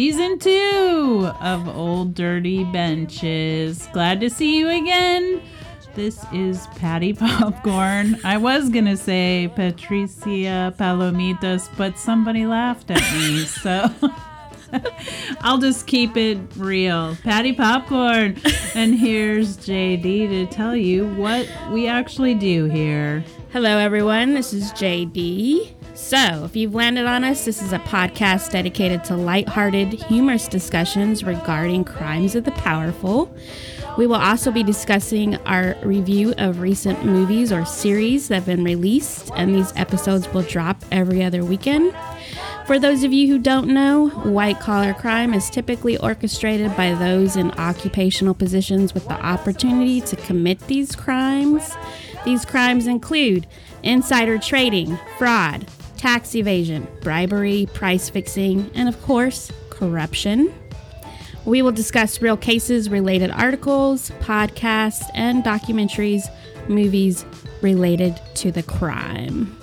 to 0.00 0.06
season 0.06 0.38
two 0.38 1.30
of 1.40 1.68
Old 1.68 2.14
Dirty 2.14 2.64
Benches. 2.64 3.86
Glad 3.92 4.20
to 4.20 4.30
see 4.30 4.58
you 4.58 4.70
again. 4.70 5.42
This 5.94 6.24
is 6.32 6.66
Patty 6.76 7.12
Popcorn. 7.14 8.18
I 8.24 8.38
was 8.38 8.70
gonna 8.70 8.96
say 8.96 9.52
Patricia 9.54 10.74
Palomitas, 10.78 11.68
but 11.76 11.98
somebody 11.98 12.46
laughed 12.46 12.90
at 12.90 13.02
me, 13.12 13.44
so 13.44 13.90
I'll 15.42 15.58
just 15.58 15.86
keep 15.86 16.16
it 16.16 16.38
real. 16.56 17.16
Patty 17.22 17.52
Popcorn. 17.52 18.40
And 18.74 18.94
here's 18.94 19.58
JD 19.58 20.28
to 20.28 20.46
tell 20.46 20.74
you 20.74 21.12
what 21.14 21.46
we 21.70 21.88
actually 21.88 22.34
do 22.34 22.64
here. 22.64 23.22
Hello, 23.52 23.76
everyone. 23.76 24.32
This 24.32 24.54
is 24.54 24.72
JD. 24.72 25.74
So, 26.00 26.44
if 26.44 26.56
you've 26.56 26.74
landed 26.74 27.06
on 27.06 27.22
us, 27.22 27.44
this 27.44 27.62
is 27.62 27.72
a 27.72 27.78
podcast 27.78 28.50
dedicated 28.50 29.04
to 29.04 29.16
lighthearted, 29.16 29.92
humorous 29.92 30.48
discussions 30.48 31.22
regarding 31.22 31.84
crimes 31.84 32.34
of 32.34 32.44
the 32.44 32.50
powerful. 32.52 33.32
We 33.96 34.08
will 34.08 34.16
also 34.16 34.50
be 34.50 34.64
discussing 34.64 35.36
our 35.46 35.76
review 35.84 36.34
of 36.38 36.60
recent 36.60 37.04
movies 37.04 37.52
or 37.52 37.64
series 37.64 38.26
that 38.26 38.36
have 38.36 38.46
been 38.46 38.64
released, 38.64 39.30
and 39.36 39.54
these 39.54 39.72
episodes 39.76 40.26
will 40.32 40.42
drop 40.42 40.82
every 40.90 41.22
other 41.22 41.44
weekend. 41.44 41.94
For 42.66 42.78
those 42.78 43.04
of 43.04 43.12
you 43.12 43.28
who 43.28 43.38
don't 43.38 43.68
know, 43.68 44.08
white 44.08 44.58
collar 44.58 44.94
crime 44.94 45.32
is 45.32 45.50
typically 45.50 45.96
orchestrated 45.98 46.74
by 46.76 46.94
those 46.94 47.36
in 47.36 47.52
occupational 47.52 48.34
positions 48.34 48.94
with 48.94 49.06
the 49.06 49.20
opportunity 49.20 50.00
to 50.00 50.16
commit 50.16 50.60
these 50.60 50.96
crimes. 50.96 51.76
These 52.24 52.46
crimes 52.46 52.86
include 52.86 53.46
insider 53.82 54.38
trading, 54.38 54.98
fraud, 55.18 55.66
tax 56.00 56.34
evasion, 56.34 56.88
bribery, 57.02 57.68
price 57.74 58.08
fixing, 58.08 58.70
and 58.74 58.88
of 58.88 58.98
course, 59.02 59.52
corruption. 59.68 60.50
We 61.44 61.60
will 61.60 61.72
discuss 61.72 62.22
real 62.22 62.38
cases, 62.38 62.88
related 62.88 63.30
articles, 63.30 64.10
podcasts, 64.22 65.04
and 65.12 65.44
documentaries, 65.44 66.22
movies 66.70 67.26
related 67.60 68.18
to 68.36 68.50
the 68.50 68.62
crime. 68.62 69.54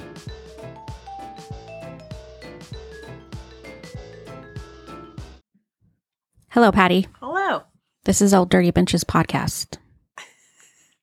Hello, 6.49 6.71
Patty. 6.71 7.07
Hello. 7.19 7.63
This 8.03 8.21
is 8.21 8.31
Old 8.31 8.51
Dirty 8.51 8.69
Benches 8.69 9.03
podcast. 9.03 9.79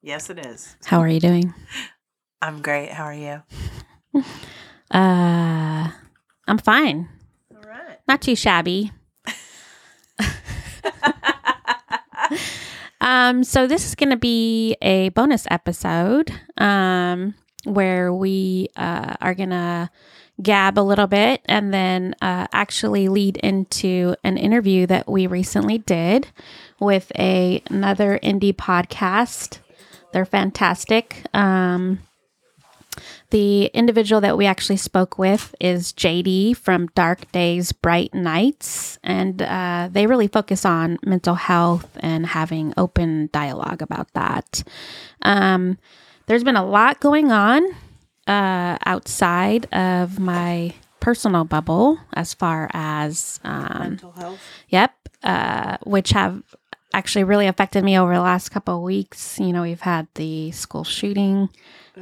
Yes, 0.00 0.30
it 0.30 0.46
is. 0.46 0.76
How 0.84 1.00
are 1.00 1.08
you 1.08 1.18
doing? 1.18 1.52
I'm 2.40 2.62
great. 2.62 2.92
How 2.92 3.02
are 3.02 3.12
you? 3.12 3.42
Uh, 4.94 5.90
I'm 6.46 6.58
fine. 6.58 7.08
All 7.52 7.68
right. 7.68 7.98
Not 8.06 8.22
too 8.22 8.36
shabby. 8.36 8.92
um, 13.00 13.42
so 13.42 13.66
this 13.66 13.86
is 13.86 13.96
going 13.96 14.10
to 14.10 14.16
be 14.16 14.76
a 14.80 15.08
bonus 15.10 15.48
episode 15.50 16.30
um, 16.58 17.34
where 17.64 18.12
we 18.12 18.68
uh, 18.76 19.14
are 19.20 19.34
going 19.34 19.50
to 19.50 19.90
gab 20.42 20.78
a 20.78 20.80
little 20.80 21.08
bit 21.08 21.40
and 21.46 21.74
then 21.74 22.14
uh, 22.22 22.46
actually 22.52 23.08
lead 23.08 23.36
into 23.38 24.14
an 24.22 24.36
interview 24.36 24.86
that 24.86 25.08
we 25.08 25.26
recently 25.26 25.78
did 25.78 26.28
with 26.78 27.10
a, 27.18 27.62
another 27.68 28.20
indie 28.22 28.54
podcast. 28.54 29.58
They're 30.12 30.24
fantastic. 30.24 31.24
Um, 31.34 32.00
the 33.34 33.64
individual 33.74 34.20
that 34.20 34.38
we 34.38 34.46
actually 34.46 34.76
spoke 34.76 35.18
with 35.18 35.56
is 35.58 35.92
JD 35.92 36.56
from 36.56 36.86
Dark 36.94 37.32
Days, 37.32 37.72
Bright 37.72 38.14
Nights, 38.14 38.96
and 39.02 39.42
uh, 39.42 39.88
they 39.90 40.06
really 40.06 40.28
focus 40.28 40.64
on 40.64 40.98
mental 41.04 41.34
health 41.34 41.98
and 41.98 42.26
having 42.26 42.72
open 42.76 43.30
dialogue 43.32 43.82
about 43.82 44.06
that. 44.12 44.62
Um, 45.22 45.78
there's 46.26 46.44
been 46.44 46.54
a 46.54 46.64
lot 46.64 47.00
going 47.00 47.32
on 47.32 47.66
uh, 48.28 48.78
outside 48.86 49.66
of 49.74 50.20
my 50.20 50.72
personal 51.00 51.44
bubble 51.44 51.98
as 52.12 52.34
far 52.34 52.70
as 52.72 53.40
um, 53.42 53.78
Mental 53.80 54.12
health. 54.12 54.40
Yep, 54.68 55.08
uh, 55.24 55.78
which 55.82 56.10
have 56.10 56.40
actually 56.92 57.24
really 57.24 57.48
affected 57.48 57.82
me 57.82 57.98
over 57.98 58.14
the 58.14 58.20
last 58.20 58.50
couple 58.50 58.76
of 58.76 58.82
weeks. 58.82 59.40
You 59.40 59.52
know, 59.52 59.62
we've 59.62 59.80
had 59.80 60.06
the 60.14 60.52
school 60.52 60.84
shooting, 60.84 61.48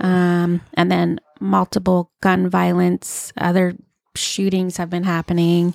um, 0.01 0.61
and 0.75 0.91
then 0.91 1.21
multiple 1.41 2.11
gun 2.23 2.49
violence, 2.49 3.33
other 3.37 3.75
shootings 4.15 4.77
have 4.77 4.91
been 4.91 5.05
happening. 5.05 5.75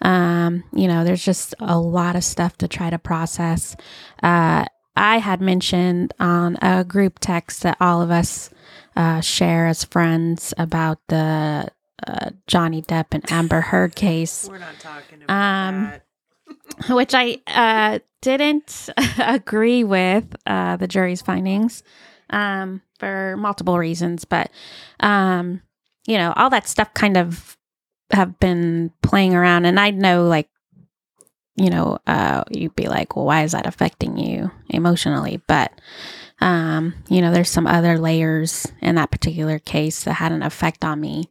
Um, 0.00 0.64
you 0.72 0.88
know, 0.88 1.04
there's 1.04 1.24
just 1.24 1.54
a 1.60 1.78
lot 1.78 2.16
of 2.16 2.24
stuff 2.24 2.56
to 2.58 2.68
try 2.68 2.90
to 2.90 2.98
process. 2.98 3.76
Uh, 4.22 4.64
I 4.96 5.18
had 5.18 5.40
mentioned 5.40 6.12
on 6.20 6.56
a 6.60 6.84
group 6.84 7.18
text 7.20 7.62
that 7.62 7.76
all 7.80 8.02
of 8.02 8.10
us 8.10 8.50
uh, 8.96 9.20
share 9.20 9.66
as 9.68 9.84
friends 9.84 10.52
about 10.58 10.98
the 11.08 11.68
uh, 12.06 12.30
Johnny 12.46 12.82
Depp 12.82 13.06
and 13.12 13.30
Amber 13.30 13.60
Heard 13.60 13.94
case 13.94 14.48
We're 14.50 14.58
not 14.58 14.78
talking 14.80 15.22
about 15.22 15.68
Um, 15.68 15.84
that. 15.84 16.90
which 16.94 17.14
I 17.14 17.38
uh, 17.46 18.00
didn't 18.20 18.90
agree 19.18 19.84
with 19.84 20.34
uh, 20.46 20.76
the 20.76 20.88
jury's 20.88 21.22
findings 21.22 21.82
um, 22.32 22.82
for 22.98 23.36
multiple 23.38 23.78
reasons. 23.78 24.24
But, 24.24 24.50
um, 25.00 25.62
you 26.06 26.18
know, 26.18 26.32
all 26.36 26.50
that 26.50 26.68
stuff 26.68 26.92
kind 26.94 27.16
of 27.16 27.56
have 28.10 28.38
been 28.40 28.92
playing 29.02 29.34
around. 29.34 29.64
And 29.64 29.78
I 29.78 29.90
know, 29.90 30.26
like, 30.26 30.48
you 31.56 31.70
know, 31.70 31.98
uh, 32.06 32.44
you'd 32.50 32.74
be 32.74 32.88
like, 32.88 33.14
well, 33.14 33.26
why 33.26 33.42
is 33.42 33.52
that 33.52 33.66
affecting 33.66 34.16
you 34.16 34.50
emotionally? 34.68 35.40
But, 35.46 35.72
um, 36.40 36.94
you 37.08 37.20
know, 37.20 37.30
there's 37.30 37.50
some 37.50 37.66
other 37.66 37.98
layers 37.98 38.66
in 38.80 38.96
that 38.96 39.10
particular 39.10 39.58
case 39.58 40.04
that 40.04 40.14
had 40.14 40.32
an 40.32 40.42
effect 40.42 40.84
on 40.84 41.00
me. 41.00 41.30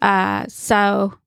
Uh, 0.00 0.46
so, 0.48 1.18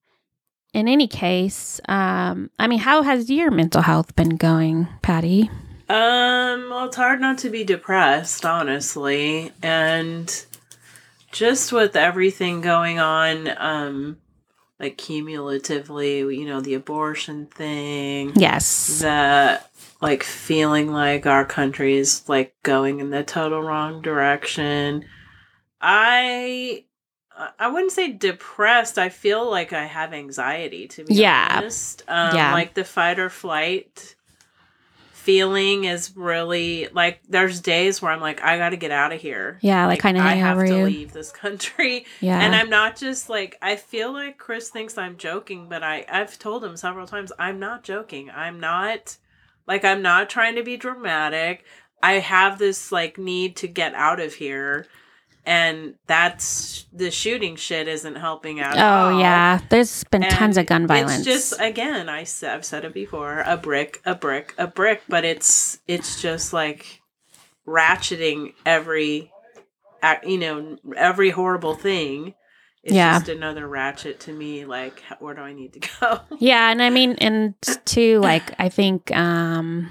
in 0.74 0.88
any 0.88 1.08
case, 1.08 1.82
um, 1.90 2.50
I 2.58 2.68
mean, 2.68 2.80
how 2.80 3.04
has 3.04 3.30
your 3.30 3.52
mental 3.52 3.82
health 3.82 4.16
been 4.16 4.38
going, 4.38 4.88
Patty? 5.02 5.50
Um, 5.92 6.70
well, 6.70 6.86
it's 6.86 6.96
hard 6.96 7.20
not 7.20 7.38
to 7.40 7.50
be 7.50 7.66
depressed, 7.66 8.46
honestly. 8.46 9.52
And 9.62 10.46
just 11.34 11.74
with 11.74 11.98
everything 11.98 12.62
going 12.62 12.98
on, 12.98 13.50
um, 13.58 14.18
like 14.80 14.98
cumulatively, 14.98 16.20
you 16.20 16.46
know, 16.46 16.62
the 16.62 16.76
abortion 16.76 17.48
thing, 17.48 18.32
Yes. 18.38 19.00
the 19.02 19.60
like 20.00 20.24
feeling 20.24 20.94
like 20.94 21.26
our 21.26 21.44
country 21.44 21.98
is 21.98 22.28
like 22.30 22.56
going 22.64 23.02
in 23.02 23.10
the 23.10 23.24
total 23.24 23.62
wrong 23.62 24.02
direction. 24.02 25.04
I 25.82 26.86
I 27.60 27.68
wouldn't 27.68 27.92
say 27.92 28.12
depressed. 28.14 28.98
I 28.98 29.10
feel 29.10 29.50
like 29.50 29.74
I 29.74 29.86
have 29.86 30.14
anxiety 30.14 30.88
to 30.90 31.04
be 31.04 31.16
Yeah. 31.16 31.48
honest. 31.58 32.04
Um, 32.08 32.36
Yeah. 32.36 32.54
like 32.54 32.76
the 32.76 32.84
fight 32.86 33.20
or 33.20 33.30
flight 33.30 34.16
feeling 35.22 35.84
is 35.84 36.16
really 36.16 36.88
like 36.94 37.22
there's 37.30 37.62
days 37.62 38.02
where 38.02 38.12
I'm 38.12 38.20
like 38.22 38.42
I 38.42 38.58
got 38.58 38.70
to 38.70 38.78
get 38.78 38.90
out 38.92 39.14
of 39.14 39.22
here. 39.22 39.60
Yeah, 39.62 39.86
like 39.86 40.02
kinda 40.02 40.20
I 40.22 40.34
have 40.34 40.58
to 40.58 40.78
you. 40.78 40.84
leave 40.86 41.14
this 41.14 41.32
country. 41.32 42.06
Yeah. 42.20 42.40
And 42.40 42.56
I'm 42.56 42.70
not 42.70 42.96
just 42.96 43.30
like 43.30 43.58
I 43.62 43.76
feel 43.76 44.12
like 44.12 44.38
Chris 44.38 44.70
thinks 44.70 44.98
I'm 44.98 45.18
joking, 45.18 45.70
but 45.70 45.84
I 45.84 46.06
I've 46.12 46.38
told 46.40 46.64
him 46.64 46.76
several 46.76 47.08
times 47.08 47.32
I'm 47.38 47.60
not 47.60 47.84
joking. 47.84 48.30
I'm 48.30 48.60
not 48.60 49.18
like 49.68 49.86
I'm 49.86 50.02
not 50.02 50.30
trying 50.30 50.56
to 50.56 50.64
be 50.64 50.78
dramatic. 50.78 51.66
I 52.04 52.14
have 52.14 52.58
this 52.58 52.92
like 52.92 53.18
need 53.18 53.56
to 53.58 53.68
get 53.68 53.94
out 53.94 54.20
of 54.20 54.34
here. 54.34 54.88
And 55.46 55.96
that's 56.06 56.86
the 56.94 57.10
shooting 57.10 57.56
shit 57.56 57.88
isn't 57.88 58.16
helping 58.16 58.60
out. 58.60 58.76
oh 58.78 59.20
yeah, 59.20 59.60
there's 59.70 60.04
been 60.06 60.24
And 60.24 60.32
tons 60.32 60.58
of 60.58 60.68
gun 60.68 60.86
violence. 60.86 61.26
It's 61.26 61.50
just 61.50 61.60
again, 61.62 62.10
I 62.10 62.26
said, 62.26 62.54
I've 62.54 62.66
said 62.66 62.86
it 62.86 62.94
before, 62.94 63.42
a 63.46 63.58
brick, 63.58 64.02
a 64.06 64.14
brick, 64.14 64.54
a 64.60 64.68
brick, 64.68 65.02
but 65.10 65.26
it's 65.26 65.80
it's 65.88 66.22
just 66.22 66.54
like 66.54 67.02
ratcheting 67.68 68.54
every, 68.66 69.32
you 70.26 70.38
know, 70.38 70.78
every 70.96 71.30
horrible 71.32 71.74
thing. 71.76 72.36
It's 72.84 72.96
Yeah. 72.96 73.14
just 73.20 73.30
another 73.30 73.68
ratchet 73.68 74.20
to 74.22 74.34
me. 74.34 74.66
Like, 74.66 75.02
where 75.20 75.36
do 75.36 75.42
I 75.42 75.54
need 75.54 75.74
to 75.74 75.80
go? 76.02 76.20
yeah, 76.40 76.72
and 76.72 76.82
I 76.82 76.90
mean, 76.90 77.16
and 77.20 77.54
too, 77.86 78.20
like 78.20 78.54
I 78.60 78.70
think, 78.70 79.16
um, 79.16 79.90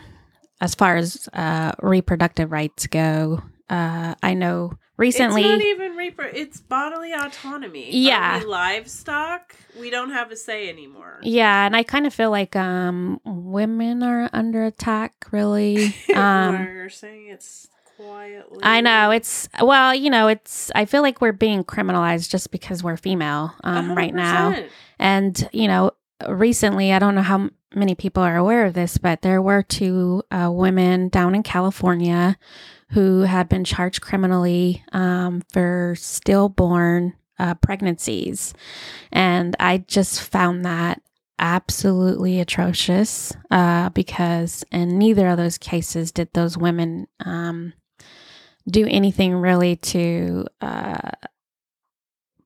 as 0.61 0.75
far 0.75 0.97
as 0.97 1.29
uh, 1.33 1.73
reproductive 1.81 2.51
rights 2.53 2.87
go, 2.87 3.43
uh, 3.69 4.15
I 4.23 4.35
know 4.35 4.73
recently. 5.01 5.43
it's 5.43 5.51
not 5.51 5.63
even 5.63 5.97
reaper. 5.97 6.23
It's 6.23 6.61
bodily 6.61 7.13
autonomy. 7.13 7.91
Yeah. 7.91 8.39
we 8.39 8.45
livestock. 8.45 9.57
We 9.79 9.91
don't 9.91 10.11
have 10.11 10.31
a 10.31 10.37
say 10.37 10.69
anymore. 10.69 11.19
yeah, 11.23 11.67
and 11.67 11.75
I 11.75 11.83
kind 11.83 12.07
of 12.07 12.15
feel 12.15 12.31
like 12.31 12.55
um, 12.55 13.21
women 13.25 14.03
are 14.03 14.31
under 14.33 14.65
attack. 14.65 15.27
Really, 15.33 15.95
um, 16.15 16.65
you're 16.65 16.89
saying 16.91 17.29
it's 17.29 17.69
quietly. 17.97 18.61
I 18.63 18.81
know 18.81 19.11
it's 19.11 19.49
well, 19.61 19.95
you 19.95 20.11
know, 20.11 20.29
it's. 20.29 20.71
I 20.75 20.85
feel 20.85 21.03
like 21.03 21.21
we're 21.21 21.33
being 21.33 21.65
criminalized 21.65 22.31
just 22.31 22.51
because 22.51 22.83
we're 22.85 22.97
female 22.97 23.55
um, 23.65 23.95
right 23.95 24.15
now, 24.15 24.55
and 24.99 25.49
you 25.53 25.67
know, 25.67 25.93
recently, 26.29 26.93
I 26.93 26.99
don't 26.99 27.15
know 27.15 27.23
how 27.23 27.51
many 27.75 27.95
people 27.95 28.23
are 28.23 28.37
aware 28.37 28.67
of 28.67 28.75
this, 28.75 28.99
but 28.99 29.23
there 29.23 29.41
were 29.41 29.63
two 29.63 30.23
uh, 30.31 30.51
women 30.53 31.09
down 31.09 31.35
in 31.35 31.43
California 31.43 32.37
who 32.91 33.21
had 33.21 33.49
been 33.49 33.65
charged 33.65 34.01
criminally 34.01 34.85
um, 34.93 35.43
for 35.53 35.95
stillborn 35.97 37.15
uh, 37.39 37.55
pregnancies. 37.55 38.53
And 39.13 39.57
I 39.59 39.79
just 39.79 40.21
found 40.21 40.65
that 40.65 41.01
absolutely 41.39 42.39
atrocious 42.39 43.35
uh, 43.51 43.89
because 43.91 44.63
in 44.71 44.99
neither 44.99 45.29
of 45.29 45.39
those 45.39 45.57
cases 45.57 46.13
did 46.13 46.29
those 46.35 46.59
women 46.59 47.07
um, 47.25 47.73
do 48.69 48.87
anything 48.89 49.35
really 49.35 49.77
to 49.77 50.47
uh, 50.61 51.11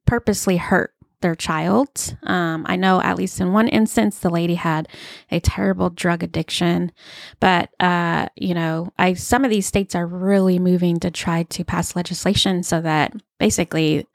purposely 0.06 0.56
hurt 0.56 0.93
their 1.24 1.34
child. 1.34 2.16
Um, 2.22 2.64
I 2.68 2.76
know 2.76 3.00
at 3.00 3.16
least 3.16 3.40
in 3.40 3.52
one 3.52 3.66
instance, 3.68 4.20
the 4.20 4.30
lady 4.30 4.54
had 4.54 4.86
a 5.32 5.40
terrible 5.40 5.90
drug 5.90 6.22
addiction, 6.22 6.92
but 7.40 7.70
uh, 7.80 8.28
you 8.36 8.54
know, 8.54 8.92
I 8.98 9.14
some 9.14 9.44
of 9.44 9.50
these 9.50 9.66
states 9.66 9.94
are 9.96 10.06
really 10.06 10.60
moving 10.60 11.00
to 11.00 11.10
try 11.10 11.42
to 11.44 11.64
pass 11.64 11.96
legislation 11.96 12.62
so 12.62 12.80
that 12.82 13.14
basically, 13.40 14.06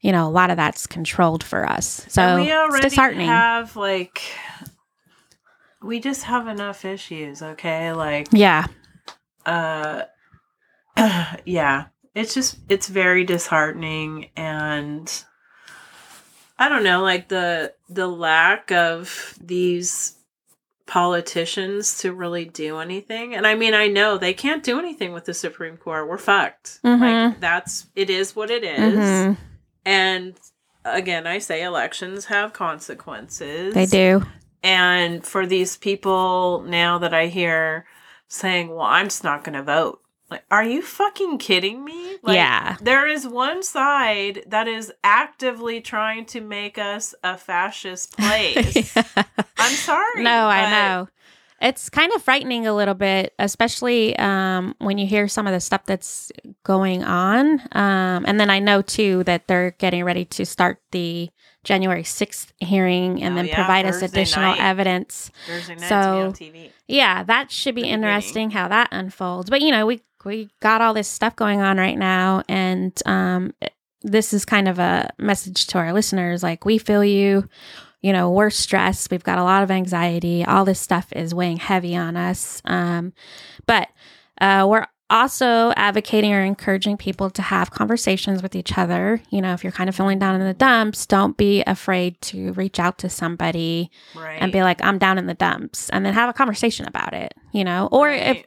you 0.00 0.10
know, 0.12 0.26
a 0.26 0.30
lot 0.30 0.50
of 0.50 0.56
that's 0.56 0.86
controlled 0.86 1.44
for 1.44 1.68
us. 1.68 2.04
So 2.08 2.22
And 2.22 2.40
we 2.42 2.48
it's 2.48 2.56
already 2.56 2.88
disheartening. 2.88 3.26
have 3.28 3.76
like 3.76 4.22
we 5.82 6.00
just 6.00 6.24
have 6.24 6.48
enough 6.48 6.84
issues, 6.84 7.42
okay? 7.42 7.92
Like 7.92 8.28
yeah, 8.32 8.66
uh 9.46 10.02
yeah. 11.44 11.86
It's 12.14 12.34
just 12.34 12.58
it's 12.68 12.88
very 12.88 13.22
disheartening 13.24 14.30
and 14.34 15.06
I 16.58 16.68
don't 16.68 16.82
know, 16.84 17.02
like 17.02 17.28
the 17.28 17.74
the 17.88 18.08
lack 18.08 18.72
of 18.72 19.34
these 19.40 20.16
politicians 20.86 21.98
to 21.98 22.12
really 22.12 22.46
do 22.46 22.78
anything. 22.78 23.34
And 23.34 23.46
I 23.46 23.54
mean, 23.54 23.74
I 23.74 23.88
know 23.88 24.16
they 24.18 24.32
can't 24.32 24.62
do 24.64 24.78
anything 24.78 25.12
with 25.12 25.26
the 25.26 25.34
Supreme 25.34 25.76
Court. 25.76 26.08
We're 26.08 26.16
fucked. 26.18 26.80
Mhm. 26.82 27.00
Like 27.30 27.40
that's 27.40 27.86
it 27.94 28.10
is 28.10 28.34
what 28.34 28.50
it 28.50 28.64
is. 28.64 28.94
Mhm. 28.98 29.36
And 29.84 30.34
again, 30.84 31.26
I 31.26 31.38
say 31.38 31.62
elections 31.62 32.26
have 32.26 32.52
consequences. 32.52 33.74
they 33.74 33.86
do. 33.86 34.22
And 34.62 35.24
for 35.24 35.46
these 35.46 35.76
people 35.76 36.64
now 36.66 36.98
that 36.98 37.14
I 37.14 37.26
hear 37.26 37.84
saying, 38.26 38.70
well, 38.70 38.80
I'm 38.86 39.06
just 39.06 39.22
not 39.22 39.44
going 39.44 39.54
to 39.54 39.62
vote. 39.62 40.00
Like, 40.30 40.44
are 40.50 40.64
you 40.64 40.82
fucking 40.82 41.38
kidding 41.38 41.84
me? 41.84 42.16
Like, 42.22 42.34
Yeah. 42.36 42.76
There 42.82 43.06
is 43.08 43.26
one 43.26 43.62
side 43.62 44.44
that 44.48 44.68
is 44.68 44.92
actively 45.02 45.80
trying 45.80 46.26
to 46.26 46.40
make 46.42 46.76
us 46.76 47.14
a 47.24 47.38
fascist 47.38 48.16
place. 48.18 48.94
I'm 49.56 49.72
sorry. 49.72 50.22
No, 50.22 50.46
I 50.48 50.70
know. 50.70 51.08
It's 51.60 51.90
kind 51.90 52.12
of 52.14 52.22
frightening 52.22 52.66
a 52.68 52.72
little 52.74 52.94
bit, 52.94 53.34
especially 53.40 54.16
um, 54.18 54.76
when 54.78 54.96
you 54.96 55.06
hear 55.08 55.26
some 55.26 55.46
of 55.48 55.52
the 55.52 55.58
stuff 55.60 55.86
that's 55.86 56.30
going 56.62 57.02
on. 57.02 57.60
Um, 57.72 58.24
and 58.26 58.38
then 58.38 58.48
I 58.48 58.60
know 58.60 58.80
too 58.82 59.24
that 59.24 59.48
they're 59.48 59.72
getting 59.78 60.04
ready 60.04 60.24
to 60.26 60.44
start 60.46 60.80
the 60.92 61.30
January 61.64 62.04
6th 62.04 62.52
hearing 62.58 63.20
and 63.24 63.32
Oh, 63.32 63.36
then 63.38 63.46
yeah, 63.46 63.54
provide 63.56 63.86
us 63.86 64.02
additional 64.02 64.50
night. 64.52 64.60
evidence. 64.60 65.32
Thursday 65.48 65.74
night 65.74 65.88
So- 65.88 66.32
to 66.32 66.38
be 66.38 66.48
on 66.48 66.54
TV. 66.54 66.70
Yeah, 66.86 67.24
that 67.24 67.50
should 67.50 67.74
be 67.74 67.82
interesting 67.88 68.52
how 68.52 68.68
that 68.68 68.88
unfolds. 68.92 69.50
But 69.50 69.60
you 69.60 69.70
know, 69.72 69.84
we 69.84 70.00
we 70.24 70.48
got 70.60 70.80
all 70.80 70.94
this 70.94 71.08
stuff 71.08 71.36
going 71.36 71.60
on 71.60 71.78
right 71.78 71.98
now, 71.98 72.42
and 72.48 72.92
um, 73.06 73.54
this 74.02 74.32
is 74.32 74.44
kind 74.44 74.68
of 74.68 74.78
a 74.78 75.10
message 75.18 75.66
to 75.68 75.78
our 75.78 75.92
listeners. 75.92 76.42
Like, 76.42 76.64
we 76.64 76.78
feel 76.78 77.04
you. 77.04 77.48
You 78.00 78.12
know, 78.12 78.30
we're 78.30 78.50
stressed. 78.50 79.10
We've 79.10 79.24
got 79.24 79.38
a 79.38 79.42
lot 79.42 79.64
of 79.64 79.72
anxiety. 79.72 80.44
All 80.44 80.64
this 80.64 80.78
stuff 80.78 81.12
is 81.14 81.34
weighing 81.34 81.56
heavy 81.56 81.96
on 81.96 82.16
us. 82.16 82.62
Um, 82.64 83.12
but 83.66 83.88
uh, 84.40 84.68
we're 84.70 84.86
also 85.10 85.72
advocating 85.74 86.32
or 86.32 86.44
encouraging 86.44 86.96
people 86.96 87.28
to 87.30 87.42
have 87.42 87.72
conversations 87.72 88.40
with 88.40 88.54
each 88.54 88.78
other. 88.78 89.20
You 89.30 89.42
know, 89.42 89.52
if 89.52 89.64
you're 89.64 89.72
kind 89.72 89.88
of 89.88 89.96
feeling 89.96 90.20
down 90.20 90.36
in 90.40 90.46
the 90.46 90.54
dumps, 90.54 91.06
don't 91.06 91.36
be 91.36 91.62
afraid 91.66 92.20
to 92.20 92.52
reach 92.52 92.78
out 92.78 92.98
to 92.98 93.08
somebody 93.08 93.90
Right. 94.14 94.38
and 94.40 94.52
be 94.52 94.62
like, 94.62 94.80
I'm 94.80 94.98
down 94.98 95.18
in 95.18 95.26
the 95.26 95.34
dumps, 95.34 95.90
and 95.90 96.06
then 96.06 96.14
have 96.14 96.28
a 96.30 96.34
conversation 96.34 96.86
about 96.86 97.14
it, 97.14 97.34
you 97.52 97.64
know? 97.64 97.88
Or 97.90 98.10
if, 98.10 98.36
Right. 98.36 98.46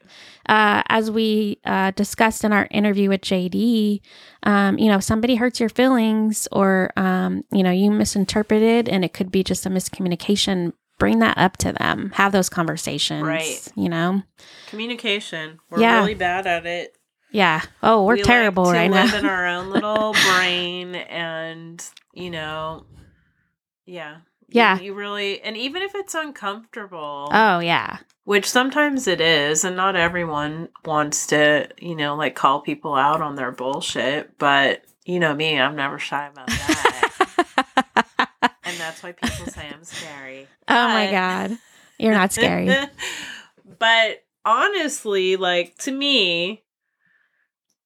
Uh, 0.52 0.84
as 0.90 1.10
we 1.10 1.58
uh, 1.66 1.92
discussed 1.92 2.44
in 2.44 2.52
our 2.52 2.68
interview 2.72 3.08
with 3.10 3.22
JD, 3.22 4.02
um, 4.44 4.78
you 4.78 4.88
know, 4.90 4.98
if 4.98 5.04
somebody 5.04 5.36
hurts 5.36 5.60
your 5.62 5.70
feelings 5.70 6.48
or, 6.52 6.92
um, 6.98 7.44
you 7.54 7.64
know, 7.64 7.72
you 7.72 7.90
misinterpreted 7.90 8.90
and 8.90 9.06
it 9.06 9.14
could 9.14 9.32
be 9.32 9.44
just 9.44 9.66
a 9.66 9.70
miscommunication, 9.70 10.74
bring 11.00 11.20
that 11.20 11.38
up 11.38 11.56
to 11.58 11.72
them. 11.72 12.12
Have 12.16 12.34
those 12.34 12.50
conversations, 12.50 13.24
Right. 13.24 13.68
you 13.76 13.88
know? 13.90 14.24
communication. 14.70 15.60
We're 15.70 15.80
Yeah. 15.82 16.00
really 16.02 16.16
bad 16.16 16.46
at 16.46 16.66
it. 16.66 16.98
Yeah. 17.32 17.62
Oh, 17.82 18.04
we're 18.04 18.16
we 18.18 18.24
terrible 18.24 18.66
like 18.66 18.74
right 18.76 18.92
live 18.92 19.12
now. 19.14 19.20
in 19.20 19.26
our 19.26 19.48
own 19.48 19.70
little 19.70 20.14
brain 20.36 20.96
and 20.96 21.82
you 22.14 22.30
know 22.30 22.86
yeah 23.86 24.18
Yeah. 24.52 24.80
you, 24.80 24.94
really 24.94 25.42
and 25.42 25.56
even 25.58 25.82
if 25.82 25.96
it's 25.96 26.14
uncomfortable 26.14 27.30
oh, 27.32 27.60
yeah. 27.60 27.98
which 28.26 28.50
sometimes 28.50 29.08
it 29.08 29.22
is 29.22 29.64
and 29.64 29.76
not 29.76 29.96
everyone 29.96 30.70
wants 30.86 31.28
to 31.28 31.70
you 31.80 31.96
know 31.96 32.16
like 32.16 32.36
call 32.36 32.62
people 32.62 32.96
out 32.96 33.22
on 33.22 33.36
their 33.36 33.52
bullshit 33.52 34.38
but 34.38 34.84
you 35.06 35.20
know 35.20 35.34
me 35.34 35.60
i'm 35.60 35.76
never 35.76 35.98
shy 35.98 36.28
about 36.28 36.48
that 36.48 38.30
and 38.64 38.78
that's 38.78 39.02
why 39.02 39.12
people 39.14 39.46
say 39.48 39.70
i'm 39.74 39.84
scary 39.84 40.48
oh, 40.72 40.88
my 40.88 41.12
God. 41.12 41.58
You're 41.98 42.14
not 42.14 42.34
scary. 42.34 42.70
but 43.80 44.24
honestly, 44.46 45.36
like 45.36 45.78
to 45.80 45.92
me, 45.92 46.64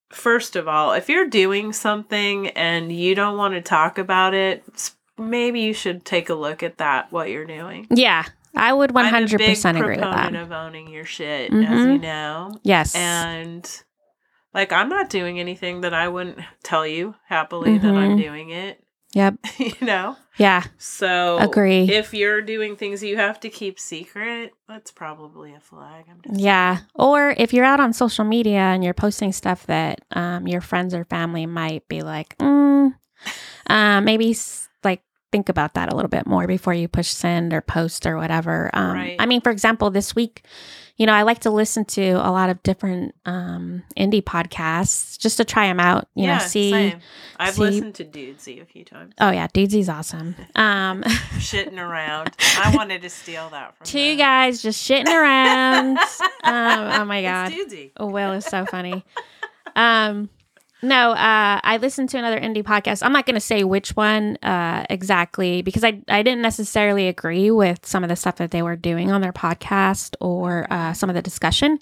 first 0.10 0.56
of 0.56 0.68
all, 0.68 0.94
if 0.94 1.10
you're 1.10 1.28
doing 1.28 1.74
something 1.74 2.50
and 2.50 2.92
you 2.92 3.16
don't 3.16 3.38
want 3.38 3.56
to 3.56 3.62
talk 3.62 3.98
about 3.98 4.34
it, 4.34 4.64
maybe 5.18 5.62
you 5.62 5.74
should 5.74 6.04
take 6.06 6.30
a 6.30 6.34
look 6.36 6.64
at 6.64 6.78
that 6.78 7.12
what 7.12 7.30
you're 7.30 7.46
doing. 7.46 7.88
yeah. 7.90 8.24
I 8.58 8.72
would 8.72 8.92
100% 8.92 8.96
I'm 8.96 9.24
a 9.26 9.28
big 9.38 9.66
agree 9.82 9.98
with 9.98 10.00
that. 10.00 10.34
of 10.34 10.52
owning 10.54 10.88
your 10.90 11.04
shit, 11.04 11.52
Mhm. 11.52 11.70
as 11.70 11.86
you 11.88 11.98
know, 11.98 12.52
Yes. 12.64 12.96
and 12.96 13.70
like 14.54 14.72
I'm 14.72 14.88
not 14.88 15.10
doing 15.10 15.42
anything 15.42 15.82
that 15.82 15.94
I 15.94 16.08
wouldn't 16.08 16.40
tell 16.64 16.88
you 16.88 17.16
happily 17.28 17.78
that 17.78 17.94
I'm 17.94 18.18
Mhm. 18.18 18.22
doing 18.22 18.50
it. 18.52 18.82
yep. 19.14 19.36
you 19.60 19.74
know, 19.82 20.16
Yeah. 20.38 20.64
so 20.78 21.38
Agree. 21.40 21.90
If 21.90 22.14
you're 22.14 22.42
doing 22.42 22.76
things 22.78 23.04
you 23.04 23.16
have 23.18 23.40
to 23.42 23.50
keep 23.50 23.78
secret, 23.80 24.54
that's 24.70 24.92
probably 24.92 25.54
a 25.54 25.60
flag. 25.60 26.06
I'm 26.10 26.22
just 26.26 26.40
Yeah. 26.40 26.80
Or 26.94 27.34
if 27.38 27.54
you're 27.54 27.64
out 27.66 27.80
on 27.82 27.92
social 27.94 28.24
media 28.26 28.60
and 28.60 28.84
you're 28.86 28.94
posting 28.94 29.32
stuff 29.34 29.66
that 29.68 30.00
um, 30.12 30.48
your 30.48 30.62
friends 30.62 30.94
or 30.94 31.04
family 31.06 31.46
might 31.46 31.86
be 31.90 32.02
like, 32.04 32.38
mm, 32.38 32.94
uh, 33.70 34.02
maybe 34.02 34.32
s- 34.32 34.68
think 35.36 35.50
about 35.50 35.74
that 35.74 35.92
a 35.92 35.96
little 35.96 36.08
bit 36.08 36.26
more 36.26 36.48
before 36.48 36.74
you 36.74 36.88
push 36.88 37.10
send 37.10 37.54
or 37.54 37.60
post 37.60 38.06
or 38.06 38.16
whatever. 38.16 38.70
Um, 38.74 38.94
Right. 38.94 39.16
I 39.20 39.26
mean, 39.26 39.42
for 39.42 39.50
example, 39.50 39.90
this 39.90 40.16
week, 40.16 40.44
you 40.96 41.06
know, 41.06 41.12
I 41.12 41.24
like 41.24 41.40
to 41.40 41.50
listen 41.50 41.84
to 41.86 42.12
a 42.12 42.32
lot 42.32 42.50
of 42.50 42.64
different 42.64 43.14
um, 43.26 43.84
indie 43.98 44.24
podcasts 44.24 45.18
just 45.20 45.36
to 45.36 45.44
try 45.44 45.68
them 45.68 45.82
out, 45.82 46.08
you 46.16 46.26
know, 46.28 46.38
see. 46.40 46.72
Same. 46.72 47.00
I've 47.38 47.56
see- 47.56 47.62
listened 47.64 47.96
to 47.96 48.06
Dudesy 48.06 48.62
a 48.62 48.66
few 48.66 48.86
times. 48.86 49.14
Oh, 49.20 49.30
yeah. 49.30 49.48
Dudesy's 49.48 49.90
awesome. 49.90 50.36
Um, 50.56 51.04
Shitting 51.04 51.78
around. 51.80 52.32
I 52.58 52.74
wanted 52.74 53.02
to 53.02 53.10
steal 53.10 53.50
that 53.50 53.76
from 53.76 53.86
two 53.86 54.00
them. 54.12 54.18
guys 54.20 54.62
just 54.62 54.90
shitting 54.90 55.08
around. 55.14 55.98
um, 56.46 57.02
oh, 57.02 57.04
my 57.04 57.22
God. 57.22 57.52
It's 57.54 57.74
Dudesy. 57.74 57.92
Will 58.00 58.32
is 58.32 58.46
so 58.46 58.66
funny. 58.66 59.04
um, 59.76 60.30
no, 60.82 61.12
uh, 61.12 61.60
I 61.64 61.78
listened 61.82 62.10
to 62.10 62.18
another 62.18 62.40
indie 62.40 62.64
podcast. 62.64 63.02
I'm 63.04 63.14
not 63.14 63.26
going 63.26 63.36
to 63.36 63.40
say 63.42 63.64
which 63.64 63.96
one 63.96 64.38
uh, 64.44 64.86
exactly 64.90 65.62
because 65.62 65.84
I, 65.84 66.02
I 66.08 66.22
didn't 66.22 66.42
necessarily 66.42 67.08
agree 67.08 67.50
with 67.50 67.86
some 67.86 68.04
of 68.04 68.10
the 68.10 68.16
stuff 68.16 68.36
that 68.38 68.52
they 68.52 68.62
were 68.62 68.76
doing 68.76 69.12
on 69.12 69.22
their 69.22 69.34
podcast 69.34 70.16
or 70.22 70.68
uh, 70.72 70.94
some 70.94 71.10
of 71.10 71.16
the 71.16 71.22
discussion, 71.22 71.80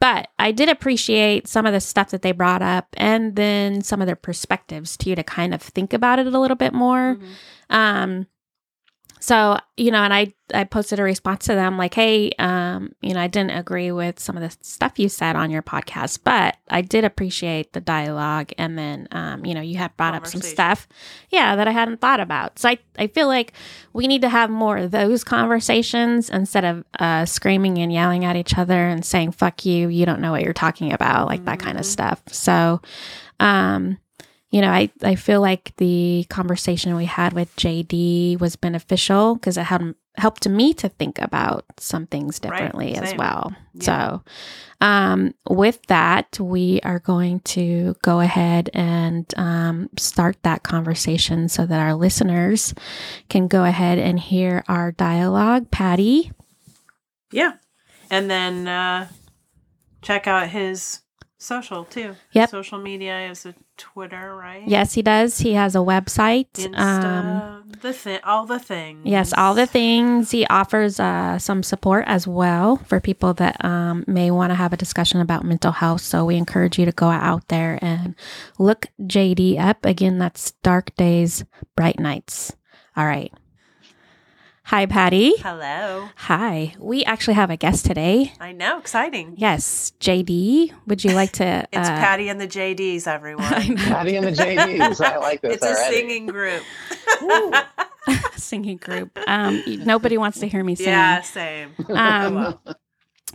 but 0.00 0.28
I 0.38 0.52
did 0.52 0.68
appreciate 0.68 1.46
some 1.48 1.66
of 1.66 1.72
the 1.72 1.80
stuff 1.80 2.10
that 2.10 2.22
they 2.22 2.32
brought 2.32 2.62
up 2.62 2.88
and 2.98 3.36
then 3.36 3.82
some 3.82 4.00
of 4.00 4.06
their 4.06 4.16
perspectives 4.16 4.96
too 4.96 5.14
to 5.14 5.22
kind 5.22 5.54
of 5.54 5.62
think 5.62 5.92
about 5.92 6.18
it 6.18 6.26
a 6.26 6.38
little 6.38 6.56
bit 6.56 6.72
more. 6.72 7.16
Mhm. 7.16 7.28
Um, 7.70 8.26
so 9.22 9.56
you 9.76 9.90
know, 9.92 10.02
and 10.02 10.12
I 10.12 10.34
I 10.52 10.64
posted 10.64 10.98
a 10.98 11.02
response 11.04 11.46
to 11.46 11.54
them 11.54 11.78
like, 11.78 11.94
hey, 11.94 12.32
um, 12.40 12.92
you 13.00 13.14
know, 13.14 13.20
I 13.20 13.28
didn't 13.28 13.52
agree 13.56 13.90
with 13.92 14.18
some 14.18 14.36
of 14.36 14.42
the 14.42 14.54
stuff 14.62 14.98
you 14.98 15.08
said 15.08 15.36
on 15.36 15.50
your 15.50 15.62
podcast, 15.62 16.18
but 16.24 16.56
I 16.68 16.82
did 16.82 17.04
appreciate 17.04 17.72
the 17.72 17.80
dialogue, 17.80 18.50
and 18.58 18.76
then 18.76 19.06
um, 19.12 19.46
you 19.46 19.54
know, 19.54 19.60
you 19.60 19.76
had 19.78 19.96
brought 19.96 20.14
up 20.14 20.26
some 20.26 20.40
stuff, 20.52 20.88
yeah, 21.30 21.54
that 21.54 21.68
I 21.68 21.70
hadn't 21.70 22.00
thought 22.00 22.18
about. 22.20 22.58
So 22.58 22.68
I 22.68 22.78
I 22.98 23.06
feel 23.06 23.28
like 23.28 23.52
we 23.92 24.08
need 24.08 24.22
to 24.22 24.28
have 24.28 24.50
more 24.50 24.76
of 24.78 24.90
those 24.90 25.22
conversations 25.22 26.28
instead 26.28 26.64
of 26.64 26.84
uh, 26.98 27.24
screaming 27.24 27.78
and 27.78 27.92
yelling 27.92 28.24
at 28.24 28.34
each 28.36 28.58
other 28.58 28.88
and 28.88 29.04
saying 29.04 29.32
"fuck 29.32 29.64
you," 29.64 29.88
you 29.88 30.04
don't 30.04 30.20
know 30.20 30.32
what 30.32 30.42
you're 30.42 30.52
talking 30.52 30.92
about, 30.92 31.28
like 31.28 31.44
that 31.44 31.60
kind 31.60 31.78
of 31.78 31.84
Mhm. 31.84 31.88
stuff. 31.88 32.22
So, 32.26 32.80
um, 33.40 33.98
you 34.52 34.60
know, 34.60 34.70
I, 34.70 34.90
I 35.02 35.14
feel 35.16 35.40
like 35.40 35.72
the 35.78 36.26
conversation 36.28 36.94
we 36.94 37.06
had 37.06 37.32
with 37.32 37.54
JD 37.56 38.38
was 38.38 38.54
beneficial 38.54 39.34
because 39.34 39.56
it 39.56 39.64
helped 39.64 39.96
helped 40.16 40.46
me 40.46 40.74
to 40.74 40.90
think 40.90 41.18
about 41.22 41.64
some 41.78 42.06
things 42.06 42.38
Right, 42.44 42.50
differently 42.50 42.94
as 42.96 43.14
well. 43.16 43.54
Yeah. 43.72 43.82
So, 43.82 44.22
um, 44.82 45.32
with 45.48 45.80
that, 45.86 46.38
we 46.38 46.80
are 46.84 46.98
going 46.98 47.40
to 47.40 47.96
go 48.02 48.20
ahead 48.20 48.68
and 48.74 49.24
um, 49.38 49.88
start 49.96 50.36
that 50.42 50.64
conversation 50.64 51.48
so 51.48 51.64
that 51.64 51.80
our 51.80 51.94
listeners 51.94 52.74
can 53.30 53.48
go 53.48 53.64
ahead 53.64 53.98
and 53.98 54.20
hear 54.20 54.62
our 54.68 54.92
dialogue. 54.92 55.70
Patty, 55.70 56.30
Yeah. 57.32 57.54
And 58.10 58.30
then 58.30 58.68
uh 58.68 59.08
check 60.02 60.26
out 60.26 60.48
his 60.50 61.00
social 61.42 61.84
too. 61.84 62.14
Yep. 62.32 62.50
Social 62.50 62.78
media 62.78 63.28
is 63.30 63.44
a 63.44 63.54
Twitter, 63.76 64.36
right? 64.36 64.62
yes, 64.66 64.94
he 64.94 65.02
does. 65.02 65.38
He 65.38 65.54
has 65.54 65.74
a 65.74 65.78
website. 65.78 66.46
Insta, 66.52 66.78
Um, 66.78 67.72
the 67.80 67.92
thing, 67.92 68.20
all 68.22 68.46
the 68.46 68.58
things. 68.58 69.00
Yes, 69.04 69.32
all 69.36 69.54
the 69.54 69.66
things. 69.66 70.30
He 70.30 70.46
offers 70.46 71.00
uh, 71.00 71.38
some 71.38 71.62
support 71.62 72.04
as 72.06 72.26
well 72.28 72.76
for 72.86 73.00
people 73.00 73.34
that 73.34 73.62
um, 73.64 74.04
may 74.06 74.30
want 74.30 74.50
to 74.50 74.54
have 74.54 74.72
a 74.72 74.76
discussion 74.76 75.20
about 75.20 75.44
mental 75.44 75.72
health. 75.72 76.00
So 76.02 76.24
we 76.24 76.36
encourage 76.36 76.78
you 76.78 76.84
to 76.84 76.92
go 76.92 77.08
out 77.08 77.48
there 77.48 77.78
and 77.82 78.14
look 78.58 78.86
JD 79.00 79.58
up. 79.58 79.84
Again, 79.84 80.18
that's 80.18 80.52
Dark 80.62 80.94
Days, 80.96 81.44
Bright 81.76 81.98
Nights. 81.98 82.54
All 82.96 83.06
right. 83.06 83.32
Hi, 84.64 84.86
Patty. 84.86 85.34
Hello. 85.38 86.08
Hi. 86.16 86.74
We 86.78 87.04
actually 87.04 87.34
have 87.34 87.50
a 87.50 87.56
guest 87.56 87.84
today. 87.84 88.32
I 88.40 88.52
know, 88.52 88.78
exciting. 88.78 89.34
Yes, 89.36 89.92
JD. 90.00 90.72
Would 90.86 91.04
you 91.04 91.12
like 91.12 91.32
to? 91.32 91.66
It's 91.72 91.88
uh, 91.88 91.96
Patty 91.96 92.28
and 92.28 92.40
the 92.40 92.46
JDs, 92.46 93.06
everyone. 93.06 93.76
Patty 93.76 94.16
and 94.16 94.26
the 94.26 94.30
JDs. 94.32 95.00
I 95.04 95.18
like 95.18 95.40
this 95.42 95.56
it's 95.56 95.64
a 95.66 95.74
singing 95.74 96.26
group. 96.26 96.62
singing 98.36 98.76
group. 98.76 99.18
Um, 99.26 99.62
nobody 99.84 100.16
wants 100.16 100.38
to 100.40 100.46
hear 100.48 100.62
me 100.62 100.74
sing. 100.76 100.86
yeah, 100.86 101.20
same. 101.22 101.74
Um, 101.90 102.58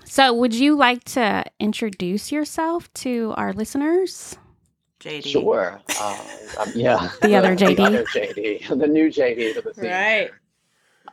so, 0.06 0.34
would 0.34 0.54
you 0.56 0.76
like 0.76 1.04
to 1.06 1.44
introduce 1.60 2.32
yourself 2.32 2.92
to 2.96 3.34
our 3.38 3.54
listeners? 3.54 4.38
JD. 5.02 5.28
Sure. 5.28 5.80
Um, 6.02 6.18
um, 6.60 6.72
yeah. 6.74 7.10
The 7.22 7.36
other 7.36 7.56
JD. 7.56 7.76
The 7.76 7.84
other 7.84 8.04
JD. 8.06 8.80
The 8.80 8.88
new 8.88 9.10
JD 9.10 9.54
to 9.56 9.62
the 9.62 9.74
scene. 9.74 9.86
Right. 9.92 10.32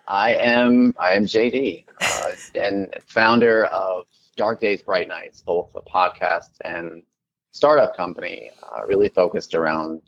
I 0.06 0.34
am. 0.34 0.94
I 0.98 1.12
am 1.12 1.24
JD, 1.24 1.84
uh, 2.00 2.30
and 2.54 2.94
founder 3.06 3.66
of 3.66 4.04
Dark 4.36 4.60
Days, 4.60 4.82
Bright 4.82 5.08
Nights, 5.08 5.42
both 5.42 5.70
a 5.74 5.80
podcast 5.80 6.50
and 6.64 7.02
startup 7.52 7.96
company, 7.96 8.50
uh, 8.62 8.84
really 8.86 9.08
focused 9.08 9.54
around 9.54 10.02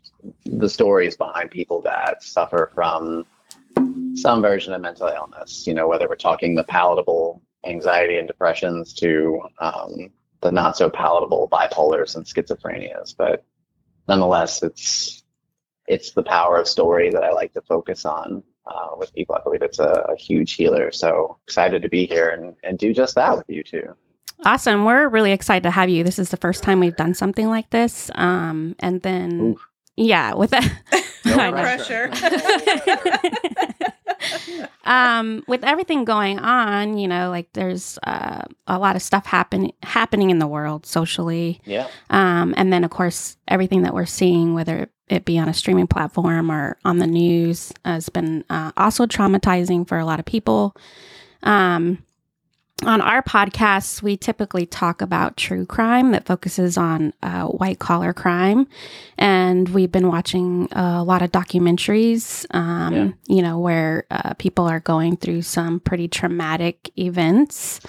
the 0.45 0.69
stories 0.69 1.15
behind 1.15 1.49
people 1.49 1.81
that 1.81 2.21
suffer 2.21 2.71
from 2.75 3.25
some 4.15 4.41
version 4.41 4.73
of 4.73 4.81
mental 4.81 5.07
illness. 5.07 5.65
You 5.65 5.73
know, 5.73 5.87
whether 5.87 6.07
we're 6.07 6.15
talking 6.15 6.55
the 6.55 6.63
palatable 6.63 7.41
anxiety 7.65 8.17
and 8.17 8.27
depressions 8.27 8.93
to 8.95 9.41
um, 9.59 10.11
the 10.41 10.51
not 10.51 10.77
so 10.77 10.89
palatable 10.89 11.49
bipolars 11.51 12.15
and 12.15 12.25
schizophrenias, 12.25 13.15
but 13.17 13.43
nonetheless, 14.07 14.61
it's 14.61 15.23
it's 15.87 16.11
the 16.11 16.23
power 16.23 16.57
of 16.57 16.67
story 16.67 17.09
that 17.09 17.23
I 17.23 17.31
like 17.31 17.53
to 17.53 17.61
focus 17.61 18.05
on 18.05 18.43
uh, 18.69 18.95
with 18.97 19.13
people. 19.13 19.35
I 19.35 19.41
believe 19.43 19.61
it's 19.61 19.79
a, 19.79 20.05
a 20.09 20.15
huge 20.15 20.53
healer. 20.53 20.91
So 20.91 21.37
excited 21.45 21.81
to 21.81 21.89
be 21.89 22.05
here 22.05 22.29
and, 22.29 22.55
and 22.63 22.77
do 22.77 22.93
just 22.93 23.15
that 23.15 23.37
with 23.37 23.49
you 23.49 23.63
too. 23.63 23.95
Awesome. 24.45 24.85
We're 24.85 25.07
really 25.07 25.31
excited 25.31 25.63
to 25.63 25.71
have 25.71 25.89
you. 25.89 26.03
This 26.03 26.19
is 26.19 26.29
the 26.29 26.37
first 26.37 26.63
time 26.63 26.79
we've 26.79 26.95
done 26.95 27.13
something 27.13 27.47
like 27.47 27.69
this. 27.71 28.11
Um, 28.15 28.75
and 28.79 29.01
then, 29.01 29.41
Oof. 29.41 29.67
yeah, 29.95 30.33
with 30.33 30.51
that. 30.51 30.71
No 31.25 31.51
pressure. 31.51 32.09
Um, 34.85 35.43
with 35.47 35.63
everything 35.63 36.05
going 36.05 36.39
on, 36.39 36.97
you 36.97 37.07
know, 37.07 37.29
like 37.29 37.51
there's 37.53 37.97
uh, 38.03 38.43
a 38.67 38.79
lot 38.79 38.95
of 38.95 39.01
stuff 39.01 39.25
happen- 39.25 39.73
happening 39.83 40.29
in 40.29 40.39
the 40.39 40.47
world 40.47 40.85
socially. 40.85 41.61
Yeah. 41.65 41.87
Um, 42.09 42.53
and 42.57 42.71
then, 42.71 42.83
of 42.83 42.91
course, 42.91 43.37
everything 43.47 43.83
that 43.83 43.93
we're 43.93 44.05
seeing, 44.05 44.53
whether 44.53 44.89
it 45.07 45.25
be 45.25 45.37
on 45.39 45.47
a 45.47 45.53
streaming 45.53 45.87
platform 45.87 46.51
or 46.51 46.77
on 46.83 46.97
the 46.97 47.07
news, 47.07 47.71
has 47.85 48.09
been 48.09 48.43
uh, 48.49 48.71
also 48.75 49.05
traumatizing 49.05 49.87
for 49.87 49.97
a 49.97 50.05
lot 50.05 50.19
of 50.19 50.25
people. 50.25 50.75
Um, 51.43 52.03
on 52.85 53.01
our 53.01 53.23
podcasts, 53.23 54.03
we 54.03 54.15
typically 54.17 54.65
talk 54.67 55.01
about 55.01 55.35
true 55.35 55.65
crime 55.65 56.11
that 56.11 56.25
focuses 56.27 56.77
on 56.77 57.11
uh, 57.23 57.45
white 57.47 57.79
collar 57.79 58.13
crime. 58.13 58.67
And 59.17 59.67
we've 59.69 59.91
been 59.91 60.07
watching 60.09 60.67
a 60.73 61.03
lot 61.03 61.21
of 61.23 61.31
documentaries, 61.31 62.45
um, 62.55 62.93
Yeah. 62.93 63.09
you 63.35 63.41
know, 63.41 63.59
where 63.59 64.05
uh, 64.11 64.35
people 64.35 64.65
are 64.65 64.79
going 64.79 65.17
through 65.17 65.41
some 65.41 65.79
pretty 65.79 66.07
traumatic 66.07 66.91
events. 66.99 67.79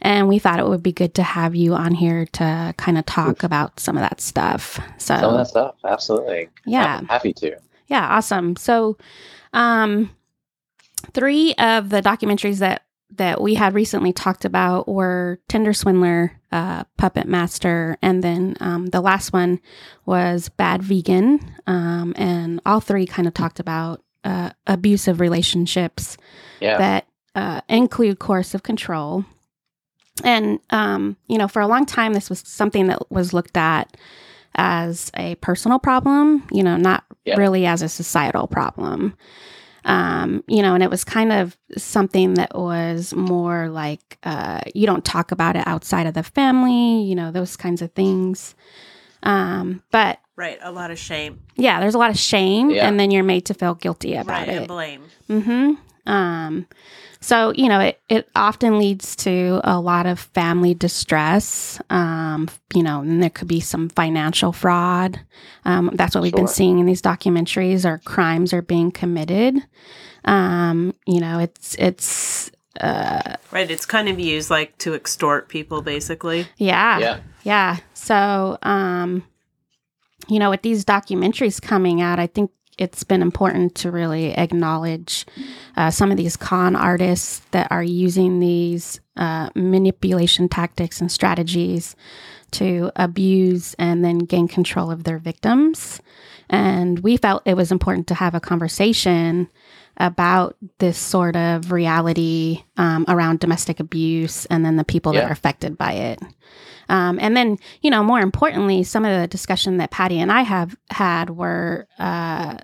And 0.00 0.28
we 0.28 0.38
thought 0.40 0.58
it 0.58 0.66
would 0.66 0.82
be 0.82 0.92
good 0.92 1.14
to 1.14 1.22
have 1.22 1.54
you 1.54 1.74
on 1.74 1.94
here 1.94 2.26
to 2.32 2.74
kind 2.76 2.98
of 2.98 3.06
talk 3.06 3.42
about 3.44 3.78
some 3.80 3.96
of 3.96 4.02
that 4.02 4.20
stuff. 4.20 4.78
So, 4.98 5.16
Some 5.16 5.30
of 5.30 5.38
that 5.38 5.46
stuff. 5.48 5.76
Absolutely. 5.84 6.48
Yeah. 6.66 6.98
I'm 6.98 7.06
happy 7.06 7.32
to. 7.34 7.56
yeah, 7.86 8.08
awesome. 8.16 8.56
So, 8.56 8.98
um, 9.52 10.10
three 11.12 11.54
of 11.54 11.88
the 11.90 12.02
documentaries 12.02 12.58
that 12.58 12.82
that 13.10 13.40
we 13.40 13.54
had 13.54 13.74
recently 13.74 14.12
talked 14.12 14.44
about 14.44 14.88
were 14.88 15.38
Tinder 15.48 15.72
Swindler, 15.72 16.32
uh, 16.50 16.84
Puppet 16.96 17.26
Master, 17.28 17.96
and 18.02 18.24
then 18.24 18.56
um, 18.60 18.86
the 18.86 19.00
last 19.00 19.32
one 19.32 19.60
was 20.04 20.48
Bad 20.48 20.82
Vegan. 20.82 21.40
Um, 21.66 22.12
and 22.16 22.60
all 22.66 22.80
three 22.80 23.06
kind 23.06 23.28
of 23.28 23.34
talked 23.34 23.60
about 23.60 24.02
uh, 24.24 24.50
abusive 24.66 25.20
relationships 25.20 26.16
Yeah. 26.60 26.78
that 26.78 27.06
uh, 27.34 27.60
include 27.68 28.18
coercive 28.18 28.62
control. 28.62 29.24
And, 30.22 30.60
um, 30.70 31.16
you 31.26 31.38
know, 31.38 31.48
for 31.48 31.60
a 31.60 31.66
long 31.66 31.86
time, 31.86 32.14
this 32.14 32.30
was 32.30 32.40
something 32.46 32.86
that 32.86 33.10
was 33.10 33.32
looked 33.32 33.56
at 33.56 33.96
as 34.54 35.10
a 35.16 35.34
personal 35.36 35.78
problem, 35.80 36.44
you 36.52 36.62
know, 36.62 36.76
not 36.76 37.04
Yeah. 37.24 37.36
really 37.36 37.66
as 37.66 37.82
a 37.82 37.88
societal 37.88 38.46
problem. 38.46 39.16
Um, 39.84 40.42
you 40.46 40.62
know, 40.62 40.74
and 40.74 40.82
it 40.82 40.90
was 40.90 41.04
kind 41.04 41.30
of 41.32 41.56
something 41.76 42.34
that 42.34 42.54
was 42.58 43.12
more 43.14 43.68
like 43.68 44.18
uh, 44.22 44.60
you 44.74 44.86
don't 44.86 45.04
talk 45.04 45.30
about 45.30 45.56
it 45.56 45.66
outside 45.66 46.06
of 46.06 46.14
the 46.14 46.22
family, 46.22 47.02
you 47.02 47.14
know, 47.14 47.30
those 47.30 47.56
kinds 47.56 47.82
of 47.82 47.92
things. 47.92 48.54
Um, 49.22 49.82
but 49.90 50.18
Right. 50.36 50.58
A 50.62 50.72
lot 50.72 50.90
of 50.90 50.98
shame. 50.98 51.40
yeah, 51.54 51.78
there's 51.80 51.94
a 51.94 51.98
lot 51.98 52.10
of 52.10 52.18
shame, 52.18 52.70
Yeah. 52.70 52.88
and 52.88 52.98
then 52.98 53.10
you're 53.12 53.22
made 53.22 53.44
to 53.46 53.54
feel 53.54 53.74
guilty 53.74 54.14
about 54.14 54.40
right. 54.40 54.48
And 54.48 54.64
it. 54.64 54.68
blame. 54.68 55.02
Mm-hmm. 55.28 56.10
Um, 56.10 56.66
so 57.24 57.52
you 57.54 57.68
know, 57.70 57.80
it 57.80 58.00
it 58.10 58.28
often 58.36 58.78
leads 58.78 59.16
to 59.16 59.60
a 59.64 59.80
lot 59.80 60.04
of 60.04 60.20
family 60.20 60.74
distress. 60.74 61.80
Um, 61.88 62.48
you 62.74 62.82
know, 62.82 63.00
and 63.00 63.22
there 63.22 63.30
could 63.30 63.48
be 63.48 63.60
some 63.60 63.88
financial 63.88 64.52
fraud. 64.52 65.18
Um, 65.64 65.90
that's 65.94 66.14
what 66.14 66.22
we've 66.22 66.34
been 66.34 66.46
seeing 66.48 66.78
in 66.80 66.86
these 66.86 67.00
documentaries, 67.00 67.86
or 67.86 67.98
crimes 68.04 68.52
are 68.52 68.62
being 68.62 68.90
committed. 68.90 69.56
Um, 70.26 70.94
you 71.06 71.20
know, 71.20 71.38
it's 71.38 71.74
it's 71.78 72.50
uh, 72.80 73.36
Right. 73.50 73.70
It's 73.70 73.86
kind 73.86 74.08
of 74.08 74.18
used 74.20 74.50
like 74.50 74.76
to 74.78 74.92
extort 74.94 75.48
people, 75.48 75.80
basically. 75.80 76.46
yeah, 76.58 76.98
Yeah. 76.98 77.20
yeah. 77.44 77.76
So, 77.94 78.58
um, 78.62 79.22
you 80.28 80.38
know, 80.38 80.50
with 80.50 80.62
these 80.62 80.84
documentaries 80.84 81.60
coming 81.62 82.02
out, 82.02 82.18
I 82.18 82.26
think 82.26 82.50
it's 82.78 83.04
been 83.04 83.22
important 83.22 83.74
to 83.76 83.90
really 83.90 84.32
acknowledge 84.32 85.26
uh, 85.76 85.90
some 85.90 86.10
of 86.10 86.16
these 86.16 86.36
con 86.36 86.74
artists 86.74 87.40
that 87.50 87.70
are 87.70 87.82
using 87.82 88.40
these 88.40 89.00
uh, 89.16 89.48
manipulation 89.54 90.48
tactics 90.48 91.00
and 91.00 91.10
strategies 91.10 91.94
to 92.50 92.90
abuse 92.96 93.74
and 93.74 94.04
then 94.04 94.18
gain 94.18 94.48
control 94.48 94.90
of 94.90 95.04
their 95.04 95.18
victims. 95.18 96.00
And 96.50 97.00
we 97.00 97.16
felt 97.16 97.42
it 97.46 97.56
was 97.56 97.72
important 97.72 98.06
to 98.08 98.14
have 98.14 98.34
a 98.34 98.40
conversation 98.40 99.48
about 99.96 100.56
this 100.78 100.98
sort 100.98 101.36
of 101.36 101.72
reality 101.72 102.62
um, 102.76 103.04
around 103.08 103.40
domestic 103.40 103.80
abuse 103.80 104.46
and 104.46 104.64
then 104.64 104.76
the 104.76 104.84
people 104.84 105.12
that 105.12 105.24
are 105.28 105.32
affected 105.32 105.78
by 105.78 105.92
it. 105.92 106.20
Um, 106.88 107.18
and 107.18 107.34
then, 107.34 107.56
you 107.80 107.90
know, 107.90 108.02
more 108.02 108.20
importantly, 108.20 108.82
some 108.82 109.06
of 109.06 109.20
the 109.20 109.26
discussion 109.26 109.78
that 109.78 109.90
Patty 109.90 110.18
and 110.20 110.30
I 110.30 110.42
have 110.42 110.76
had 110.90 111.30
were 111.30 111.86
uh, 111.98 112.58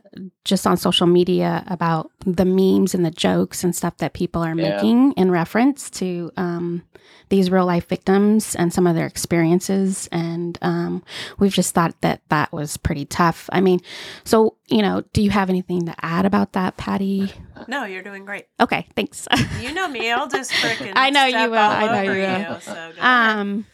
just 0.44 0.66
on 0.66 0.76
social 0.76 1.06
media 1.06 1.64
about 1.68 2.10
the 2.26 2.44
memes 2.44 2.94
and 2.94 3.04
the 3.04 3.10
jokes 3.10 3.64
and 3.64 3.75
stuff 3.75 3.96
that 3.99 4.12
people 4.12 4.42
are 4.42 4.54
Yeah. 4.54 4.75
making 4.76 5.12
in 5.12 5.30
reference 5.30 5.88
to 5.90 6.30
um, 6.37 6.82
these 7.30 7.50
real 7.50 7.64
life 7.64 7.88
victims 7.88 8.54
and 8.56 8.72
some 8.75 8.87
of 8.87 8.94
their 8.94 9.06
experiences. 9.06 10.06
And 10.12 10.58
um, 10.60 11.02
we've 11.38 11.54
just 11.54 11.75
thought 11.75 11.99
that 12.02 12.20
that 12.28 12.52
was 12.52 12.76
pretty 12.76 13.06
tough. 13.06 13.49
I 13.52 13.62
mean, 13.62 13.80
so, 14.25 14.56
you 14.71 14.83
know, 14.83 15.03
do 15.12 15.23
you 15.23 15.31
have 15.31 15.50
anything 15.50 15.87
to 15.87 15.95
add 16.00 16.25
about 16.25 16.53
that, 16.53 16.77
Patty? 16.77 17.33
No, 17.69 17.85
you're 17.85 18.03
doing 18.03 18.25
great. 18.25 18.47
Okay, 18.61 18.87
thanks. 18.95 19.27
You 19.61 19.75
know 19.75 19.89
me. 19.89 20.11
I'll 20.11 20.29
just 20.29 20.53
freaking. 20.53 20.93
I 20.97 21.11
know 21.11 21.25
you 21.25 21.50
will. 21.50 21.59
all 21.59 21.71
I 21.71 21.87
know 21.87 22.11
over 22.11 22.17
you 22.17 22.49
will. 22.49 22.61
So 22.61 22.93
um, 23.00 23.67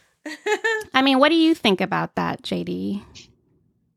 I 0.93 1.01
mean, 1.01 1.19
what 1.19 1.29
do 1.29 1.35
you 1.35 1.53
think 1.53 1.81
about 1.81 2.15
that, 2.15 2.41
JD? 2.41 3.03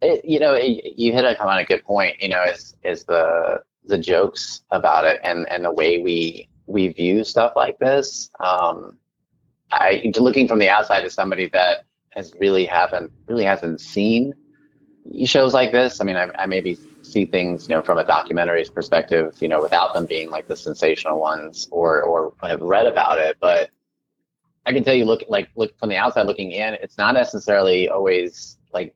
It, 0.03 0.25
you 0.25 0.39
know, 0.39 0.55
it, 0.55 0.95
you 0.97 1.13
hit 1.13 1.25
on 1.41 1.59
a 1.59 1.65
good 1.65 1.85
point. 1.85 2.21
You 2.21 2.29
know, 2.29 2.43
is 2.45 2.77
is 2.85 3.05
the 3.05 3.63
the 3.87 3.99
jokes 3.99 4.63
about 4.71 5.05
it 5.05 5.21
and 5.25 5.49
and 5.49 5.65
the 5.65 5.73
way 5.73 5.99
we 5.99 6.49
we 6.67 6.89
view 6.89 7.25
stuff 7.25 7.55
like 7.57 7.79
this. 7.79 8.31
Um, 8.41 8.99
I 9.73 10.13
looking 10.17 10.49
from 10.49 10.59
the 10.59 10.69
outside 10.69 11.05
as 11.05 11.15
somebody 11.15 11.49
that 11.53 11.85
has 12.11 12.33
really 12.41 12.67
haven't 12.67 13.11
really 13.27 13.45
hasn't 13.45 13.81
seen 13.81 14.35
shows 15.25 15.55
like 15.55 15.73
this. 15.73 16.01
I 16.01 16.05
mean, 16.05 16.17
I, 16.17 16.29
I 16.39 16.47
maybe 16.47 16.79
see 17.03 17.25
things, 17.25 17.69
you 17.69 17.75
know, 17.75 17.83
from 17.83 17.99
a 17.99 18.05
documentary's 18.05 18.71
perspective, 18.71 19.35
you 19.41 19.49
know, 19.49 19.61
without 19.61 19.95
them 19.95 20.07
being 20.07 20.31
like 20.31 20.49
the 20.49 20.57
sensational 20.57 21.21
ones, 21.21 21.69
or 21.71 22.03
or 22.03 22.35
have 22.43 22.61
read 22.61 22.87
about 22.87 23.19
it. 23.19 23.37
But 23.41 23.71
I 24.67 24.73
can 24.73 24.85
tell 24.85 24.95
you, 24.95 25.05
look 25.05 25.23
like 25.29 25.49
look 25.57 25.79
from 25.79 25.89
the 25.89 25.97
outside 25.97 26.27
looking 26.27 26.53
in, 26.53 26.75
it's 26.75 26.99
not 26.99 27.15
necessarily 27.15 27.89
always 27.89 28.59
like 28.73 28.95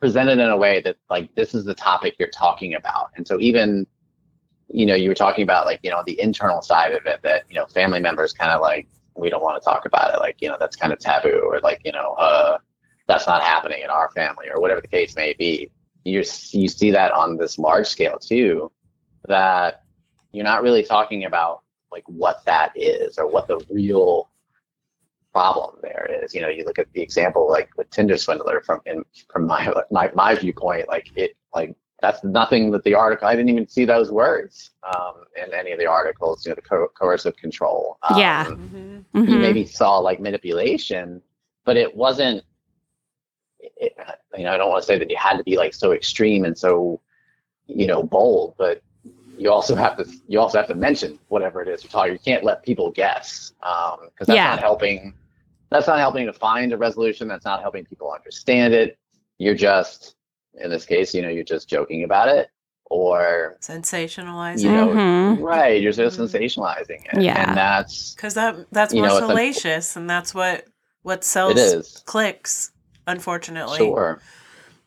presented 0.00 0.38
in 0.38 0.50
a 0.50 0.56
way 0.56 0.80
that 0.82 0.96
like 1.10 1.34
this 1.34 1.54
is 1.54 1.64
the 1.64 1.74
topic 1.74 2.16
you're 2.18 2.28
talking 2.28 2.74
about. 2.74 3.10
And 3.16 3.26
so 3.26 3.40
even 3.40 3.86
you 4.68 4.86
know, 4.86 4.94
you 4.94 5.08
were 5.08 5.14
talking 5.14 5.42
about 5.42 5.66
like, 5.66 5.80
you 5.82 5.90
know, 5.90 6.02
the 6.06 6.20
internal 6.20 6.62
side 6.62 6.92
of 6.92 7.06
it 7.06 7.20
that, 7.22 7.44
you 7.48 7.54
know, 7.54 7.66
family 7.66 8.00
members 8.00 8.32
kind 8.32 8.50
of 8.50 8.60
like, 8.60 8.88
we 9.16 9.30
don't 9.30 9.42
want 9.42 9.60
to 9.60 9.64
talk 9.64 9.86
about 9.86 10.12
it. 10.12 10.18
Like, 10.18 10.36
you 10.40 10.48
know, 10.48 10.56
that's 10.58 10.74
kind 10.74 10.92
of 10.92 10.98
taboo 10.98 11.42
or 11.44 11.60
like, 11.60 11.80
you 11.84 11.92
know, 11.92 12.14
uh, 12.14 12.58
that's 13.06 13.26
not 13.26 13.42
happening 13.42 13.82
in 13.82 13.90
our 13.90 14.10
family 14.10 14.46
or 14.52 14.60
whatever 14.60 14.80
the 14.80 14.88
case 14.88 15.14
may 15.14 15.34
be. 15.34 15.70
You 16.04 16.18
you 16.18 16.68
see 16.68 16.90
that 16.90 17.12
on 17.12 17.36
this 17.36 17.58
large 17.58 17.86
scale 17.86 18.18
too, 18.18 18.70
that 19.26 19.84
you're 20.32 20.44
not 20.44 20.62
really 20.62 20.82
talking 20.82 21.24
about 21.24 21.62
like 21.90 22.04
what 22.06 22.44
that 22.44 22.72
is 22.74 23.18
or 23.18 23.26
what 23.26 23.48
the 23.48 23.64
real 23.70 24.28
problem 25.32 25.76
there 25.82 26.08
is. 26.22 26.34
You 26.34 26.40
know, 26.40 26.48
you 26.48 26.64
look 26.64 26.78
at 26.78 26.92
the 26.92 27.02
example 27.02 27.48
like 27.48 27.70
with 27.76 27.90
Tinder 27.90 28.16
swindler 28.16 28.60
from 28.60 28.80
in, 28.86 29.04
from 29.30 29.46
my 29.46 29.72
my 29.90 30.10
my 30.14 30.34
viewpoint, 30.34 30.88
like 30.88 31.10
it 31.16 31.36
like 31.54 31.74
that's 32.00 32.22
nothing 32.22 32.70
that 32.72 32.84
the 32.84 32.94
article. 32.94 33.26
I 33.26 33.34
didn't 33.34 33.50
even 33.50 33.68
see 33.68 33.84
those 33.84 34.10
words 34.10 34.70
um, 34.94 35.24
in 35.42 35.52
any 35.54 35.72
of 35.72 35.78
the 35.78 35.86
articles. 35.86 36.44
You 36.44 36.50
know, 36.50 36.56
the 36.56 36.62
co- 36.62 36.88
coercive 36.98 37.36
control. 37.36 37.98
Um, 38.02 38.18
yeah, 38.18 38.44
mm-hmm. 38.46 38.96
you 39.14 39.22
mm-hmm. 39.22 39.40
maybe 39.40 39.64
saw 39.64 39.98
like 39.98 40.20
manipulation, 40.20 41.22
but 41.64 41.76
it 41.76 41.94
wasn't. 41.94 42.44
It, 43.76 43.96
you 44.36 44.44
know, 44.44 44.52
I 44.52 44.56
don't 44.56 44.70
want 44.70 44.82
to 44.82 44.86
say 44.86 44.98
that 44.98 45.10
you 45.10 45.16
had 45.16 45.36
to 45.36 45.44
be 45.44 45.56
like 45.56 45.74
so 45.74 45.92
extreme 45.92 46.44
and 46.44 46.56
so, 46.56 47.00
you 47.66 47.86
know, 47.86 48.02
bold, 48.02 48.54
but 48.58 48.82
you 49.36 49.50
also 49.50 49.74
have 49.74 49.96
to 49.96 50.06
you 50.28 50.38
also 50.38 50.58
have 50.58 50.68
to 50.68 50.74
mention 50.74 51.18
whatever 51.28 51.62
it 51.62 51.68
is 51.68 51.82
you're 51.82 51.90
talking. 51.90 52.12
You 52.12 52.18
can't 52.18 52.44
let 52.44 52.62
people 52.62 52.90
guess 52.90 53.52
because 53.58 53.98
um, 54.00 54.08
that's 54.18 54.30
yeah. 54.30 54.50
not 54.50 54.60
helping. 54.60 55.14
That's 55.70 55.86
not 55.86 55.98
helping 55.98 56.26
to 56.26 56.32
find 56.32 56.72
a 56.72 56.76
resolution. 56.76 57.26
That's 57.26 57.44
not 57.44 57.60
helping 57.60 57.84
people 57.84 58.12
understand 58.12 58.74
it. 58.74 58.96
You're 59.38 59.56
just 59.56 60.14
in 60.54 60.70
this 60.70 60.84
case, 60.84 61.14
you 61.14 61.22
know, 61.22 61.28
you're 61.28 61.44
just 61.44 61.68
joking 61.68 62.04
about 62.04 62.28
it 62.28 62.48
or 62.86 63.56
sensationalizing. 63.60 64.62
You 64.62 64.70
know, 64.70 64.88
mm-hmm. 64.88 65.42
right? 65.42 65.80
You're 65.80 65.92
just 65.92 66.18
mm-hmm. 66.18 66.36
sensationalizing 66.36 67.04
it, 67.12 67.22
yeah. 67.22 67.48
And 67.48 67.56
that's 67.56 68.14
because 68.14 68.34
that 68.34 68.66
that's 68.70 68.94
more 68.94 69.06
know, 69.06 69.18
salacious, 69.18 69.96
a, 69.96 69.98
and 69.98 70.10
that's 70.10 70.34
what 70.34 70.66
what 71.02 71.24
sells 71.24 72.02
clicks. 72.06 72.70
Unfortunately, 73.06 73.78
sure. 73.78 74.20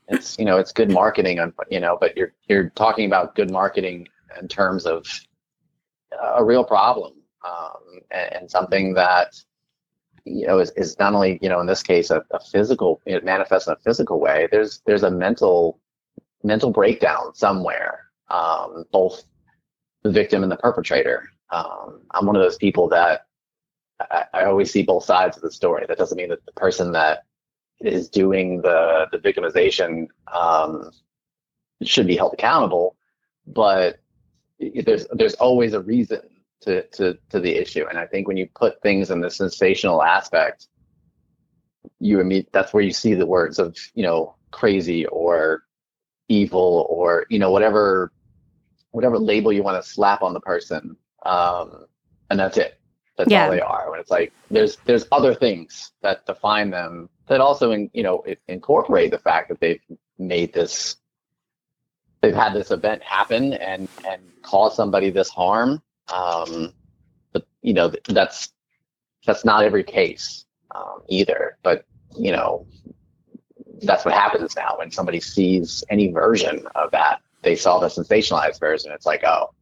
It's 0.08 0.38
you 0.40 0.46
know 0.46 0.58
it's 0.58 0.72
good 0.72 0.92
marketing, 0.92 1.40
you 1.70 1.80
know, 1.80 1.98
but 2.00 2.16
you're 2.16 2.34
you're 2.48 2.70
talking 2.70 3.06
about 3.06 3.36
good 3.36 3.52
marketing 3.52 4.08
in 4.40 4.48
terms 4.48 4.86
of 4.86 5.06
a 6.36 6.44
real 6.44 6.64
problem 6.64 7.14
um, 7.46 8.00
and, 8.12 8.34
and 8.34 8.52
something 8.52 8.94
that 8.94 9.36
you 10.26 10.48
know 10.48 10.60
is, 10.60 10.72
is 10.72 10.98
not 11.00 11.14
only 11.14 11.40
you 11.42 11.50
know 11.50 11.60
in 11.60 11.68
this 11.68 11.84
case 11.84 12.10
a, 12.10 12.24
a 12.32 12.40
physical 12.40 13.02
it 13.06 13.24
manifests 13.24 13.68
in 13.68 13.74
a 13.74 13.78
physical 13.78 14.20
way 14.20 14.48
there's 14.52 14.82
there's 14.86 15.04
a 15.04 15.12
mental 15.12 15.80
mental 16.44 16.72
breakdown 16.72 17.34
somewhere 17.34 18.06
um, 18.30 18.84
both 18.92 19.24
the 20.04 20.12
victim 20.12 20.44
and 20.44 20.52
the 20.52 20.58
perpetrator. 20.58 21.30
Um, 21.50 22.02
i'm 22.12 22.26
one 22.26 22.36
of 22.36 22.42
those 22.42 22.58
people 22.58 22.90
that 22.90 23.22
I, 24.00 24.26
I, 24.34 24.46
always 24.46 24.70
see 24.70 24.84
both 24.84 25.06
sides 25.06 25.38
of 25.38 25.44
the 25.44 25.52
story. 25.52 25.86
That 25.88 25.98
doesn't 25.98 26.18
mean 26.18 26.30
that 26.30 26.46
the 26.46 26.52
person 26.52 26.92
that 26.92 27.24
is 27.80 28.10
doing 28.10 28.62
the 28.62 29.08
the 29.12 29.18
victimization 29.18 30.08
um, 30.34 30.92
should 31.84 32.08
be 32.08 32.16
held 32.16 32.34
accountable 32.34 32.96
but 33.46 34.00
there's 34.60 35.06
there's 35.14 35.36
always 35.36 35.74
a 35.74 35.82
reason 35.82 36.22
to, 36.62 36.88
to, 36.88 37.18
to 37.30 37.40
the 37.40 37.56
issue. 37.56 37.86
And 37.88 37.98
I 37.98 38.06
think 38.06 38.28
when 38.28 38.38
you 38.38 38.48
put 38.56 38.82
things 38.82 39.12
in 39.12 39.22
the 39.22 39.30
sensational 39.30 40.02
aspect, 40.02 40.68
you 42.00 42.22
meet 42.24 42.52
that's 42.52 42.74
where 42.74 42.84
you 42.84 42.92
see 42.92 43.14
the 43.14 43.26
words 43.26 43.60
of, 43.60 43.78
you 43.94 44.04
know, 44.04 44.36
crazy 44.52 45.06
or 45.06 45.64
evil 46.28 46.86
or, 46.90 47.26
you 47.30 47.40
know, 47.40 47.52
whatever 47.52 48.12
whatever 48.92 49.20
label 49.20 49.54
you 49.54 49.64
want 49.64 49.82
to 49.82 49.90
slap 49.90 50.22
on 50.22 50.34
the 50.34 50.40
person. 50.40 50.98
Um, 51.26 51.86
and 52.30 52.40
that's 52.40 52.58
it. 52.58 52.80
That's 53.18 53.32
yeah. 53.32 53.46
all 53.46 53.52
they 53.52 53.62
are. 53.62 53.90
When 53.90 54.00
it's 54.00 54.12
like 54.12 54.34
there's 54.52 54.78
there's 54.86 55.08
other 55.12 55.34
things 55.34 55.92
that 56.02 56.26
define 56.26 56.70
them 56.70 57.10
that 57.28 57.42
also 57.42 57.72
in, 57.72 57.90
you 57.94 58.04
know 58.04 58.24
incorporate 58.48 59.12
the 59.12 59.20
fact 59.20 59.50
that 59.50 59.60
they've 59.60 59.82
made 60.18 60.54
this 60.54 60.98
they've 62.22 62.36
had 62.36 62.54
this 62.54 62.72
event 62.72 63.02
happen 63.04 63.54
and 63.54 63.88
and 64.08 64.22
cause 64.42 64.76
somebody 64.76 65.10
this 65.10 65.30
harm 65.30 65.82
um, 66.14 66.74
but 67.34 67.46
you 67.62 67.74
know, 67.74 67.92
that's 68.08 68.50
that's 69.26 69.44
not 69.44 69.64
every 69.64 69.84
case 69.84 70.46
um, 70.74 71.02
either. 71.08 71.58
But 71.64 71.86
you 72.18 72.32
know, 72.32 72.66
that's 73.84 74.06
what 74.06 74.14
happens 74.14 74.56
now 74.56 74.76
when 74.78 74.92
somebody 74.92 75.20
sees 75.20 75.84
any 75.90 76.12
version 76.12 76.66
of 76.76 76.92
that. 76.92 77.22
They 77.44 77.56
saw 77.56 77.80
the 77.80 77.88
sensationalized 77.88 78.60
version. 78.60 78.92
It's 78.92 79.06
like, 79.06 79.24
oh, 79.24 79.54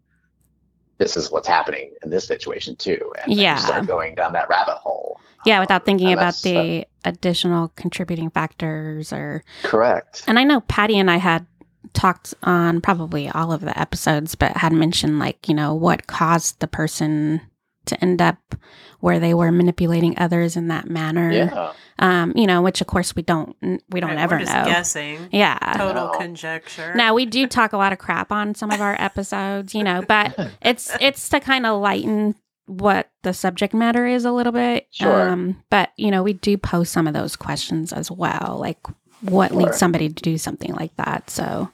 this 0.98 1.18
is 1.18 1.32
what's 1.32 1.48
happening 1.48 1.92
in 2.04 2.10
this 2.10 2.26
situation 2.26 2.76
too. 2.76 3.14
And 3.22 3.34
yeah, 3.34 3.58
start 3.58 3.88
going 3.88 4.16
down 4.16 4.34
that 4.34 4.50
rabbit 4.50 4.76
hole. 4.76 5.20
Yeah, 5.46 5.60
without 5.60 5.82
um, 5.82 5.86
thinking 5.86 6.14
about 6.14 6.36
the 6.42 6.82
uh, 6.82 6.84
additional 7.06 7.70
contributing 7.70 8.30
factors 8.30 9.14
or 9.14 9.44
correct. 9.64 10.24
And 10.28 10.38
I 10.40 10.44
know 10.44 10.62
Patty 10.62 10.98
and 10.98 11.10
I 11.10 11.18
had 11.18 11.46
talked 11.94 12.34
on 12.44 12.82
probably 12.82 13.30
all 13.30 13.52
of 13.52 13.62
the 13.62 13.78
episodes, 13.80 14.36
but 14.36 14.58
had 14.58 14.74
mentioned 14.74 15.20
like, 15.20 15.48
you 15.48 15.54
know, 15.54 15.74
what 15.74 16.08
caused 16.08 16.60
the 16.60 16.68
person 16.68 17.42
to 17.86 18.04
end 18.04 18.22
up 18.22 18.56
where 19.00 19.20
they 19.20 19.34
were 19.34 19.52
manipulating 19.52 20.18
others 20.18 20.58
in 20.58 20.68
that 20.70 20.90
manner. 20.90 21.32
Yeah. 21.32 21.74
Um, 22.00 22.34
you 22.36 22.48
know, 22.48 22.62
which 22.62 22.82
of 22.82 22.88
course 22.88 23.16
we 23.16 23.22
don't 23.22 23.56
we 23.90 24.00
don't 24.00 24.10
right, 24.10 24.18
ever 24.18 24.40
know. 24.40 24.66
Guessing. 24.66 25.30
Yeah. 25.32 25.58
Total 25.78 26.08
no. 26.08 26.18
conjecture. 26.18 26.94
Now 26.96 27.14
we 27.14 27.26
do 27.26 27.46
talk 27.48 27.74
a 27.74 27.78
lot 27.78 27.94
of 27.94 28.00
crap 28.00 28.32
on 28.32 28.56
some 28.56 28.72
of 28.72 28.82
our 28.82 29.00
episodes, 29.00 29.76
you 29.76 29.84
know, 29.84 30.04
but 30.08 30.38
it's 30.62 30.92
it's 31.00 31.30
to 31.30 31.40
kind 31.40 31.66
of 31.66 31.80
lighten 31.80 32.36
what 32.68 33.10
the 33.24 33.34
subject 33.34 33.74
matter 33.74 34.06
is 34.06 34.26
a 34.26 34.32
little 34.32 34.52
bit. 34.52 34.88
Sure. 34.92 35.30
Um, 35.30 35.64
but 35.70 35.92
you 35.98 36.12
know, 36.12 36.24
we 36.24 36.34
do 36.34 36.58
pose 36.58 36.90
some 36.90 37.08
of 37.08 37.14
those 37.14 37.36
questions 37.36 37.94
as 37.94 38.10
well. 38.10 38.58
Like 38.60 38.80
what 39.22 39.52
sure. 39.52 39.62
leads 39.62 39.78
somebody 39.78 40.10
to 40.10 40.24
do 40.24 40.38
something 40.38 40.74
like 40.74 40.96
that. 40.98 41.30
So, 41.30 41.70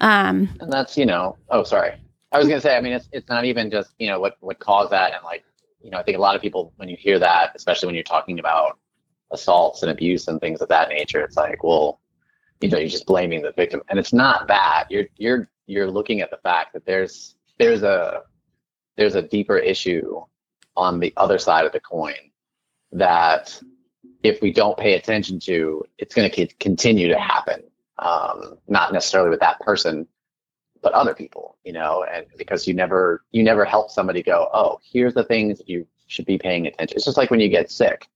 um, 0.00 0.48
and 0.60 0.72
that's 0.72 0.96
you 0.96 1.06
know, 1.06 1.36
oh 1.50 1.62
sorry, 1.64 1.92
I 2.32 2.38
was 2.38 2.48
gonna 2.48 2.60
say, 2.60 2.76
I 2.76 2.80
mean, 2.80 2.92
it's 2.92 3.08
it's 3.12 3.28
not 3.28 3.44
even 3.44 3.70
just 3.70 3.92
you 3.98 4.08
know 4.08 4.20
what 4.20 4.36
what 4.40 4.58
caused 4.58 4.92
that, 4.92 5.12
and 5.12 5.22
like 5.24 5.44
you 5.82 5.90
know, 5.90 5.98
I 5.98 6.02
think 6.02 6.16
a 6.16 6.20
lot 6.20 6.36
of 6.36 6.42
people 6.42 6.72
when 6.76 6.88
you 6.88 6.96
hear 6.98 7.18
that, 7.18 7.52
especially 7.54 7.86
when 7.86 7.94
you're 7.94 8.04
talking 8.04 8.38
about 8.38 8.78
assaults 9.30 9.82
and 9.82 9.90
abuse 9.90 10.28
and 10.28 10.40
things 10.40 10.60
of 10.60 10.68
that 10.68 10.88
nature, 10.88 11.22
it's 11.22 11.36
like, 11.36 11.62
well, 11.64 12.00
you 12.60 12.68
know, 12.68 12.78
you're 12.78 12.88
just 12.88 13.06
blaming 13.06 13.42
the 13.42 13.52
victim, 13.52 13.82
and 13.88 13.98
it's 13.98 14.12
not 14.12 14.46
that. 14.48 14.84
You're 14.90 15.06
you're 15.16 15.48
you're 15.66 15.90
looking 15.90 16.20
at 16.20 16.30
the 16.30 16.38
fact 16.38 16.72
that 16.74 16.84
there's 16.86 17.36
there's 17.58 17.82
a 17.82 18.22
there's 18.96 19.14
a 19.14 19.22
deeper 19.22 19.58
issue 19.58 20.20
on 20.76 21.00
the 21.00 21.12
other 21.16 21.38
side 21.38 21.66
of 21.66 21.72
the 21.72 21.80
coin 21.80 22.14
that 22.92 23.60
if 24.22 24.40
we 24.40 24.52
don't 24.52 24.78
pay 24.78 24.94
attention 24.94 25.40
to, 25.40 25.84
it's 25.98 26.14
going 26.14 26.30
to 26.30 26.46
continue 26.60 27.08
to 27.08 27.18
happen. 27.18 27.62
Um, 27.98 28.58
not 28.68 28.92
necessarily 28.92 29.30
with 29.30 29.40
that 29.40 29.60
person, 29.60 30.06
but 30.82 30.92
other 30.92 31.14
people, 31.14 31.56
you 31.64 31.72
know, 31.72 32.04
and 32.04 32.26
because 32.36 32.66
you 32.66 32.74
never, 32.74 33.24
you 33.30 33.42
never 33.42 33.64
help 33.64 33.90
somebody 33.90 34.22
go, 34.22 34.48
oh, 34.52 34.80
here's 34.82 35.14
the 35.14 35.24
things 35.24 35.60
you 35.66 35.86
should 36.08 36.26
be 36.26 36.38
paying 36.38 36.66
attention. 36.66 36.96
It's 36.96 37.04
just 37.04 37.16
like 37.16 37.30
when 37.30 37.40
you 37.40 37.48
get 37.48 37.70
sick, 37.70 38.08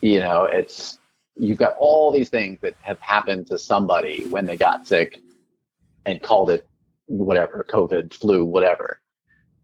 you 0.00 0.20
know, 0.20 0.44
it's, 0.44 0.98
you've 1.36 1.58
got 1.58 1.76
all 1.78 2.12
these 2.12 2.28
things 2.28 2.58
that 2.60 2.74
have 2.82 3.00
happened 3.00 3.46
to 3.46 3.58
somebody 3.58 4.26
when 4.28 4.44
they 4.44 4.56
got 4.56 4.86
sick 4.86 5.18
and 6.04 6.22
called 6.22 6.50
it 6.50 6.66
whatever, 7.06 7.64
COVID, 7.68 8.12
flu, 8.12 8.44
whatever. 8.44 9.00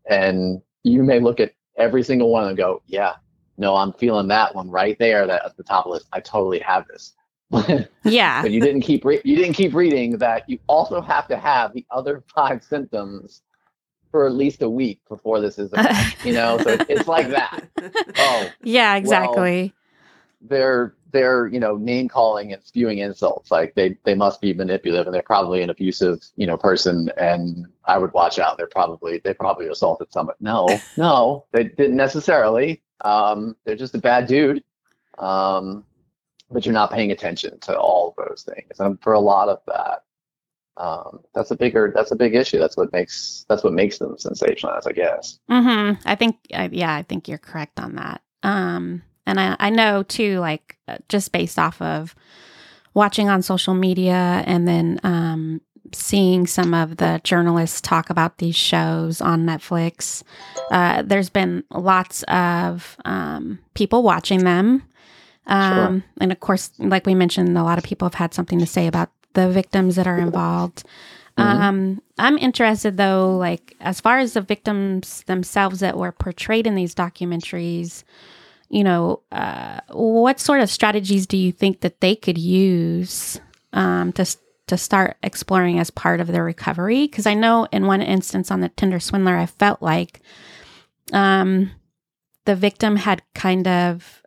And 0.08 0.60
you 0.84 1.02
may 1.02 1.20
look 1.20 1.40
at 1.40 1.52
every 1.76 2.02
single 2.02 2.30
one 2.30 2.48
and 2.48 2.56
go, 2.56 2.82
yeah, 2.86 3.14
no, 3.58 3.76
I'm 3.76 3.92
feeling 3.92 4.28
that 4.28 4.54
one 4.54 4.70
right 4.70 4.98
there. 4.98 5.26
That 5.26 5.44
at 5.44 5.56
the 5.56 5.62
top 5.62 5.86
of 5.86 5.90
the 5.90 5.94
list. 5.94 6.06
I 6.12 6.20
totally 6.20 6.58
have 6.60 6.86
this. 6.88 7.14
yeah. 8.04 8.42
But 8.42 8.50
you 8.50 8.60
didn't 8.60 8.82
keep 8.82 9.04
re- 9.04 9.22
you 9.24 9.36
didn't 9.36 9.54
keep 9.54 9.74
reading 9.74 10.18
that 10.18 10.48
you 10.48 10.58
also 10.66 11.00
have 11.00 11.28
to 11.28 11.36
have 11.36 11.72
the 11.72 11.86
other 11.90 12.22
five 12.34 12.62
symptoms 12.62 13.42
for 14.10 14.26
at 14.26 14.32
least 14.32 14.62
a 14.62 14.70
week 14.70 15.00
before 15.08 15.40
this 15.40 15.58
is 15.58 15.70
you 16.24 16.32
know 16.32 16.58
so 16.58 16.76
it's 16.88 17.08
like 17.08 17.28
that. 17.28 17.64
Oh. 18.18 18.48
Yeah, 18.62 18.96
exactly. 18.96 19.62
Well, 19.62 20.48
they're 20.48 20.94
they're 21.16 21.46
you 21.46 21.58
know 21.58 21.76
name 21.76 22.08
calling 22.08 22.52
and 22.52 22.62
spewing 22.62 22.98
insults. 22.98 23.50
Like 23.50 23.74
they 23.74 23.96
they 24.04 24.14
must 24.14 24.40
be 24.40 24.52
manipulative 24.52 25.06
and 25.06 25.14
they're 25.14 25.22
probably 25.22 25.62
an 25.62 25.70
abusive 25.70 26.22
you 26.36 26.46
know 26.46 26.56
person 26.58 27.10
and 27.16 27.66
i 27.86 27.96
would 27.96 28.12
watch 28.12 28.38
out. 28.38 28.58
They're 28.58 28.66
probably 28.66 29.20
they 29.24 29.32
probably 29.32 29.68
assaulted 29.68 30.12
someone. 30.12 30.36
No 30.40 30.68
no 30.96 31.46
they 31.52 31.64
didn't 31.64 31.96
necessarily. 31.96 32.82
Um 33.00 33.56
they're 33.64 33.76
just 33.76 33.94
a 33.94 33.98
bad 33.98 34.26
dude. 34.26 34.62
Um 35.18 35.84
but 36.50 36.64
you're 36.64 36.74
not 36.74 36.92
paying 36.92 37.10
attention 37.10 37.58
to 37.60 37.76
all 37.76 38.14
those 38.18 38.46
things. 38.46 38.78
And 38.78 39.00
for 39.02 39.14
a 39.14 39.20
lot 39.20 39.48
of 39.48 39.60
that 39.66 40.02
um 40.76 41.20
that's 41.34 41.50
a 41.50 41.56
bigger 41.56 41.92
that's 41.94 42.10
a 42.10 42.16
big 42.16 42.34
issue. 42.34 42.58
That's 42.58 42.76
what 42.76 42.92
makes 42.92 43.46
that's 43.48 43.64
what 43.64 43.72
makes 43.72 43.96
them 43.98 44.16
sensationalized 44.16 44.86
i 44.86 44.92
guess. 44.92 45.38
Mm-hmm. 45.50 46.06
I 46.06 46.14
think, 46.14 46.36
yeah, 46.50 46.94
I 46.94 47.02
think 47.02 47.26
you're 47.26 47.38
correct 47.38 47.80
on 47.80 47.94
that. 47.94 48.20
Um, 48.42 49.02
and 49.26 49.40
I, 49.40 49.56
I 49.58 49.70
know 49.70 50.02
too, 50.02 50.38
like 50.38 50.76
uh, 50.88 50.98
just 51.08 51.32
based 51.32 51.58
off 51.58 51.80
of 51.82 52.14
watching 52.94 53.28
on 53.28 53.42
social 53.42 53.74
media 53.74 54.42
and 54.46 54.66
then 54.66 55.00
um, 55.02 55.60
seeing 55.92 56.46
some 56.46 56.72
of 56.74 56.96
the 56.96 57.20
journalists 57.24 57.80
talk 57.80 58.10
about 58.10 58.38
these 58.38 58.56
shows 58.56 59.20
on 59.20 59.44
Netflix, 59.44 60.22
uh, 60.70 61.02
there's 61.02 61.28
been 61.30 61.62
lots 61.70 62.22
of 62.24 62.96
um, 63.04 63.58
people 63.74 64.02
watching 64.02 64.44
them. 64.44 64.82
Um, 65.46 66.02
And 66.18 66.32
of 66.32 66.40
course, 66.40 66.72
like 66.78 67.06
we 67.06 67.14
mentioned, 67.14 67.56
a 67.56 67.62
lot 67.62 67.78
of 67.78 67.84
people 67.84 68.06
have 68.06 68.14
had 68.14 68.34
something 68.34 68.58
to 68.58 68.66
say 68.66 68.86
about 68.86 69.10
the 69.34 69.48
victims 69.48 69.96
that 69.96 70.06
are 70.06 70.18
involved. 70.18 70.82
Mhm. 71.38 71.44
Um, 71.44 72.02
I'm 72.18 72.38
interested 72.38 72.96
though, 72.96 73.36
like 73.36 73.76
as 73.80 74.00
far 74.00 74.18
as 74.18 74.32
the 74.32 74.40
victims 74.40 75.22
themselves 75.26 75.80
that 75.80 75.98
were 75.98 76.10
portrayed 76.10 76.66
in 76.66 76.74
these 76.74 76.94
documentaries, 76.94 78.02
you 78.68 78.84
know, 78.84 79.22
uh, 79.32 79.80
what 79.90 80.40
sort 80.40 80.60
of 80.60 80.70
strategies 80.70 81.26
do 81.26 81.36
you 81.36 81.52
think 81.52 81.80
that 81.80 82.00
they 82.00 82.16
could 82.16 82.38
use 82.38 83.40
um, 83.72 84.12
to 84.12 84.26
to 84.66 84.76
start 84.76 85.16
exploring 85.22 85.78
as 85.78 85.90
part 85.90 86.20
of 86.20 86.26
their 86.26 86.42
recovery? 86.44 87.06
Because 87.06 87.26
I 87.26 87.34
know 87.34 87.68
in 87.70 87.86
one 87.86 88.02
instance 88.02 88.50
on 88.50 88.60
the 88.60 88.68
Tinder 88.70 88.98
swindler, 88.98 89.36
I 89.36 89.46
felt 89.46 89.80
like 89.80 90.20
um, 91.12 91.70
the 92.44 92.56
victim 92.56 92.96
had 92.96 93.22
kind 93.34 93.68
of 93.68 94.22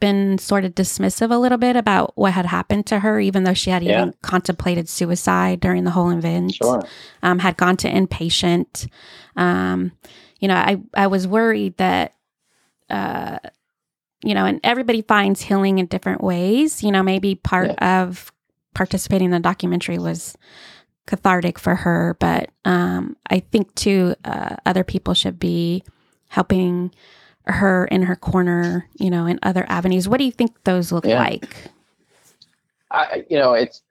been 0.00 0.38
sort 0.38 0.64
of 0.64 0.74
dismissive 0.74 1.30
a 1.30 1.36
little 1.36 1.58
bit 1.58 1.76
about 1.76 2.12
what 2.16 2.32
had 2.32 2.46
happened 2.46 2.86
to 2.86 3.00
her, 3.00 3.20
even 3.20 3.44
though 3.44 3.54
she 3.54 3.70
had 3.70 3.82
Yeah. 3.82 4.02
even 4.02 4.14
contemplated 4.22 4.88
suicide 4.88 5.60
during 5.60 5.84
the 5.84 5.90
whole 5.90 6.10
event 6.10 6.54
sure 6.54 6.82
um, 7.22 7.38
had 7.38 7.56
gone 7.56 7.76
to 7.78 7.90
inpatient. 7.90 8.88
Um, 9.36 9.92
you 10.40 10.48
know, 10.48 10.54
I, 10.54 10.80
I 10.94 11.06
was 11.06 11.26
worried 11.26 11.76
that, 11.78 12.14
uh, 12.88 13.38
you 14.22 14.34
know, 14.34 14.44
and 14.44 14.60
everybody 14.64 15.02
finds 15.02 15.42
healing 15.42 15.78
in 15.78 15.86
different 15.86 16.22
ways. 16.22 16.82
You 16.82 16.90
know, 16.90 17.02
maybe 17.02 17.34
part 17.34 17.70
of 17.78 18.32
participating 18.74 19.26
in 19.26 19.30
the 19.32 19.40
documentary 19.40 19.98
was 19.98 20.36
cathartic 21.06 21.58
for 21.58 21.74
her, 21.74 22.16
but 22.20 22.50
um, 22.64 23.16
I 23.30 23.40
think 23.40 23.74
too, 23.74 24.14
uh, 24.24 24.56
other 24.66 24.84
people 24.84 25.14
should 25.14 25.38
be 25.38 25.82
helping 26.28 26.94
her 27.46 27.86
in 27.86 28.02
her 28.02 28.14
corner, 28.14 28.86
you 28.98 29.10
know, 29.10 29.24
in 29.26 29.38
other 29.42 29.64
avenues. 29.68 30.08
What 30.08 30.18
do 30.18 30.24
you 30.24 30.30
think 30.32 30.64
those 30.64 30.92
look 30.92 31.06
Yeah. 31.06 31.18
like? 31.18 31.56
I, 32.90 33.24
you 33.30 33.38
know, 33.38 33.54
it's 33.54 33.82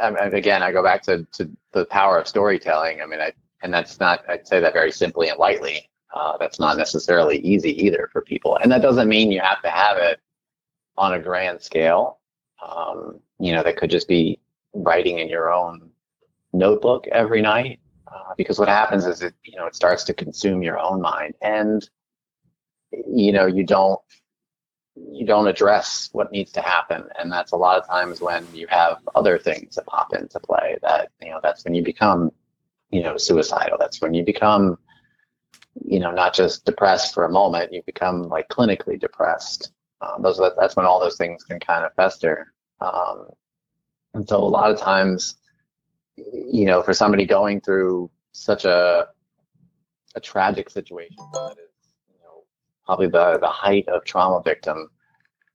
I, 0.00 0.08
I, 0.08 0.26
again, 0.26 0.62
I 0.62 0.72
go 0.72 0.82
back 0.82 1.02
to, 1.02 1.26
to 1.32 1.50
the 1.72 1.84
power 1.86 2.18
of 2.18 2.28
storytelling. 2.28 3.02
I 3.02 3.06
mean, 3.06 3.20
I, 3.20 3.32
and 3.62 3.74
that's 3.74 3.98
not, 3.98 4.24
I'd 4.28 4.46
say 4.46 4.60
that 4.60 4.72
very 4.72 4.92
simply 4.92 5.28
and 5.28 5.38
lightly. 5.38 5.88
Uh, 6.14 6.36
that's 6.38 6.60
not 6.60 6.76
necessarily 6.76 7.38
easy 7.38 7.70
either 7.84 8.08
for 8.12 8.20
people. 8.20 8.56
And 8.56 8.70
that 8.70 8.82
doesn't 8.82 9.08
mean 9.08 9.32
you 9.32 9.40
have 9.40 9.62
to 9.62 9.70
have 9.70 9.96
it 9.96 10.20
on 10.96 11.14
a 11.14 11.18
grand 11.18 11.62
scale. 11.62 12.18
Um, 12.66 13.20
you 13.38 13.52
know, 13.52 13.62
that 13.62 13.76
could 13.76 13.90
just 13.90 14.08
be 14.08 14.38
writing 14.74 15.18
in 15.18 15.28
your 15.28 15.52
own 15.52 15.90
notebook 16.52 17.06
every 17.08 17.40
night. 17.40 17.80
Uh, 18.06 18.34
because 18.36 18.58
what 18.58 18.68
happens 18.68 19.06
is 19.06 19.22
it, 19.22 19.34
you 19.44 19.56
know, 19.56 19.66
it 19.66 19.74
starts 19.74 20.04
to 20.04 20.12
consume 20.12 20.62
your 20.62 20.78
own 20.78 21.00
mind 21.00 21.34
and, 21.40 21.88
you 23.06 23.32
know, 23.32 23.46
you 23.46 23.64
don't 23.64 23.98
you 24.94 25.24
don't 25.24 25.46
address 25.46 26.10
what 26.12 26.30
needs 26.32 26.52
to 26.52 26.60
happen 26.60 27.04
and 27.18 27.32
that's 27.32 27.52
a 27.52 27.56
lot 27.56 27.78
of 27.80 27.86
times 27.86 28.20
when 28.20 28.46
you 28.52 28.66
have 28.68 28.98
other 29.14 29.38
things 29.38 29.74
that 29.74 29.86
pop 29.86 30.12
into 30.14 30.38
play 30.40 30.76
that 30.82 31.10
you 31.22 31.30
know 31.30 31.40
that's 31.42 31.64
when 31.64 31.74
you 31.74 31.82
become 31.82 32.30
you 32.90 33.02
know 33.02 33.16
suicidal 33.16 33.78
that's 33.78 34.02
when 34.02 34.12
you 34.12 34.22
become 34.22 34.76
you 35.80 36.00
know 36.00 36.10
not 36.10 36.34
just 36.34 36.64
depressed 36.64 37.14
for 37.14 37.24
a 37.24 37.30
moment 37.30 37.72
you 37.72 37.82
become 37.86 38.24
like 38.24 38.48
clinically 38.48 38.98
depressed. 38.98 39.72
Um, 40.00 40.22
those 40.22 40.40
that's 40.58 40.76
when 40.76 40.86
all 40.86 41.00
those 41.00 41.16
things 41.16 41.44
can 41.44 41.60
kind 41.60 41.84
of 41.84 41.94
fester. 41.94 42.52
Um, 42.80 43.28
and 44.14 44.28
so 44.28 44.38
a 44.38 44.44
lot 44.44 44.70
of 44.70 44.78
times 44.78 45.36
you 46.16 46.66
know 46.66 46.82
for 46.82 46.92
somebody 46.92 47.24
going 47.24 47.60
through 47.60 48.10
such 48.32 48.64
a 48.64 49.08
a 50.14 50.20
tragic 50.20 50.68
situation 50.68 51.16
that 51.32 51.52
is 51.52 51.70
you 52.08 52.18
know 52.22 52.44
probably 52.84 53.06
the 53.06 53.38
the 53.40 53.48
height 53.48 53.88
of 53.88 54.04
trauma 54.04 54.42
victim 54.42 54.88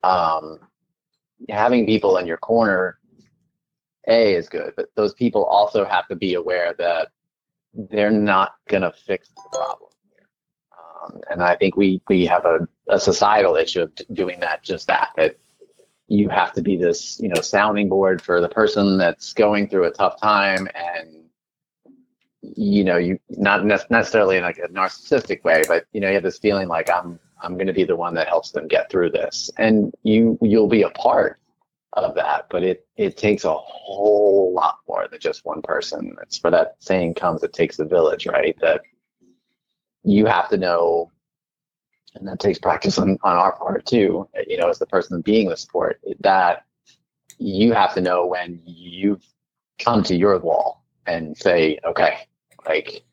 um 0.03 0.59
having 1.49 1.85
people 1.85 2.17
in 2.17 2.25
your 2.25 2.37
corner 2.37 2.97
a 4.07 4.33
is 4.33 4.49
good 4.49 4.73
but 4.75 4.87
those 4.95 5.13
people 5.13 5.45
also 5.45 5.85
have 5.85 6.07
to 6.07 6.15
be 6.15 6.33
aware 6.33 6.73
that 6.77 7.09
they're 7.91 8.09
not 8.09 8.53
going 8.67 8.81
to 8.81 8.91
fix 9.05 9.29
the 9.29 9.57
problem 9.57 9.89
um, 11.07 11.21
and 11.31 11.41
i 11.43 11.55
think 11.55 11.77
we 11.77 12.01
we 12.09 12.25
have 12.25 12.45
a, 12.45 12.67
a 12.89 12.99
societal 12.99 13.55
issue 13.55 13.81
of 13.81 13.91
doing 14.13 14.39
that 14.39 14.63
just 14.63 14.87
that 14.87 15.09
that 15.17 15.37
you 16.07 16.29
have 16.29 16.53
to 16.53 16.61
be 16.61 16.77
this 16.77 17.19
you 17.19 17.29
know 17.29 17.41
sounding 17.41 17.89
board 17.89 18.21
for 18.21 18.41
the 18.41 18.49
person 18.49 18.97
that's 18.97 19.33
going 19.33 19.67
through 19.67 19.85
a 19.85 19.91
tough 19.91 20.19
time 20.21 20.67
and 20.75 21.23
you 22.41 22.83
know 22.83 22.97
you 22.97 23.19
not 23.29 23.65
ne- 23.65 23.77
necessarily 23.89 24.37
in 24.37 24.43
like 24.43 24.57
a 24.59 24.67
narcissistic 24.69 25.43
way 25.43 25.63
but 25.67 25.85
you 25.93 25.99
know 26.01 26.07
you 26.07 26.13
have 26.15 26.23
this 26.23 26.39
feeling 26.39 26.67
like 26.67 26.89
i'm 26.89 27.19
i'm 27.41 27.55
going 27.55 27.67
to 27.67 27.73
be 27.73 27.83
the 27.83 27.95
one 27.95 28.13
that 28.13 28.27
helps 28.27 28.51
them 28.51 28.67
get 28.67 28.89
through 28.89 29.09
this. 29.11 29.49
And 29.57 29.93
you 30.03 30.37
you'll 30.41 30.67
be 30.67 30.83
a 30.83 30.89
part 30.91 31.39
of 31.93 32.15
that 32.15 32.47
but 32.49 32.63
it 32.63 32.85
it 32.97 33.17
takes 33.17 33.43
a 33.43 33.53
whole 33.53 34.53
lot 34.53 34.79
more 34.87 35.07
than 35.09 35.19
just 35.19 35.45
one 35.45 35.61
person. 35.61 36.15
It's 36.21 36.37
for 36.37 36.51
that 36.51 36.75
saying 36.79 37.15
comes 37.15 37.43
it 37.43 37.53
takes 37.53 37.79
a 37.79 37.85
village 37.85 38.27
right? 38.27 38.57
That 38.61 38.81
you 40.07 40.25
have 40.25 40.49
to 40.49 40.57
know 40.57 41.11
and 42.15 42.27
that 42.27 42.39
takes 42.39 42.57
practice 42.57 42.97
on, 42.97 43.17
on 43.23 43.37
our 43.37 43.55
part 43.57 43.85
too 43.85 44.27
you 44.47 44.57
know 44.57 44.69
as 44.69 44.79
the 44.79 44.85
person 44.87 45.21
being 45.21 45.49
the 45.49 45.57
support 45.57 45.99
that 46.19 46.65
you 47.37 47.73
have 47.73 47.93
to 47.93 48.01
know 48.01 48.25
when 48.25 48.61
you've 48.65 49.23
come 49.79 50.01
to 50.03 50.15
your 50.15 50.37
wall 50.39 50.83
and 51.05 51.37
say 51.37 51.77
okay 51.85 52.19
like 52.65 53.03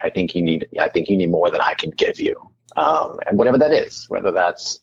i 0.00 0.10
think 0.10 0.34
you 0.34 0.42
need 0.42 0.66
i 0.80 0.88
think 0.88 1.08
you 1.08 1.16
need 1.16 1.30
more 1.30 1.50
than 1.50 1.60
i 1.60 1.74
can 1.74 1.90
give 1.90 2.18
you. 2.18 2.34
Um, 2.76 3.18
and 3.26 3.38
whatever 3.38 3.58
that 3.58 3.72
is 3.72 4.06
whether 4.08 4.30
that's 4.30 4.80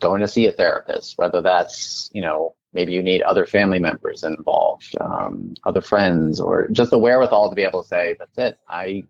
going 0.00 0.20
to 0.20 0.28
see 0.28 0.46
a 0.46 0.52
therapist 0.52 1.16
whether 1.16 1.42
that's 1.42 2.10
you 2.12 2.22
know 2.22 2.54
maybe 2.72 2.92
you 2.92 3.02
need 3.02 3.22
other 3.22 3.46
family 3.46 3.78
members 3.78 4.24
involved 4.24 4.94
um, 5.00 5.54
other 5.64 5.80
friends 5.80 6.40
or 6.40 6.68
just 6.68 6.90
the 6.90 6.98
wherewithal 6.98 7.50
to 7.50 7.56
be 7.56 7.62
able 7.62 7.82
to 7.82 7.88
say 7.88 8.16
that's 8.18 8.38
it. 8.38 8.58
I 8.68 9.04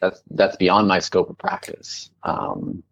that's 0.00 0.22
that's 0.30 0.56
beyond 0.56 0.88
my 0.88 0.98
scope 0.98 1.30
of 1.30 1.38
practice. 1.38 2.10
Um, 2.22 2.82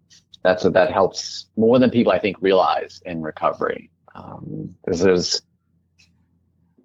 that's 0.43 0.63
that 0.63 0.93
helps 0.93 1.47
more 1.57 1.79
than 1.79 1.91
people 1.91 2.13
i 2.13 2.19
think 2.19 2.37
realize 2.41 3.03
in 3.07 3.23
recovery. 3.23 3.91
Um, 4.15 4.75
there's 4.85 5.43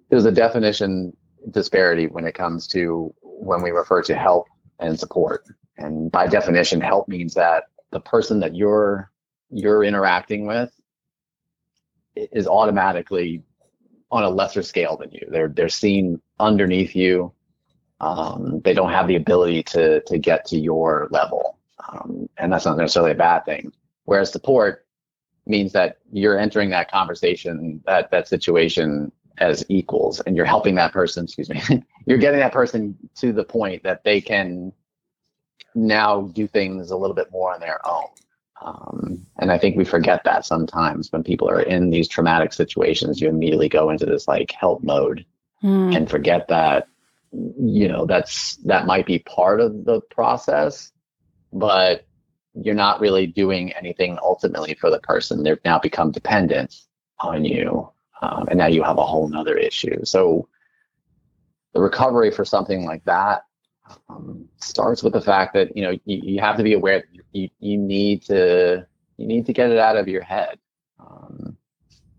there's 0.08 0.24
a 0.24 0.32
definition 0.32 1.16
disparity 1.50 2.06
when 2.06 2.26
it 2.26 2.34
comes 2.34 2.66
to 2.68 3.14
when 3.22 3.62
we 3.62 3.70
refer 3.70 4.02
to 4.02 4.14
help 4.14 4.48
and 4.78 4.98
support. 4.98 5.44
And 5.76 6.10
by 6.10 6.26
definition 6.26 6.80
help 6.80 7.08
means 7.08 7.34
that 7.34 7.64
the 7.92 8.00
person 8.00 8.40
that 8.40 8.54
you're 8.54 9.10
you're 9.50 9.84
interacting 9.84 10.46
with 10.46 10.70
is 12.14 12.46
automatically 12.46 13.42
on 14.10 14.24
a 14.24 14.28
lesser 14.28 14.62
scale 14.62 14.96
than 14.96 15.10
you. 15.12 15.26
They're 15.30 15.48
they're 15.48 15.68
seen 15.68 16.20
underneath 16.38 16.94
you 16.94 17.32
um, 18.00 18.60
they 18.64 18.72
don't 18.74 18.90
have 18.90 19.08
the 19.08 19.16
ability 19.16 19.62
to 19.64 20.00
to 20.02 20.18
get 20.18 20.44
to 20.46 20.58
your 20.58 21.08
level. 21.10 21.58
Um, 21.88 22.28
and 22.38 22.52
that's 22.52 22.64
not 22.66 22.76
necessarily 22.76 23.12
a 23.12 23.16
bad 23.16 23.44
thing. 23.44 23.72
Whereas 24.04 24.32
support 24.32 24.86
means 25.46 25.72
that 25.72 25.98
you're 26.12 26.38
entering 26.38 26.70
that 26.70 26.90
conversation 26.90 27.82
that 27.86 28.10
that 28.10 28.28
situation 28.28 29.10
as 29.38 29.64
equals 29.68 30.20
and 30.20 30.36
you're 30.36 30.44
helping 30.44 30.74
that 30.74 30.92
person 30.92 31.24
excuse 31.24 31.48
me 31.48 31.60
you're 32.06 32.18
getting 32.18 32.40
that 32.40 32.52
person 32.52 32.96
to 33.16 33.32
the 33.32 33.42
point 33.42 33.82
that 33.82 34.04
they 34.04 34.20
can 34.20 34.72
now 35.74 36.22
do 36.34 36.46
things 36.46 36.90
a 36.90 36.96
little 36.96 37.14
bit 37.16 37.30
more 37.32 37.54
on 37.54 37.60
their 37.60 37.80
own. 37.88 38.04
Um, 38.62 39.26
and 39.38 39.50
i 39.50 39.56
think 39.56 39.76
we 39.76 39.84
forget 39.84 40.22
that 40.24 40.44
sometimes 40.44 41.10
when 41.10 41.24
people 41.24 41.48
are 41.48 41.62
in 41.62 41.88
these 41.90 42.06
traumatic 42.06 42.52
situations 42.52 43.18
you 43.20 43.28
immediately 43.28 43.70
go 43.70 43.88
into 43.88 44.04
this 44.04 44.28
like 44.28 44.52
help 44.52 44.82
mode 44.82 45.24
Hmm. 45.62 45.92
and 45.94 46.08
forget 46.10 46.48
that 46.48 46.88
you 47.32 47.88
know 47.88 48.06
that's 48.06 48.56
that 48.56 48.86
might 48.86 49.06
be 49.06 49.20
part 49.20 49.60
of 49.60 49.84
the 49.84 50.00
process 50.10 50.92
but 51.52 52.06
you're 52.54 52.74
not 52.74 53.00
really 53.00 53.26
doing 53.26 53.72
anything 53.72 54.18
ultimately 54.22 54.74
for 54.74 54.90
the 54.90 55.00
person 55.00 55.42
they've 55.42 55.58
now 55.64 55.78
become 55.78 56.10
dependent 56.10 56.74
on 57.20 57.44
you, 57.44 57.88
um, 58.22 58.48
and 58.48 58.58
now 58.58 58.66
you 58.66 58.82
have 58.82 58.98
a 58.98 59.04
whole 59.04 59.28
nother 59.28 59.56
issue. 59.56 60.04
So 60.04 60.48
the 61.74 61.80
recovery 61.80 62.30
for 62.30 62.44
something 62.44 62.84
like 62.84 63.04
that 63.04 63.42
um, 64.08 64.48
starts 64.56 65.02
with 65.02 65.12
the 65.12 65.20
fact 65.20 65.54
that 65.54 65.76
you 65.76 65.82
know 65.82 65.90
you, 65.90 66.00
you 66.04 66.40
have 66.40 66.56
to 66.56 66.62
be 66.62 66.74
aware 66.74 67.04
you, 67.32 67.48
you 67.58 67.78
need 67.78 68.22
to 68.22 68.86
you 69.16 69.26
need 69.26 69.46
to 69.46 69.52
get 69.52 69.70
it 69.70 69.78
out 69.78 69.96
of 69.96 70.08
your 70.08 70.22
head 70.22 70.58
um, 71.00 71.56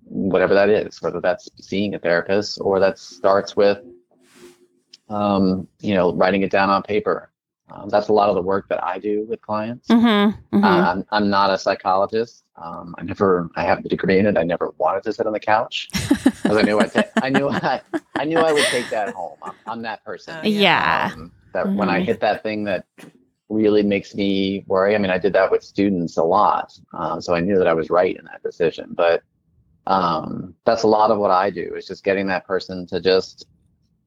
whatever 0.04 0.54
that 0.54 0.70
is 0.70 1.02
whether 1.02 1.22
that's 1.22 1.50
seeing 1.62 1.96
a 1.96 2.00
therapist 2.00 2.60
or 2.62 2.80
that 2.80 3.00
starts 3.00 3.56
with 3.56 3.78
um, 5.12 5.68
you 5.80 5.94
know 5.94 6.14
writing 6.14 6.42
it 6.44 6.52
down 6.52 6.70
on 6.70 6.82
paper 6.84 7.32
um, 7.72 7.90
that's 7.90 8.10
a 8.10 8.14
lot 8.14 8.30
of 8.30 8.36
the 8.36 8.42
work 8.42 8.66
that 8.70 8.84
i 8.84 8.98
do 9.00 9.26
with 9.30 9.42
clients 9.42 9.88
Mm-hmm. 9.90 10.08
mm-hmm. 10.58 10.64
uh, 10.64 10.82
I'm, 10.92 11.06
I'm 11.12 11.30
not 11.30 11.50
a 11.52 11.58
psychologist 11.58 12.44
um, 12.66 12.96
i 12.98 13.04
never 13.04 13.50
i 13.56 13.64
have 13.64 13.80
a 13.86 13.90
degree 13.90 14.20
in 14.20 14.26
it 14.26 14.38
i 14.38 14.44
never 14.44 14.72
wanted 14.78 15.04
to 15.04 15.14
sit 15.14 15.26
on 15.28 15.34
the 15.34 15.40
couch 15.40 15.90
because 16.44 16.58
i 16.58 16.62
knew 16.64 16.80
i 16.80 16.88
ta- 16.88 17.12
i 17.22 17.30
knew 17.30 17.48
I, 17.74 17.82
I 18.18 18.26
knew 18.26 18.40
i 18.40 18.52
would 18.52 18.68
take 18.68 18.90
that 18.92 19.10
home 19.10 19.38
i'm, 19.44 19.56
I'm 19.68 19.82
that 19.84 20.04
person 20.06 20.36
Oh, 20.44 20.48
yeah. 20.48 21.12
um, 21.14 21.32
that 21.54 21.76
when 21.76 21.90
I 21.90 22.00
Mhm. 22.00 22.06
hit 22.06 22.20
that 22.22 22.44
thing 22.44 22.64
that 22.66 22.86
really 23.50 23.84
makes 23.84 24.16
me 24.16 24.64
worry. 24.68 24.96
I 24.96 24.98
mean, 24.98 25.12
I 25.12 25.18
did 25.18 25.34
that 25.34 25.52
with 25.52 25.62
students 25.64 26.16
a 26.16 26.24
lot, 26.24 26.72
um, 26.94 27.20
so 27.20 27.36
I 27.36 27.42
knew 27.42 27.58
that 27.58 27.68
I 27.68 27.74
was 27.74 27.90
right 27.90 28.16
in 28.18 28.24
that 28.32 28.42
decision. 28.42 28.94
But 28.96 29.22
um, 29.88 30.56
that's 30.66 30.84
a 30.84 30.88
lot 30.88 31.12
of 31.12 31.18
what 31.18 31.32
I 31.32 31.50
do 31.50 31.74
is 31.76 31.86
just 31.86 32.06
getting 32.06 32.28
that 32.28 32.48
person 32.48 32.86
to 32.88 33.02
just 33.02 33.48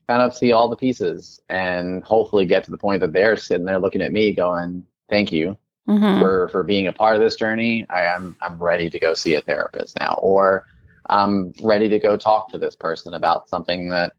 kind 0.08 0.22
of 0.22 0.34
see 0.34 0.52
all 0.52 0.68
the 0.68 0.76
pieces 0.76 1.40
and 1.48 2.02
hopefully 2.04 2.46
get 2.46 2.64
to 2.64 2.70
the 2.70 2.78
point 2.78 3.00
that 3.00 3.12
they're 3.12 3.36
sitting 3.36 3.64
there 3.66 3.78
looking 3.78 4.02
at 4.02 4.12
me, 4.12 4.32
going, 4.34 4.84
"Thank 5.08 5.32
you 5.32 5.56
Mhm. 5.88 6.18
for 6.20 6.48
for 6.48 6.62
being 6.62 6.88
a 6.88 6.92
part 6.92 7.14
of 7.16 7.20
this 7.22 7.36
journey. 7.36 7.86
I 7.90 8.02
am 8.04 8.36
I'm 8.42 8.62
ready 8.62 8.90
to 8.90 8.98
go 8.98 9.14
see 9.14 9.34
a 9.34 9.40
therapist 9.40 9.98
now, 10.00 10.18
or 10.22 10.64
I'm 11.08 11.52
ready 11.62 11.88
to 11.88 11.98
go 11.98 12.16
talk 12.16 12.50
to 12.50 12.58
this 12.58 12.76
person 12.76 13.14
about 13.14 13.48
something 13.48 13.88
that 13.90 14.12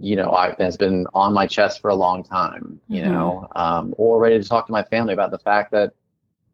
you 0.00 0.16
know 0.16 0.30
I 0.32 0.54
has 0.58 0.76
been 0.76 1.06
on 1.14 1.32
my 1.32 1.46
chest 1.46 1.80
for 1.80 1.90
a 1.90 1.94
long 1.94 2.22
time. 2.22 2.80
You 2.88 3.02
Mhm. 3.02 3.12
know, 3.12 3.48
um, 3.56 3.94
or 3.98 4.18
ready 4.20 4.40
to 4.40 4.48
talk 4.48 4.66
to 4.66 4.72
my 4.72 4.82
family 4.84 5.12
about 5.14 5.30
the 5.30 5.38
fact 5.38 5.72
that 5.72 5.92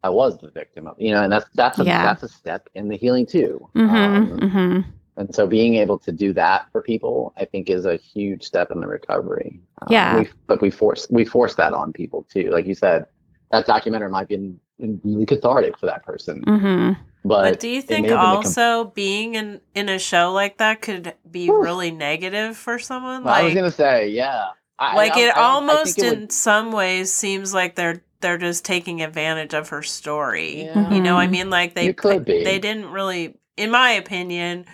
I 0.03 0.09
was 0.09 0.37
the 0.39 0.49
victim 0.51 0.87
of. 0.87 0.95
You 0.99 1.11
know, 1.13 1.23
and 1.23 1.31
that's 1.31 1.45
that's 1.55 1.79
a, 1.79 1.83
Yeah. 1.85 2.01
that's 2.01 2.23
a 2.23 2.27
step 2.29 2.69
in 2.75 2.87
the 2.89 2.97
healing 2.97 3.25
too. 3.25 3.67
Mhm. 3.75 3.89
Um, 3.89 4.27
Mhm. 4.39 4.85
And 5.19 5.35
so 5.35 5.45
being 5.45 5.75
able 5.75 5.99
to 5.99 6.11
do 6.13 6.31
that 6.33 6.65
for 6.71 6.81
people, 6.81 7.33
I 7.37 7.43
think, 7.45 7.69
is 7.69 7.85
a 7.85 7.97
huge 7.97 8.43
step 8.43 8.71
in 8.71 8.79
the 8.79 8.87
recovery. 8.87 9.59
Um, 9.81 9.87
Yeah. 9.91 10.19
we, 10.19 10.29
but 10.47 10.61
we 10.61 10.71
force 10.71 11.07
we 11.11 11.25
force 11.25 11.55
that 11.55 11.73
on 11.73 11.91
people 11.93 12.25
too. 12.33 12.49
Like 12.49 12.65
you 12.65 12.73
said, 12.73 13.05
that 13.51 13.65
documentary 13.67 14.09
might 14.09 14.29
be 14.29 14.55
really 14.79 15.25
cathartic 15.25 15.77
for 15.77 15.87
that 15.87 16.05
person. 16.05 16.41
Mhm. 16.45 16.97
But, 17.25 17.43
But 17.51 17.59
do 17.59 17.67
you 17.67 17.81
think 17.81 18.05
may 18.07 18.13
have 18.13 18.19
com- 18.21 18.35
also 18.37 18.85
being 18.95 19.35
in 19.35 19.59
in 19.75 19.89
a 19.89 19.99
show 19.99 20.31
like 20.31 20.57
that 20.59 20.81
could 20.81 21.13
be 21.29 21.49
Oof. 21.49 21.63
really 21.63 21.91
negative 21.91 22.55
for 22.55 22.79
someone? 22.79 23.25
Well, 23.25 23.33
I 23.33 23.43
was 23.43 23.53
gonna 23.53 23.71
say, 23.71 24.07
yeah. 24.07 24.45
I, 24.79 24.95
like 24.95 25.17
I, 25.17 25.21
it 25.27 25.35
I, 25.35 25.41
almost 25.41 26.01
I 26.01 26.05
it 26.07 26.13
in 26.13 26.19
would- 26.21 26.31
some 26.31 26.71
ways 26.71 27.11
seems 27.11 27.53
like 27.53 27.75
they're 27.75 28.01
they're 28.21 28.37
just 28.37 28.63
taking 28.65 29.01
advantage 29.01 29.53
of 29.53 29.67
her 29.69 29.81
story. 29.83 30.63
Yeah. 30.63 30.89
You 30.93 31.01
know, 31.01 31.17
I 31.17 31.27
Mhm. 31.27 31.31
mean, 31.31 31.49
like 31.49 31.73
they 31.75 31.87
It 31.87 31.97
could 31.97 32.23
be. 32.25 32.43
they 32.45 32.59
didn't 32.59 32.89
really, 32.91 33.35
in 33.57 33.69
my 33.71 33.91
opinion. 33.91 34.65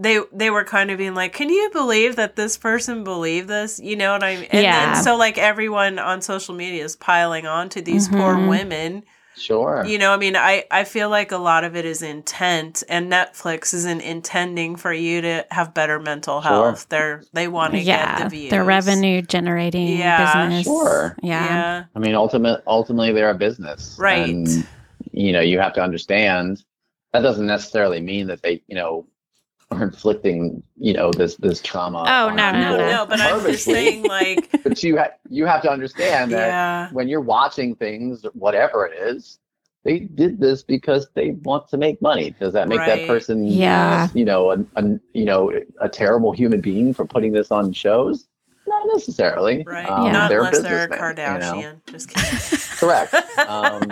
They 0.00 0.20
they 0.32 0.50
were 0.50 0.64
kind 0.64 0.90
of 0.92 0.98
being 0.98 1.14
like, 1.16 1.32
can 1.32 1.48
you 1.48 1.70
believe 1.72 2.16
that 2.16 2.36
this 2.36 2.56
person 2.56 3.02
believed 3.04 3.48
this? 3.48 3.80
You 3.80 3.96
know 3.96 4.12
what 4.12 4.22
I 4.22 4.36
mean? 4.36 4.48
And, 4.52 4.62
Yeah. 4.62 4.94
and 4.94 5.04
so 5.04 5.16
like 5.16 5.38
everyone 5.38 5.98
on 5.98 6.22
social 6.22 6.54
media 6.54 6.84
is 6.84 6.94
piling 6.94 7.46
on 7.46 7.68
to 7.70 7.82
these 7.82 8.08
poor 8.08 8.34
Mhm. 8.36 8.48
women. 8.48 9.02
sure. 9.36 9.84
You 9.86 9.98
know, 9.98 10.12
I 10.12 10.16
mean, 10.16 10.34
I 10.36 10.64
I 10.70 10.82
feel 10.82 11.08
like 11.10 11.30
a 11.30 11.36
lot 11.38 11.62
of 11.62 11.76
it 11.76 11.84
is 11.84 12.02
intent, 12.02 12.82
and 12.88 13.10
Netflix 13.12 13.72
isn't 13.72 14.00
intending 14.00 14.74
for 14.74 14.92
you 14.92 15.20
to 15.20 15.46
have 15.52 15.72
better 15.74 16.00
mental 16.00 16.40
health. 16.40 16.54
Sure. 16.54 16.66
health. 16.70 16.86
They're 16.88 17.22
they 17.34 17.46
want 17.46 17.74
to 17.74 17.82
get 17.84 18.18
the 18.18 18.28
views. 18.28 18.50
The 18.50 18.64
revenue 18.64 19.22
generating 19.22 19.96
Yeah, 19.96 20.46
business. 20.48 20.64
Sure. 20.64 21.16
Yeah. 21.22 21.44
Yeah. 21.44 21.84
I 21.94 21.98
mean, 22.00 22.16
ultimate, 22.16 22.62
ultimately, 22.66 23.12
they're 23.12 23.30
a 23.30 23.34
business, 23.34 23.96
Right. 23.98 24.28
And, 24.28 24.66
you 25.12 25.30
know, 25.32 25.40
you 25.40 25.60
have 25.60 25.72
to 25.74 25.82
understand 25.82 26.64
that 27.12 27.20
doesn't 27.22 27.46
necessarily 27.46 28.00
mean 28.00 28.26
that 28.26 28.42
they, 28.42 28.62
you 28.66 28.74
know, 28.74 29.06
are 29.70 29.82
inflicting, 29.82 30.62
you 30.78 30.92
know, 30.94 31.10
this 31.12 31.36
this 31.36 31.60
trauma. 31.60 32.04
Oh, 32.08 32.28
on 32.28 32.36
no, 32.36 32.52
No, 32.52 32.76
no, 32.76 32.90
no. 32.90 33.06
But 33.06 33.20
I'm 33.20 33.40
just 33.42 33.64
saying, 33.64 34.04
like, 34.04 34.50
But 34.62 34.82
you 34.82 34.96
ha- 34.98 35.12
you 35.28 35.44
have 35.46 35.62
to 35.62 35.70
understand 35.70 36.32
that 36.32 36.48
yeah, 36.48 36.88
when 36.92 37.08
you're 37.08 37.20
watching 37.20 37.74
things, 37.74 38.24
whatever 38.32 38.86
it 38.86 38.96
is, 38.98 39.38
they 39.84 40.00
did 40.00 40.40
this 40.40 40.62
because 40.62 41.08
they 41.14 41.30
want 41.42 41.68
to 41.68 41.76
make 41.76 42.00
money. 42.00 42.34
Does 42.40 42.52
that 42.54 42.68
make 42.68 42.78
Right. 42.78 43.00
that 43.00 43.06
person, 43.06 43.44
Yeah. 43.46 44.08
you 44.14 44.24
know, 44.24 44.52
a, 44.52 44.58
a 44.76 44.82
you 45.12 45.24
know 45.26 45.52
a 45.80 45.88
terrible 45.88 46.32
human 46.32 46.60
being 46.60 46.94
for 46.94 47.04
putting 47.04 47.32
this 47.32 47.50
on 47.50 47.72
shows? 47.72 48.26
Not 48.66 48.86
necessarily. 48.92 49.64
right. 49.66 49.88
Um, 49.88 50.06
Yeah. 50.06 50.12
Not 50.12 50.28
they're 50.30 50.40
unless 50.44 50.60
they're 50.62 50.84
a 50.84 50.88
Kardashian. 50.88 51.56
You 51.56 51.62
know? 51.62 51.72
Just 51.86 52.08
kidding. 52.08 52.58
Correct. 52.78 53.14
Um, 53.38 53.82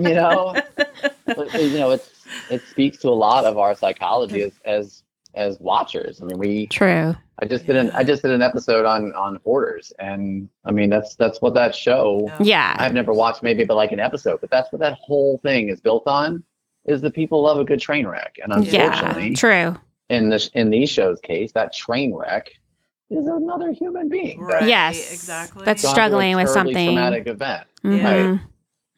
you 0.00 0.14
know, 0.14 0.54
but, 1.26 1.52
you 1.62 1.78
know, 1.78 1.90
it's 1.90 2.08
it 2.50 2.62
speaks 2.70 2.98
to 2.98 3.08
a 3.08 3.10
lot 3.10 3.44
of 3.44 3.58
our 3.58 3.74
psychology 3.76 4.42
as 4.42 4.52
as 4.64 5.01
as 5.34 5.58
watchers. 5.60 6.20
I 6.20 6.26
mean, 6.26 6.38
we 6.38 6.66
True. 6.66 7.14
I 7.40 7.46
just 7.46 7.66
did 7.66 7.76
an 7.76 7.90
I 7.92 8.04
just 8.04 8.22
did 8.22 8.30
an 8.30 8.42
episode 8.42 8.84
on 8.84 9.12
on 9.14 9.38
hoarders, 9.44 9.92
and 9.98 10.48
I 10.64 10.70
mean 10.72 10.90
that's 10.90 11.14
that's 11.16 11.40
what 11.42 11.54
that 11.54 11.74
show. 11.74 12.30
Yeah. 12.40 12.76
I've 12.78 12.94
never 12.94 13.12
watched 13.12 13.42
maybe 13.42 13.64
but 13.64 13.76
like 13.76 13.92
an 13.92 14.00
episode, 14.00 14.40
but 14.40 14.50
that's 14.50 14.70
what 14.72 14.80
that 14.80 14.98
whole 15.00 15.38
thing 15.38 15.68
is 15.68 15.80
built 15.80 16.06
on. 16.06 16.42
Is 16.84 17.00
that 17.02 17.14
people 17.14 17.42
love 17.42 17.58
a 17.58 17.64
good 17.64 17.80
train 17.80 18.06
wreck, 18.06 18.38
and 18.42 18.52
unfortunately, 18.52 18.78
Yeah. 18.78 18.92
unfortunately, 18.92 19.34
True. 19.34 19.76
in 20.10 20.28
this 20.30 20.48
in 20.54 20.70
these 20.70 20.90
shows' 20.90 21.20
case, 21.20 21.52
that 21.52 21.72
train 21.72 22.14
wreck 22.14 22.50
is 23.10 23.26
another 23.26 23.72
human 23.72 24.08
being. 24.08 24.40
that 24.46 24.54
Right, 24.54 24.68
Yes. 24.68 25.12
exactly. 25.12 25.64
That's 25.64 25.82
gone 25.82 25.90
through 25.94 26.02
a 26.02 26.06
struggling 26.06 26.36
with 26.36 26.48
something. 26.48 26.86
traumatic 26.94 27.26
event. 27.26 27.66
Mhm. 27.84 28.40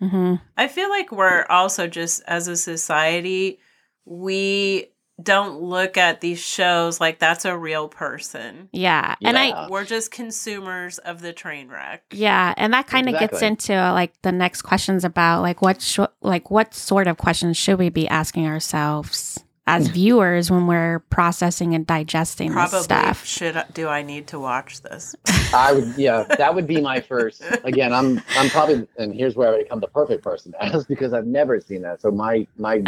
Mhm. 0.03 0.41
I 0.57 0.69
feel 0.69 0.89
like 0.89 1.11
we're 1.13 1.45
also 1.51 1.87
just 1.89 2.23
as 2.27 2.47
a 2.49 2.57
society, 2.57 3.59
we 4.05 4.87
don't 5.23 5.61
look 5.61 5.97
at 5.97 6.21
these 6.21 6.41
shows 6.41 7.01
like 7.01 7.19
that's 7.19 7.45
a 7.45 7.57
real 7.57 7.89
person. 7.89 8.69
Yeah. 8.73 9.15
And 9.23 9.39
I 9.39 9.69
We're 9.69 9.85
just 9.85 10.11
consumers 10.11 10.99
of 10.99 11.21
the 11.21 11.33
train 11.33 11.69
wreck. 11.69 12.03
Yeah, 12.11 12.55
and 12.57 12.73
that 12.73 12.87
kind 12.87 13.09
of 13.09 13.19
gets 13.19 13.43
into 13.43 13.75
like 13.75 14.21
the 14.23 14.33
next 14.33 14.63
questions 14.63 15.05
about 15.05 15.43
like 15.43 15.63
what 15.63 15.81
sh- 15.81 16.01
like 16.21 16.51
what 16.51 16.75
sort 16.75 17.07
of 17.07 17.17
questions 17.17 17.57
should 17.57 17.79
we 17.79 17.91
be 17.91 18.09
asking 18.09 18.47
ourselves 18.47 19.45
as 19.67 19.89
viewers 19.95 20.51
when 20.51 20.67
we're 20.67 20.99
processing 21.11 21.75
and 21.75 21.87
digesting 21.87 22.53
Probably 22.53 22.79
this 22.79 22.85
stuff. 22.85 23.25
should 23.25 23.65
do 23.73 23.89
I 23.89 24.03
need 24.03 24.27
to 24.29 24.39
watch 24.39 24.83
this? 24.83 25.15
I 25.55 25.73
would, 25.73 25.95
yeah, 25.97 26.25
that 26.25 26.55
would 26.55 26.67
be 26.67 26.81
my 26.81 27.01
first. 27.01 27.43
Again, 27.63 27.93
I'm, 27.93 28.21
I'm 28.37 28.51
probably, 28.51 28.87
and 28.99 29.15
here's 29.15 29.37
where 29.37 29.55
I 29.55 29.63
become 29.63 29.81
the 29.81 29.89
perfect 29.89 30.23
person 30.23 30.53
to 30.53 30.65
ask 30.65 30.89
because 30.89 31.13
I've 31.13 31.27
never 31.27 31.61
seen 31.61 31.83
that. 31.83 32.01
So 32.01 32.11
my, 32.11 32.47
my, 32.59 32.83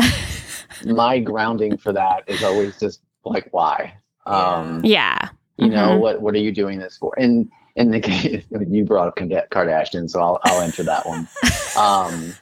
my 0.85 1.19
grounding 1.19 1.77
for 1.77 1.93
that 1.93 2.25
is 2.27 2.43
always 2.43 2.77
just 2.79 3.01
like, 3.25 3.49
why? 3.53 3.95
Um, 4.27 4.81
Yeah. 4.85 5.29
you 5.57 5.69
know, 5.69 5.91
Mhm. 5.91 6.01
what, 6.01 6.21
what 6.21 6.35
are 6.35 6.39
you 6.39 6.53
doing 6.53 6.79
this 6.79 6.97
for? 6.97 7.13
And 7.19 7.49
in 7.77 7.91
the 7.91 8.01
case, 8.01 8.45
you 8.69 8.85
brought 8.85 9.09
up 9.09 9.17
Kardashian, 9.17 10.09
so 10.11 10.21
I'll, 10.21 10.41
I'll 10.45 10.61
enter 10.63 10.83
that 10.85 11.07
one. 11.07 11.29
Um, 11.77 12.33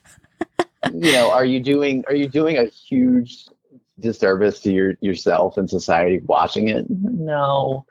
you 0.92 1.10
know, 1.12 1.30
are 1.32 1.44
you 1.44 1.58
doing, 1.58 2.04
are 2.06 2.14
you 2.14 2.28
doing 2.28 2.58
a 2.58 2.66
huge 2.66 3.46
disservice 3.98 4.60
to 4.60 4.72
your 4.72 4.94
yourself 5.00 5.56
and 5.56 5.68
society 5.68 6.20
watching 6.26 6.68
it? 6.68 6.86
No. 6.88 7.84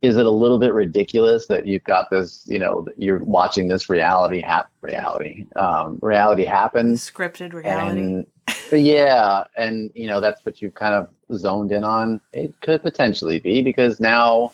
Is 0.00 0.16
it 0.16 0.26
a 0.26 0.30
little 0.30 0.58
bit 0.58 0.72
ridiculous 0.72 1.46
that 1.46 1.66
you've 1.66 1.82
got 1.84 2.08
this, 2.10 2.44
you 2.46 2.58
know, 2.58 2.86
you're 2.96 3.18
watching 3.24 3.66
this 3.66 3.90
reality 3.90 4.40
hap- 4.40 4.70
reality 4.80 5.46
um, 5.56 5.98
reality 6.02 6.44
happen 6.44 6.94
Scripted 6.94 7.52
reality. 7.52 8.00
and 8.00 8.26
yeah, 8.72 9.44
and 9.56 9.90
you 9.94 10.06
know 10.06 10.20
that's 10.20 10.44
what 10.44 10.60
you've 10.60 10.74
kind 10.74 10.94
of 10.94 11.08
zoned 11.38 11.72
in 11.72 11.84
on. 11.84 12.20
It 12.32 12.54
could 12.60 12.82
potentially 12.82 13.40
be 13.40 13.62
because 13.62 13.98
now, 13.98 14.52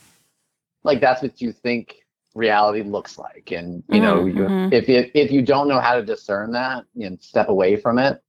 like 0.83 1.01
that's 1.01 1.21
what 1.23 1.41
you 1.43 1.53
think 1.53 1.97
reality 2.35 2.83
looks 2.83 3.19
like, 3.19 3.51
and 3.53 3.83
you 3.89 4.01
know, 4.01 4.25
Mhm, 4.25 4.35
you, 4.35 4.43
mhm. 4.45 4.73
if 4.73 4.89
you 4.89 5.11
if 5.15 5.31
you 5.31 5.43
don't 5.43 5.69
know 5.69 5.81
how 5.81 5.95
to 5.95 6.03
discern 6.05 6.53
that 6.53 6.85
and 7.01 7.21
step 7.21 7.49
away 7.49 7.77
from 7.77 7.99
it, 7.99 8.23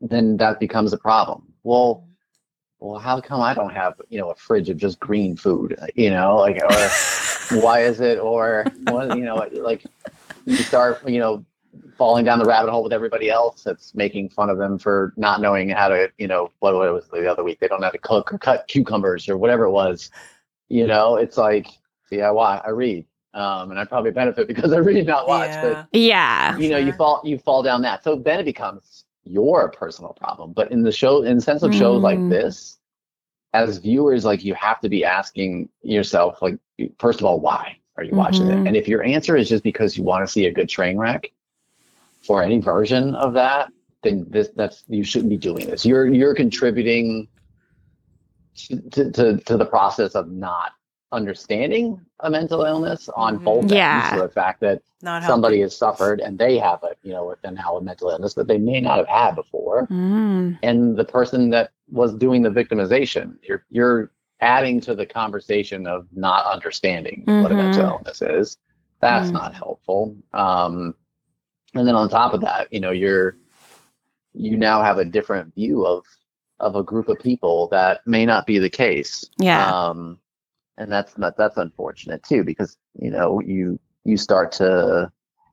then 0.00 0.36
that 0.38 0.60
becomes 0.60 0.92
a 0.92 0.98
problem. 0.98 1.52
Well, 1.62 2.06
well, 2.80 2.98
how 2.98 3.20
come 3.20 3.40
I 3.40 3.54
don't 3.54 3.72
have 3.72 4.00
you 4.08 4.18
know 4.18 4.30
a 4.30 4.34
fridge 4.34 4.68
of 4.68 4.76
just 4.76 5.00
green 5.00 5.36
food? 5.36 5.78
You 5.94 6.10
know, 6.10 6.36
like 6.36 6.56
or 6.62 7.60
why 7.60 7.82
is 7.82 8.00
it 8.00 8.18
or 8.18 8.64
what 8.84 9.16
you 9.16 9.24
know 9.24 9.36
like 9.52 9.84
you 10.44 10.56
start 10.56 11.06
you 11.08 11.18
know 11.18 11.44
falling 11.96 12.24
down 12.24 12.38
the 12.38 12.44
rabbit 12.44 12.70
hole 12.70 12.82
with 12.82 12.92
everybody 12.92 13.30
else 13.30 13.62
that's 13.62 13.94
making 13.94 14.28
fun 14.28 14.50
of 14.50 14.58
them 14.58 14.78
for 14.78 15.12
not 15.16 15.40
knowing 15.40 15.68
how 15.68 15.88
to 15.88 16.10
you 16.18 16.26
know 16.26 16.50
what, 16.60 16.74
what 16.74 16.92
was 16.92 17.08
the 17.08 17.30
other 17.30 17.42
week 17.42 17.58
they 17.60 17.68
don't 17.68 17.80
know 17.80 17.86
how 17.86 17.90
to 17.90 17.98
cook 17.98 18.32
or 18.32 18.38
cut 18.38 18.66
cucumbers 18.68 19.28
or 19.28 19.36
whatever 19.36 19.64
it 19.64 19.70
was 19.70 20.10
you 20.68 20.86
know 20.86 21.16
it's 21.16 21.36
like 21.36 21.68
yeah 22.10 22.30
why 22.30 22.60
i 22.64 22.70
read 22.70 23.04
um 23.34 23.70
and 23.70 23.78
i 23.80 23.84
probably 23.84 24.10
benefit 24.10 24.46
because 24.48 24.72
i 24.72 24.78
read 24.78 25.06
not 25.06 25.26
watch 25.28 25.50
yeah. 25.50 25.84
Yeah. 25.92 26.58
you 26.58 26.70
know 26.70 26.78
you 26.78 26.92
fall 26.92 27.20
you 27.24 27.38
fall 27.38 27.62
down 27.62 27.82
that 27.82 28.04
so 28.04 28.16
then 28.16 28.40
it 28.40 28.44
becomes 28.44 29.04
your 29.26 29.70
personal 29.70 30.12
problem 30.14 30.52
but 30.52 30.70
in 30.70 30.82
the 30.82 30.92
show 30.92 31.22
in 31.22 31.36
the 31.36 31.42
sense 31.42 31.62
of 31.62 31.74
shows 31.74 32.02
like 32.02 32.20
Mm. 32.20 32.28
this 32.28 32.78
as 33.54 33.78
viewers, 33.78 34.24
like 34.24 34.44
you 34.44 34.54
have 34.54 34.80
to 34.80 34.88
be 34.90 35.02
asking 35.04 35.70
yourself, 35.82 36.42
like, 36.42 36.58
first 36.98 37.20
of 37.20 37.26
all, 37.26 37.40
why 37.40 37.78
are 37.96 38.04
you 38.04 38.14
watching 38.14 38.48
Mhm. 38.48 38.50
it? 38.50 38.62
And 38.66 38.76
if 38.76 38.86
your 38.86 39.02
answer 39.02 39.34
is 39.34 39.48
just 39.48 39.64
because 39.64 39.96
you 39.96 40.04
want 40.04 40.26
to 40.26 40.30
see 40.30 40.44
a 40.46 40.52
good 40.52 40.68
train 40.68 40.98
wreck 40.98 41.32
for 42.22 42.42
any 42.42 42.58
version 42.60 43.14
of 43.14 43.32
that, 43.34 43.72
then 44.02 44.26
this 44.28 44.50
that's 44.56 44.84
you 44.88 45.02
shouldn't 45.02 45.30
be 45.30 45.38
doing 45.38 45.66
this. 45.66 45.86
You're 45.86 46.06
you're 46.06 46.34
contributing 46.34 47.28
to 48.56 48.80
to, 48.90 49.10
to, 49.12 49.36
to 49.38 49.56
the 49.56 49.64
process 49.64 50.14
of 50.14 50.30
not 50.30 50.72
understanding 51.12 52.00
a 52.20 52.30
mental 52.30 52.62
illness 52.64 53.08
on 53.10 53.38
Mhm. 53.38 53.44
both 53.44 53.62
ends. 53.64 53.72
Yeah. 53.74 54.10
So 54.16 54.22
the 54.22 54.28
fact 54.28 54.60
that 54.60 54.82
Not 55.02 55.22
somebody 55.22 55.56
helping. 55.56 55.62
has 55.64 55.76
suffered 55.76 56.20
and 56.20 56.38
they 56.38 56.58
have 56.58 56.82
a 56.82 56.94
you 57.02 57.12
know 57.12 57.34
a 57.44 57.50
now 57.50 57.76
a 57.76 57.80
mental 57.80 58.10
illness 58.10 58.34
that 58.34 58.48
they 58.48 58.58
may 58.58 58.80
not 58.80 58.98
have 58.98 59.06
had 59.08 59.34
before 59.36 59.86
Mm. 59.86 60.58
and 60.62 60.96
the 60.96 61.04
person 61.04 61.50
that 61.50 61.70
was 61.90 62.14
doing 62.14 62.42
the 62.42 62.50
victimization 62.50 63.36
you're 63.42 63.64
you're 63.70 64.10
adding 64.40 64.80
to 64.80 64.94
the 64.94 65.06
conversation 65.06 65.86
of 65.86 66.06
not 66.12 66.44
understanding 66.46 67.22
what 67.26 67.52
a 67.52 67.54
Mhm. 67.54 67.58
mental 67.58 67.84
illness 67.86 68.20
is 68.22 68.58
that's 69.00 69.30
Mm. 69.30 69.34
not 69.34 69.54
helpful 69.54 70.14
um 70.34 70.94
and 71.74 71.86
then 71.86 71.94
on 71.94 72.08
top 72.08 72.34
of 72.34 72.40
that 72.40 72.72
you 72.72 72.80
know 72.80 72.90
you're 72.90 73.36
you 74.34 74.56
now 74.56 74.82
have 74.82 74.98
a 74.98 75.04
different 75.04 75.54
view 75.54 75.86
of 75.86 76.04
of 76.58 76.74
a 76.74 76.82
group 76.82 77.08
of 77.08 77.18
people 77.20 77.68
that 77.68 78.00
may 78.06 78.24
not 78.26 78.46
be 78.46 78.58
the 78.58 78.70
case 78.70 79.24
Yeah. 79.38 79.70
um, 79.70 80.18
and 80.78 80.90
that's 80.90 81.16
not 81.18 81.36
that's 81.36 81.56
unfortunate 81.56 82.22
too 82.22 82.44
because 82.44 82.76
you 83.00 83.10
know 83.10 83.40
you 83.40 83.78
you 84.04 84.16
start 84.16 84.52
to 84.52 85.10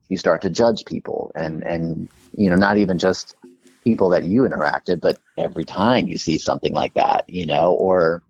you 0.08 0.16
start 0.16 0.42
to 0.42 0.50
judge 0.50 0.84
people 0.84 1.32
and 1.34 1.62
and 1.64 2.08
you 2.36 2.50
know 2.50 2.56
not 2.56 2.76
even 2.76 2.98
just 2.98 3.36
people 3.84 4.08
that 4.08 4.24
you 4.24 4.42
interacted 4.42 5.02
with, 5.02 5.02
but 5.02 5.18
every 5.36 5.64
time 5.64 6.06
you 6.06 6.16
see 6.18 6.38
something 6.38 6.72
like 6.72 6.94
that 6.94 7.24
you 7.28 7.46
know 7.46 7.72
or 7.74 8.22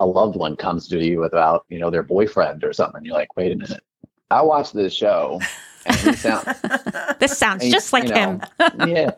a 0.00 0.06
loved 0.06 0.36
one 0.36 0.56
comes 0.56 0.88
to 0.88 0.98
you 1.04 1.24
about 1.24 1.64
you 1.68 1.78
know 1.78 1.90
their 1.90 2.02
boyfriend 2.02 2.64
or 2.64 2.72
something 2.72 3.04
you're 3.04 3.14
like 3.14 3.34
wait 3.36 3.52
a 3.52 3.56
minute 3.56 3.82
i 4.30 4.42
watched 4.42 4.74
this 4.74 4.92
show 4.92 5.40
and 5.86 5.96
he 5.96 6.12
sound, 6.14 6.46
this 7.18 7.36
sounds 7.36 7.68
just 7.68 7.92
like 7.92 8.04
you 8.08 8.14
him. 8.14 8.40
yeah 8.86 9.10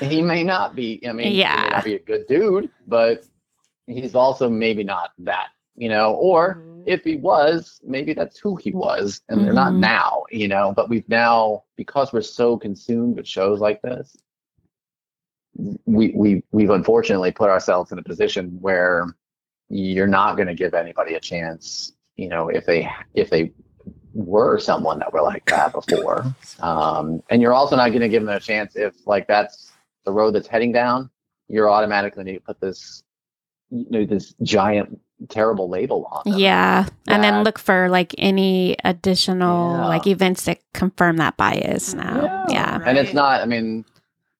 he 0.00 0.22
may 0.22 0.42
not 0.44 0.74
be 0.74 1.00
i 1.08 1.12
mean 1.12 1.32
he 1.32 1.38
Yeah. 1.40 1.62
may 1.62 1.68
not 1.70 1.84
be 1.84 1.94
a 1.94 1.98
good 2.00 2.26
dude 2.28 2.70
but 2.86 3.24
he's 3.86 4.14
also 4.14 4.48
maybe 4.48 4.84
not 4.84 5.10
that 5.18 5.48
you 5.78 5.88
know 5.88 6.14
or 6.14 6.56
Mhm. 6.56 6.82
if 6.86 7.04
he 7.04 7.16
was 7.16 7.80
maybe 7.84 8.12
that's 8.12 8.38
who 8.38 8.56
he 8.56 8.72
was 8.72 9.22
and 9.28 9.44
they're 9.44 9.52
not 9.52 9.72
Mhm. 9.72 9.78
now 9.80 10.24
you 10.30 10.48
know 10.48 10.72
but 10.74 10.88
we've 10.88 11.08
now 11.08 11.62
because 11.76 12.12
we're 12.12 12.20
so 12.20 12.56
consumed 12.58 13.16
with 13.16 13.26
shows 13.26 13.60
like 13.60 13.80
this 13.82 14.16
we 15.86 16.12
we 16.14 16.42
we've 16.52 16.70
unfortunately 16.70 17.32
put 17.32 17.48
ourselves 17.50 17.90
in 17.92 17.98
a 17.98 18.02
position 18.02 18.58
where 18.60 19.06
you're 19.68 20.06
not 20.06 20.36
going 20.36 20.48
to 20.48 20.54
give 20.54 20.74
anybody 20.74 21.14
a 21.14 21.20
chance 21.20 21.92
you 22.16 22.28
know 22.28 22.48
if 22.48 22.64
they 22.66 22.88
if 23.14 23.30
they 23.30 23.52
were 24.14 24.58
someone 24.58 24.98
that 24.98 25.12
were 25.12 25.22
like 25.22 25.44
that 25.46 25.72
before 25.72 26.24
um 26.60 27.22
and 27.30 27.40
you're 27.42 27.54
also 27.54 27.76
not 27.76 27.88
going 27.90 28.00
to 28.00 28.08
give 28.08 28.24
them 28.24 28.34
a 28.34 28.40
chance 28.40 28.74
if 28.76 28.94
like 29.06 29.26
that's 29.28 29.72
the 30.04 30.12
road 30.12 30.32
that's 30.34 30.48
heading 30.48 30.72
down 30.72 31.10
you're 31.48 31.70
automatically 31.70 32.24
going 32.24 32.34
to 32.36 32.40
put 32.40 32.60
this 32.60 33.02
you 33.70 33.86
know 33.90 34.04
this 34.04 34.34
giant 34.42 34.98
terrible 35.28 35.68
label 35.68 36.06
on 36.12 36.22
them. 36.30 36.38
Yeah. 36.38 36.86
And 37.08 37.24
then 37.24 37.42
look 37.42 37.58
for 37.58 37.88
like 37.88 38.14
any 38.18 38.76
additional 38.84 39.76
Yeah. 39.76 39.86
like 39.86 40.06
events 40.06 40.44
that 40.44 40.58
confirm 40.74 41.16
that 41.16 41.36
bias 41.36 41.94
now. 41.94 42.22
Yeah. 42.22 42.46
Yeah. 42.50 42.78
and 42.86 42.96
it's 42.98 43.12
not 43.12 43.42
i 43.42 43.44
mean 43.46 43.84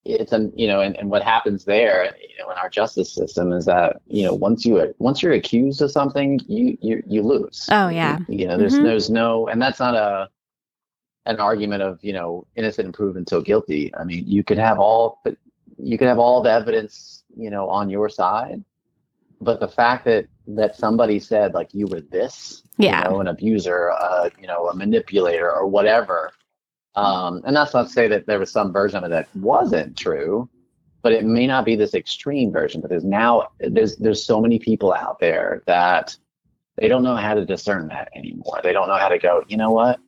it's 0.05 0.33
a 0.33 0.51
you 0.55 0.67
know 0.67 0.81
and, 0.81 0.97
and 0.97 1.11
what 1.11 1.23
happens 1.23 1.65
there 1.65 2.05
you 2.21 2.39
know 2.39 2.51
in 2.51 2.57
our 2.59 2.71
justice 2.71 3.13
system 3.13 3.53
is 3.53 3.65
that 3.67 3.97
you 4.07 4.25
know 4.25 4.33
once 4.33 4.65
you 4.65 4.95
once 4.99 5.23
you're 5.23 5.33
accused 5.33 5.83
of 5.83 5.91
something 5.91 6.41
you 6.47 6.79
you, 6.81 7.03
you 7.07 7.23
lose 7.23 7.69
Oh, 7.71 7.89
yeah. 7.89 8.19
you, 8.29 8.39
you 8.39 8.47
know 8.47 8.57
there's 8.57 8.75
Mhm. 8.75 8.85
there's 8.85 9.11
no 9.11 9.49
and 9.49 9.61
that's 9.61 9.81
not 9.81 9.95
a 9.95 10.29
an 11.27 11.39
argument 11.41 11.83
of 11.83 11.99
you 12.03 12.13
know 12.13 12.47
innocent 12.57 12.87
and 12.87 12.95
proven 12.95 13.19
until 13.19 13.43
guilty 13.43 13.93
i 13.97 14.05
mean 14.05 14.25
you 14.27 14.43
could 14.45 14.59
have 14.59 14.79
all 14.79 15.21
but 15.25 15.37
you 15.77 15.99
could 15.99 16.09
have 16.09 16.19
all 16.19 16.41
the 16.43 16.51
evidence 16.51 17.25
you 17.37 17.51
know 17.51 17.69
on 17.69 17.91
your 17.91 18.09
side 18.09 18.63
but 19.41 19.61
the 19.61 19.69
fact 19.69 20.05
that 20.05 20.27
that 20.47 20.77
somebody 20.77 21.19
said 21.19 21.55
like 21.55 21.73
you 21.75 21.87
were 21.87 22.01
this 22.01 22.63
Yeah. 22.79 23.05
you 23.05 23.11
know, 23.11 23.21
an 23.21 23.29
abuser 23.29 23.91
uh 23.91 24.31
you 24.41 24.47
know 24.47 24.69
a 24.69 24.75
manipulator 24.75 25.51
or 25.53 25.67
whatever 25.67 26.33
um 26.95 27.43
and 27.45 27.55
that's 27.57 27.75
not 27.75 27.85
to 27.85 27.93
say 27.93 28.09
that 28.09 28.27
there 28.27 28.39
was 28.39 28.51
some 28.51 28.73
version 28.73 28.99
of 28.99 29.05
it 29.05 29.11
that 29.11 29.29
wasn't 29.37 29.97
true 29.97 30.49
but 31.03 31.13
it 31.13 31.25
may 31.25 31.47
not 31.47 31.65
be 31.65 31.77
this 31.77 31.95
extreme 31.95 32.51
version 32.53 32.81
but 32.81 32.91
there's 32.91 33.05
now 33.05 33.49
there's 33.61 33.97
there's 33.97 34.25
so 34.25 34.41
many 34.41 34.59
people 34.59 34.93
out 34.93 35.19
there 35.21 35.63
that 35.67 36.17
they 36.77 36.89
don't 36.89 37.03
know 37.03 37.17
how 37.17 37.35
to 37.35 37.45
discern 37.45 37.89
that 37.89 38.09
anymore 38.15 38.61
they 38.63 38.73
don't 38.73 38.89
know 38.89 38.97
how 38.97 39.09
to 39.09 39.19
go 39.19 39.45
you 39.49 39.57
know 39.57 39.71
what 39.71 39.99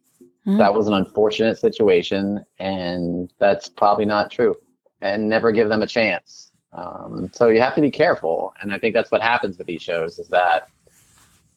Mhm. 0.46 0.56
that 0.56 0.72
was 0.72 0.88
an 0.88 0.94
unfortunate 0.94 1.58
situation 1.58 2.42
and 2.58 3.30
that's 3.38 3.68
probably 3.68 4.06
not 4.06 4.30
true 4.30 4.56
and 5.02 5.28
never 5.28 5.52
give 5.52 5.68
them 5.68 5.82
a 5.82 5.86
chance 5.86 6.49
um, 6.72 7.30
so 7.32 7.48
you 7.48 7.60
have 7.60 7.74
to 7.74 7.80
be 7.80 7.90
careful. 7.90 8.52
And 8.60 8.72
i 8.72 8.78
think 8.78 8.94
that's 8.94 9.10
what 9.10 9.22
happens 9.22 9.58
with 9.58 9.66
these 9.66 9.82
shows 9.82 10.18
is 10.18 10.28
that 10.28 10.68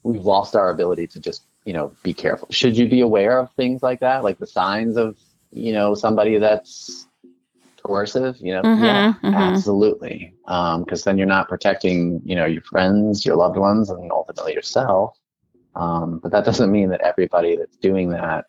we've 0.03 0.25
lost 0.25 0.55
our 0.55 0.69
ability 0.69 1.07
to 1.07 1.19
just 1.19 1.43
you 1.65 1.73
know 1.73 1.91
be 2.03 2.13
careful. 2.13 2.47
Should 2.51 2.77
you 2.77 2.87
be 2.87 3.01
aware 3.01 3.39
of 3.39 3.51
things 3.53 3.81
like 3.83 3.99
that? 4.01 4.23
Like 4.23 4.37
the 4.39 4.47
signs 4.47 4.97
of 4.97 5.17
you 5.51 5.73
know 5.73 5.93
somebody 5.95 6.37
that's 6.37 7.07
coercive 7.85 8.37
you 8.39 8.53
know? 8.53 8.61
Mhm, 8.63 8.83
yeah 8.83 9.13
mhm. 9.23 9.35
absolutely. 9.35 10.33
Because 10.45 11.03
then 11.03 11.17
you're 11.17 11.27
not 11.27 11.47
protecting 11.49 12.21
you 12.25 12.35
know 12.35 12.45
your 12.45 12.61
friends 12.63 13.25
your 13.25 13.35
loved 13.35 13.57
ones 13.57 13.89
and 13.89 14.11
ultimately 14.11 14.53
yourself. 14.53 15.17
Um, 15.75 16.19
but 16.21 16.31
that 16.31 16.45
doesn't 16.45 16.71
mean 16.71 16.89
that 16.89 17.01
everybody 17.01 17.55
that's 17.55 17.77
doing 17.77 18.09
that 18.09 18.45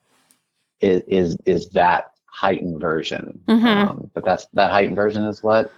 is 0.80 1.02
is, 1.08 1.36
is 1.46 1.68
that 1.70 2.10
heightened 2.26 2.80
version. 2.80 3.40
Mhm. 3.48 3.64
um, 3.88 4.10
but 4.14 4.24
that's 4.24 4.46
that 4.54 4.70
heightened 4.70 4.96
version 4.96 5.24
is 5.24 5.42
what 5.42 5.72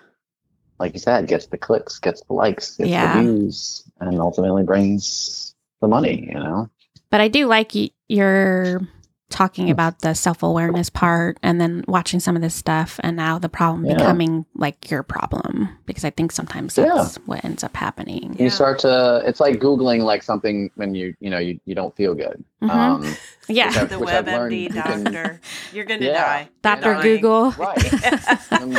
like 0.79 0.93
you 0.93 0.99
said 1.01 1.27
gets 1.27 1.47
the 1.47 1.59
clicks 1.59 1.99
gets 1.99 2.23
the 2.23 2.33
likes 2.35 2.77
gets 2.77 2.91
Yeah. 2.91 3.17
the 3.17 3.23
views 3.23 3.85
and 4.01 4.19
ultimately 4.21 4.63
brings 4.63 5.55
the 5.81 5.89
money 5.89 6.27
you 6.29 6.35
know 6.39 6.69
But 7.11 7.21
I 7.21 7.29
do 7.29 7.47
like 7.47 7.73
y- 7.75 7.91
your 8.09 8.81
talking 9.29 9.71
about 9.71 10.01
the 10.03 10.15
self 10.15 10.45
awareness 10.45 10.89
part 10.89 11.37
and 11.43 11.61
then 11.61 11.85
watching 11.89 12.21
some 12.21 12.37
of 12.37 12.43
this 12.43 12.55
stuff 12.55 13.01
and 13.03 13.17
now 13.17 13.41
the 13.41 13.49
problem 13.49 13.85
Yeah. 13.85 13.95
becoming 13.97 14.47
like 14.55 14.89
your 14.89 15.03
problem 15.03 15.69
because 15.85 16.05
I 16.05 16.11
think 16.11 16.31
sometimes 16.31 16.79
Yeah. 16.79 16.93
that's 16.95 17.17
what 17.27 17.45
ends 17.45 17.65
up 17.65 17.75
happening. 17.77 18.37
Yeah. 18.39 18.45
you 18.45 18.51
start 18.51 18.79
to 18.81 19.23
it's 19.27 19.41
like 19.41 19.57
googling 19.59 20.05
like 20.05 20.23
something 20.23 20.71
when 20.77 20.95
you 20.95 21.15
you 21.19 21.29
know 21.31 21.39
you, 21.39 21.59
you 21.65 21.75
don't 21.75 21.95
feel 21.97 22.15
good 22.15 22.45
Mhm. 22.63 22.71
um 22.71 23.17
Yeah. 23.49 23.69
Which 23.69 23.77
I've- 23.79 23.87
the 23.95 23.99
which 23.99 24.09
I've 24.11 24.27
learned 24.27 24.53
WebMD 24.53 24.63
you 24.63 24.69
can- 24.71 25.05
doctor. 25.05 25.41
You're 25.73 25.85
gonna 25.87 26.05
Yeah. 26.07 26.25
die. 26.25 26.49
Dr. 26.63 26.95
Dying. 26.95 27.03
Google. 27.03 27.51
right 27.53 27.93
Um, 28.53 28.79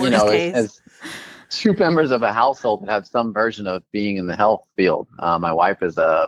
you 0.00 0.10
know, 0.10 0.26
case. 0.30 0.54
as, 0.54 0.64
as 0.64 0.80
two 1.52 1.72
members 1.78 2.10
of 2.10 2.22
a 2.22 2.32
household 2.32 2.82
that 2.86 2.90
have 2.90 3.06
some 3.06 3.32
version 3.32 3.66
of 3.66 3.82
being 3.92 4.16
in 4.16 4.26
the 4.26 4.36
health 4.36 4.64
field. 4.76 5.06
Uh, 5.18 5.38
my 5.38 5.52
wife 5.52 5.82
is 5.82 5.98
a 5.98 6.26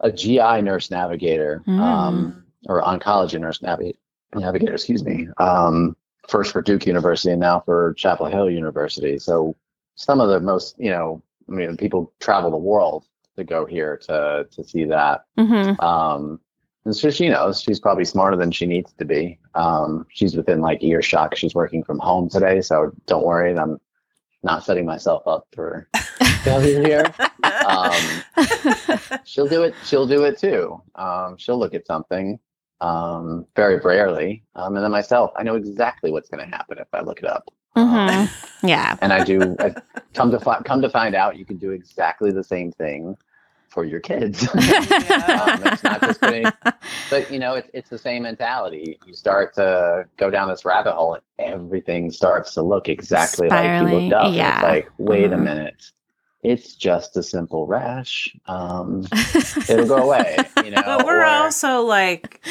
a 0.00 0.10
GI 0.10 0.60
nurse 0.62 0.90
navigator, 0.90 1.62
Mm. 1.66 1.80
um, 1.80 2.44
or 2.68 2.82
oncology 2.82 3.40
nurse 3.40 3.58
navi- 3.60 3.96
navigator, 4.34 4.74
excuse 4.74 5.04
me. 5.04 5.28
Um, 5.38 5.96
first 6.28 6.52
for 6.52 6.62
Duke 6.62 6.86
University 6.86 7.30
and 7.32 7.40
now 7.40 7.60
for 7.60 7.94
Chapel 7.94 8.26
Hill 8.26 8.50
University. 8.50 9.18
So 9.18 9.54
some 9.94 10.20
of 10.20 10.28
the 10.28 10.40
most, 10.40 10.74
you 10.78 10.90
know, 10.90 11.22
I 11.48 11.52
mean, 11.52 11.76
people 11.76 12.12
travel 12.20 12.50
the 12.50 12.56
world 12.56 13.04
to 13.36 13.44
go 13.44 13.64
here 13.66 13.96
to 14.08 14.46
to 14.50 14.64
see 14.64 14.84
that. 14.86 15.24
hmm 15.38 15.72
Um, 15.80 16.40
and 16.84 16.94
so 16.94 17.10
she 17.10 17.28
knows 17.28 17.60
she's 17.62 17.80
probably 17.80 18.04
smarter 18.04 18.36
than 18.36 18.50
she 18.50 18.66
needs 18.66 18.92
to 18.94 19.04
be. 19.04 19.38
Um, 19.54 20.06
she's 20.10 20.36
within 20.36 20.60
like 20.60 20.82
earshot. 20.82 21.36
She's 21.36 21.54
working 21.54 21.82
from 21.82 21.98
home 21.98 22.28
today, 22.28 22.60
so 22.60 22.92
don't 23.06 23.24
worry. 23.24 23.56
I'm 23.56 23.80
not 24.42 24.64
setting 24.64 24.84
myself 24.84 25.22
up 25.26 25.46
for 25.54 25.88
failure 26.44 26.82
here. 26.82 27.14
Um, 27.66 28.22
she'll 29.24 29.48
do 29.48 29.62
it. 29.62 29.74
She'll 29.84 30.06
do 30.06 30.24
it 30.24 30.38
too. 30.38 30.80
Um, 30.94 31.36
she'll 31.38 31.58
look 31.58 31.72
at 31.74 31.86
something 31.86 32.38
um, 32.82 33.46
very 33.56 33.78
rarely, 33.78 34.42
um, 34.54 34.76
and 34.76 34.84
then 34.84 34.90
myself, 34.90 35.30
I 35.36 35.42
know 35.42 35.54
exactly 35.54 36.10
what's 36.10 36.28
going 36.28 36.44
to 36.44 36.54
happen 36.54 36.78
if 36.78 36.88
I 36.92 37.00
look 37.00 37.20
it 37.20 37.26
up. 37.26 37.48
Um, 37.76 37.88
hmm 37.88 38.66
Yeah. 38.66 38.96
and 39.00 39.12
I 39.12 39.24
do. 39.24 39.56
I, 39.58 39.74
come 40.14 40.30
to 40.30 40.38
fi- 40.38 40.60
come 40.64 40.82
to 40.82 40.90
find 40.90 41.14
out, 41.14 41.38
you 41.38 41.46
can 41.46 41.56
do 41.56 41.70
exactly 41.70 42.30
the 42.30 42.44
same 42.44 42.70
thing 42.72 43.16
for 43.74 43.84
your 43.84 44.00
kids. 44.00 44.42
um, 44.54 44.60
it's 45.66 45.82
not 45.82 46.00
just 46.00 46.20
putting, 46.20 46.44
but 47.10 47.30
you 47.30 47.38
know, 47.40 47.54
it's 47.54 47.68
it's 47.74 47.90
the 47.90 47.98
same 47.98 48.22
mentality. 48.22 48.98
You 49.04 49.14
start 49.14 49.52
to 49.56 50.04
go 50.16 50.30
down 50.30 50.48
this 50.48 50.64
rabbit 50.64 50.92
hole, 50.94 51.14
and 51.14 51.22
everything 51.52 52.10
starts 52.10 52.54
to 52.54 52.62
look 52.62 52.88
exactly 52.88 53.48
like 53.48 53.64
you 53.64 53.68
Spiraling, 53.86 54.08
looked 54.10 54.14
up. 54.14 54.34
Yeah. 54.34 54.54
It's 54.54 54.62
like, 54.62 54.88
wait 54.98 55.32
a 55.32 55.36
Mhm. 55.36 55.42
minute, 55.42 55.82
it's 56.42 56.74
just 56.74 57.16
a 57.16 57.22
simple 57.22 57.66
rash. 57.66 58.34
Um, 58.46 59.06
it'll 59.68 59.86
go 59.88 59.96
away. 59.96 60.36
You 60.64 60.70
know, 60.70 60.82
But 60.84 61.04
we're 61.04 61.22
or- 61.22 61.26
also 61.26 61.80
like 61.82 62.46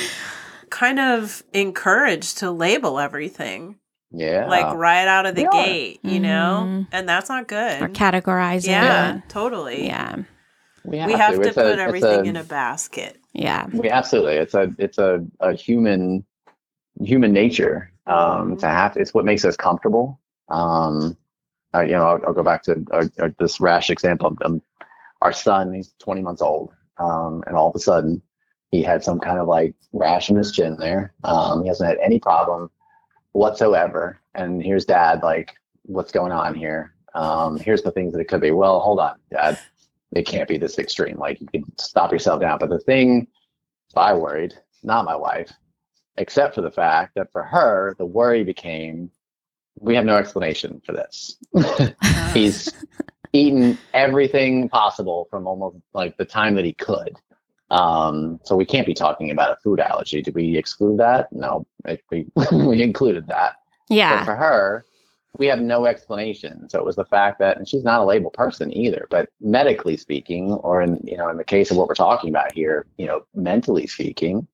kind 0.70 1.00
of 1.00 1.42
encouraged 1.54 2.40
to 2.40 2.52
label 2.52 3.00
everything. 3.00 3.78
Yeah. 4.16 4.46
like 4.46 4.76
right 4.76 5.08
out 5.08 5.26
of 5.26 5.34
the 5.34 5.42
They 5.42 5.48
are. 5.48 5.66
gate, 5.66 6.00
you 6.04 6.20
know, 6.20 6.66
Mhm. 6.68 6.88
and 6.92 7.10
that's 7.10 7.30
not 7.30 7.48
good. 7.48 7.82
Or 7.82 7.90
categorizing. 7.90 8.68
yeah, 8.68 9.16
it. 9.16 9.24
totally. 9.28 9.88
Yeah. 9.88 10.18
We 10.86 11.04
we 11.06 11.14
have 11.14 11.36
to 11.36 11.42
It's 11.42 11.58
a- 11.58 11.62
put 11.62 11.66
it's 11.72 11.80
everything 11.80 12.26
a- 12.28 12.30
in 12.30 12.36
a 12.36 12.44
basket. 12.44 13.18
Yeah. 13.34 13.68
We 13.74 13.90
absolutely. 13.90 14.36
It's 14.36 14.54
a 14.54 14.74
it's 14.78 14.98
a, 14.98 15.26
a 15.40 15.54
human 15.54 16.24
human 17.02 17.32
nature 17.34 17.92
um, 18.06 18.56
Mhm. 18.56 18.60
to 18.60 18.68
have. 18.68 18.98
It's 18.98 19.14
what 19.14 19.26
makes 19.26 19.46
us 19.46 19.56
comfortable. 19.58 20.20
Um, 20.50 21.18
uh, 21.74 21.82
you 21.82 21.94
know, 21.94 22.06
I'll, 22.06 22.22
I'll 22.28 22.34
go 22.34 22.44
back 22.44 22.62
to 22.64 22.84
uh, 22.92 23.06
uh, 23.20 23.30
this 23.40 23.60
rash 23.60 23.90
example. 23.90 24.38
Um, 24.46 24.62
our 25.22 25.34
son, 25.34 25.74
he's 25.74 25.94
20 26.00 26.22
months 26.22 26.42
old, 26.42 26.72
um, 26.98 27.44
and 27.48 27.56
all 27.56 27.70
of 27.70 27.76
a 27.76 27.80
sudden, 27.80 28.22
he 28.72 28.84
had 28.84 29.04
some 29.04 29.20
kind 29.20 29.40
of 29.40 29.48
like 29.48 29.74
rash 29.94 30.30
in 30.30 30.36
his 30.36 30.52
chin 30.52 30.76
there. 30.78 31.14
Um, 31.24 31.62
he 31.64 31.70
hasn't 31.70 31.90
had 31.90 31.98
any 32.00 32.20
problem 32.20 32.70
whatsoever. 33.32 34.20
And 34.36 34.62
here's 34.62 34.86
dad, 34.86 35.22
like, 35.24 35.54
what's 35.84 36.12
going 36.12 36.32
on 36.32 36.54
here? 36.56 36.94
Um, 37.16 37.58
here's 37.58 37.82
the 37.84 37.92
things 37.92 38.14
that 38.14 38.20
it 38.20 38.28
could 38.28 38.42
be. 38.42 38.52
Well, 38.52 38.80
hold 38.80 39.00
on, 39.00 39.16
dad. 39.32 39.58
It 40.16 40.26
can't 40.28 40.47
be 40.47 40.57
this 40.57 40.80
extreme. 40.80 41.18
Like, 41.18 41.39
you 41.41 41.47
can 41.47 41.66
stop 41.78 42.11
yourself 42.11 42.41
down. 42.41 42.59
But 42.59 42.70
the 42.70 42.80
thing 42.80 43.28
I 43.95 44.14
worried, 44.14 44.53
not 44.84 45.05
my 45.05 45.16
wife, 45.16 45.51
except 46.18 46.55
for 46.55 46.61
the 46.61 46.72
fact 46.72 47.16
that 47.16 47.32
for 47.32 47.43
her, 47.43 47.95
the 47.97 48.05
worry 48.05 48.43
became 48.43 49.09
we 49.80 49.95
have 49.95 50.05
no 50.05 50.18
explanation 50.18 50.82
for 50.86 50.93
this. 50.93 51.38
He's 52.34 52.72
eaten 53.34 53.78
everything 53.93 54.70
possible 54.70 55.28
from 55.32 55.47
almost 55.47 55.78
like 55.93 56.16
the 56.18 56.26
time 56.26 56.55
that 56.55 56.66
he 56.66 56.74
could. 56.74 57.18
Um, 57.72 58.39
so 58.43 58.55
we 58.55 58.66
can't 58.66 58.86
be 58.86 58.93
talking 58.93 59.32
about 59.32 59.51
a 59.51 59.55
food 59.64 59.80
allergy. 59.80 60.22
Did 60.22 60.36
we 60.36 60.55
exclude 60.57 60.99
that? 60.99 61.34
No, 61.34 61.66
it, 61.86 62.03
we 62.11 62.28
we 62.51 62.84
included 62.84 63.28
that. 63.28 63.55
But 63.89 63.95
Yeah. 63.95 64.24
for 64.24 64.36
her, 64.36 64.86
we 65.38 65.48
have 65.48 65.60
no 65.62 65.86
explanation. 65.86 66.70
So 66.70 66.80
it 66.80 66.86
was 66.86 66.96
the 66.96 67.06
fact 67.06 67.40
that, 67.40 67.58
and 67.58 67.68
she's 67.68 67.84
not 67.84 68.02
a 68.02 68.06
label 68.06 68.30
person 68.30 68.76
either, 68.76 69.08
but 69.10 69.30
medically 69.42 69.98
speaking, 69.98 70.52
or 70.54 70.82
in 70.82 71.00
you 71.04 71.18
know, 71.18 71.30
in 71.30 71.38
the 71.38 71.44
case 71.44 71.72
of 71.72 71.78
what 71.78 71.88
we're 71.88 71.96
talking 71.96 72.30
about 72.30 72.52
here, 72.54 72.86
you 72.98 73.08
know, 73.08 73.26
mentally 73.34 73.88
speaking, 73.88 74.48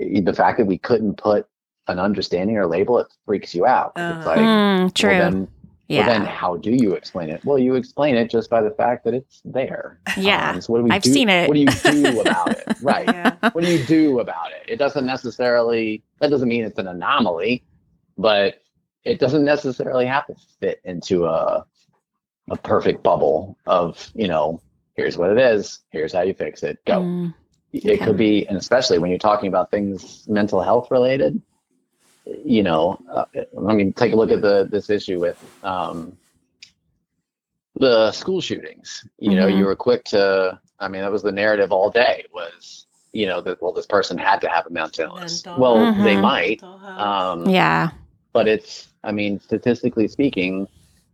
eh, 0.00 0.20
the 0.20 0.32
fact 0.32 0.58
that 0.58 0.66
we 0.66 0.78
couldn't 0.78 1.16
put 1.18 1.46
an 1.88 1.98
understanding 1.98 2.56
or 2.56 2.66
label, 2.66 2.98
it 2.98 3.06
freaks 3.26 3.54
you 3.54 3.66
out. 3.66 3.92
It's 3.96 4.26
Uh-huh. 4.26 4.28
like, 4.30 4.38
Mm, 4.38 4.94
true. 4.94 5.10
well, 5.10 5.18
then, 5.30 5.48
yeah. 5.88 6.06
well, 6.06 6.18
then 6.18 6.26
how 6.26 6.56
do 6.56 6.70
you 6.72 6.94
explain 6.94 7.28
it? 7.28 7.40
Well, 7.44 7.58
you 7.58 7.74
explain 7.74 8.16
it 8.16 8.30
just 8.30 8.48
by 8.50 8.60
the 8.62 8.70
fact 8.70 9.04
that 9.04 9.14
it's 9.14 9.40
there. 9.44 10.00
yeah. 10.16 10.50
Um, 10.50 10.60
so 10.60 10.72
what 10.72 10.78
do 10.78 10.84
we 10.84 10.90
I've 10.92 11.02
do? 11.02 11.12
seen 11.12 11.28
it. 11.28 11.48
What 11.48 11.54
do 11.54 11.60
you 11.60 11.66
do 11.68 12.20
about 12.20 12.52
it? 12.52 12.68
Right 12.80 13.06
Yeah. 13.06 13.36
what 13.52 13.64
do 13.64 13.70
you 13.70 13.84
do 13.84 14.20
about 14.20 14.52
it? 14.52 14.62
It 14.68 14.76
doesn't 14.78 15.06
necessarily 15.06 16.02
that 16.20 16.30
doesn't 16.30 16.48
mean 16.48 16.64
it's 16.64 16.78
an 16.78 16.88
anomaly, 16.88 17.64
but 18.16 18.61
it 19.04 19.18
doesn't 19.20 19.44
necessarily 19.44 20.06
have 20.06 20.26
to 20.26 20.34
fit 20.60 20.80
into 20.84 21.26
a 21.26 21.64
a 22.50 22.56
perfect 22.56 23.02
bubble 23.02 23.56
of, 23.66 24.10
you 24.14 24.28
know, 24.28 24.60
here's 24.94 25.16
what 25.16 25.30
it 25.30 25.38
is, 25.38 25.80
here's 25.90 26.12
how 26.12 26.22
you 26.22 26.34
fix 26.34 26.62
it. 26.62 26.78
Go. 26.84 27.02
Mm, 27.02 27.34
It 27.72 28.00
could 28.02 28.16
be 28.16 28.46
and 28.48 28.56
especially 28.58 28.98
when 28.98 29.10
you're 29.10 29.18
talking 29.18 29.48
about 29.48 29.70
things 29.70 30.26
mental 30.28 30.60
health 30.62 30.90
related, 30.90 31.40
you 32.24 32.62
know, 32.62 32.98
uh, 33.10 33.24
I 33.68 33.74
mean 33.74 33.92
take 33.92 34.12
a 34.12 34.16
look 34.16 34.30
at 34.30 34.42
the 34.42 34.68
this 34.70 34.90
issue 34.90 35.20
with 35.20 35.38
um 35.62 36.18
the 37.76 38.12
school 38.12 38.40
shootings. 38.40 39.04
You 39.18 39.36
know, 39.36 39.46
Mhm. 39.46 39.56
you 39.58 39.64
were 39.64 39.76
quick 39.76 40.04
to 40.06 40.60
I 40.78 40.88
mean, 40.88 41.02
that 41.02 41.12
was 41.12 41.22
the 41.22 41.32
narrative 41.32 41.72
all 41.72 41.90
day 41.90 42.24
was, 42.34 42.86
you 43.12 43.26
know, 43.26 43.40
that 43.42 43.62
well, 43.62 43.72
this 43.72 43.86
person 43.86 44.18
had 44.18 44.40
to 44.40 44.48
have 44.48 44.66
a 44.66 44.70
mental 44.70 45.04
illness. 45.06 45.44
Mental 45.44 45.60
well, 45.60 45.76
health. 45.86 46.04
they 46.04 46.16
might. 46.16 46.62
Um, 46.96 47.46
yeah. 47.50 47.90
But 48.32 48.48
it's 48.48 48.88
I 49.04 49.12
mean, 49.12 49.40
statistically 49.40 50.08
speaking, 50.08 50.68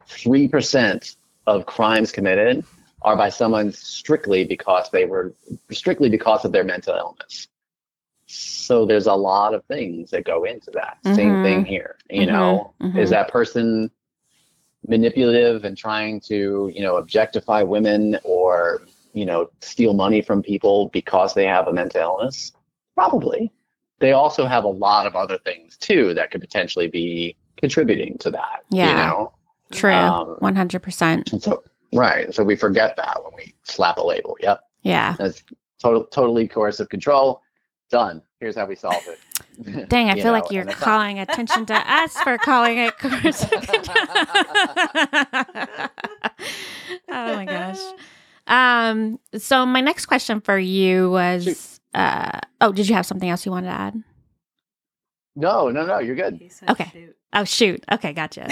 three 0.06 0.48
percent 0.48 1.16
of 1.46 1.66
crimes 1.66 2.12
committed 2.12 2.64
are 3.02 3.16
by 3.16 3.28
someone 3.28 3.72
strictly 3.72 4.44
because 4.44 4.90
they 4.90 5.06
were 5.06 5.32
strictly 5.70 6.08
because 6.08 6.44
of 6.44 6.52
their 6.52 6.64
mental 6.64 6.94
illness. 6.96 7.48
So 8.26 8.84
there's 8.84 9.06
a 9.06 9.14
lot 9.14 9.54
of 9.54 9.64
things 9.64 10.10
that 10.10 10.24
go 10.24 10.44
into 10.44 10.70
that. 10.72 10.98
Same 11.04 11.36
Mhm. 11.36 11.42
thing 11.42 11.64
here. 11.64 11.96
You 12.10 12.26
Mhm. 12.26 12.32
know, 12.32 12.74
Mhm. 12.80 12.98
is 12.98 13.10
that 13.10 13.28
person 13.28 13.90
manipulative 14.86 15.64
and 15.64 15.76
trying 15.76 16.20
to, 16.20 16.70
you 16.74 16.82
know, 16.82 16.96
objectify 16.96 17.62
women 17.62 18.18
or, 18.24 18.82
you 19.12 19.24
know, 19.24 19.50
steal 19.60 19.94
money 19.94 20.20
from 20.20 20.42
people 20.42 20.88
because 20.90 21.34
they 21.34 21.46
have 21.46 21.68
a 21.68 21.72
mental 21.72 22.00
illness? 22.00 22.52
Probably. 22.94 23.50
They 24.00 24.12
also 24.12 24.46
have 24.46 24.64
a 24.64 24.68
lot 24.68 25.06
of 25.06 25.16
other 25.16 25.38
things 25.38 25.76
too 25.76 26.14
that 26.14 26.30
could 26.30 26.40
potentially 26.40 26.88
be 26.88 27.36
contributing 27.56 28.16
to 28.18 28.30
that. 28.30 28.64
Yeah. 28.70 28.90
You 28.90 28.94
know? 28.96 29.32
True. 29.72 29.92
Um, 29.92 30.36
100%. 30.40 31.42
So 31.42 31.62
right. 31.92 32.32
So 32.34 32.44
we 32.44 32.56
forget 32.56 32.96
that 32.96 33.22
when 33.24 33.32
we 33.36 33.54
slap 33.64 33.98
a 33.98 34.02
label. 34.02 34.36
Yep. 34.40 34.60
Yeah. 34.82 35.16
That's 35.18 35.42
total, 35.80 36.04
totally 36.04 36.46
coercive 36.48 36.88
control. 36.88 37.42
Done. 37.90 38.22
Here's 38.40 38.54
how 38.54 38.66
we 38.66 38.76
solve 38.76 39.02
it. 39.08 39.88
Dang, 39.88 40.10
I 40.10 40.14
feel 40.14 40.26
know, 40.26 40.32
like 40.32 40.50
you're 40.52 40.62
it's 40.62 40.72
not- 40.72 40.80
calling 40.80 41.18
attention 41.18 41.66
to 41.66 41.74
us 41.74 42.16
for 42.20 42.38
calling 42.38 42.78
it 42.78 42.96
coercive 42.98 43.50
control. 43.62 44.06
oh 47.08 47.34
my 47.34 47.44
gosh. 47.44 47.80
Um, 48.46 49.18
so 49.36 49.66
my 49.66 49.80
next 49.80 50.06
question 50.06 50.40
for 50.40 50.58
you 50.58 51.10
was 51.10 51.44
Shoot. 51.44 51.77
Uh 51.94 52.40
oh, 52.60 52.72
did 52.72 52.88
you 52.88 52.94
have 52.94 53.06
something 53.06 53.28
else 53.28 53.44
you 53.46 53.52
wanted 53.52 53.68
to 53.68 53.72
add? 53.72 54.02
No, 55.36 55.68
no, 55.70 55.86
no. 55.86 55.98
You're 55.98 56.16
good. 56.16 56.40
Said 56.50 56.70
Okay. 56.70 56.90
shoot. 56.92 57.16
Oh 57.32 57.44
shoot. 57.44 57.84
Okay, 57.92 58.12
gotcha. 58.12 58.48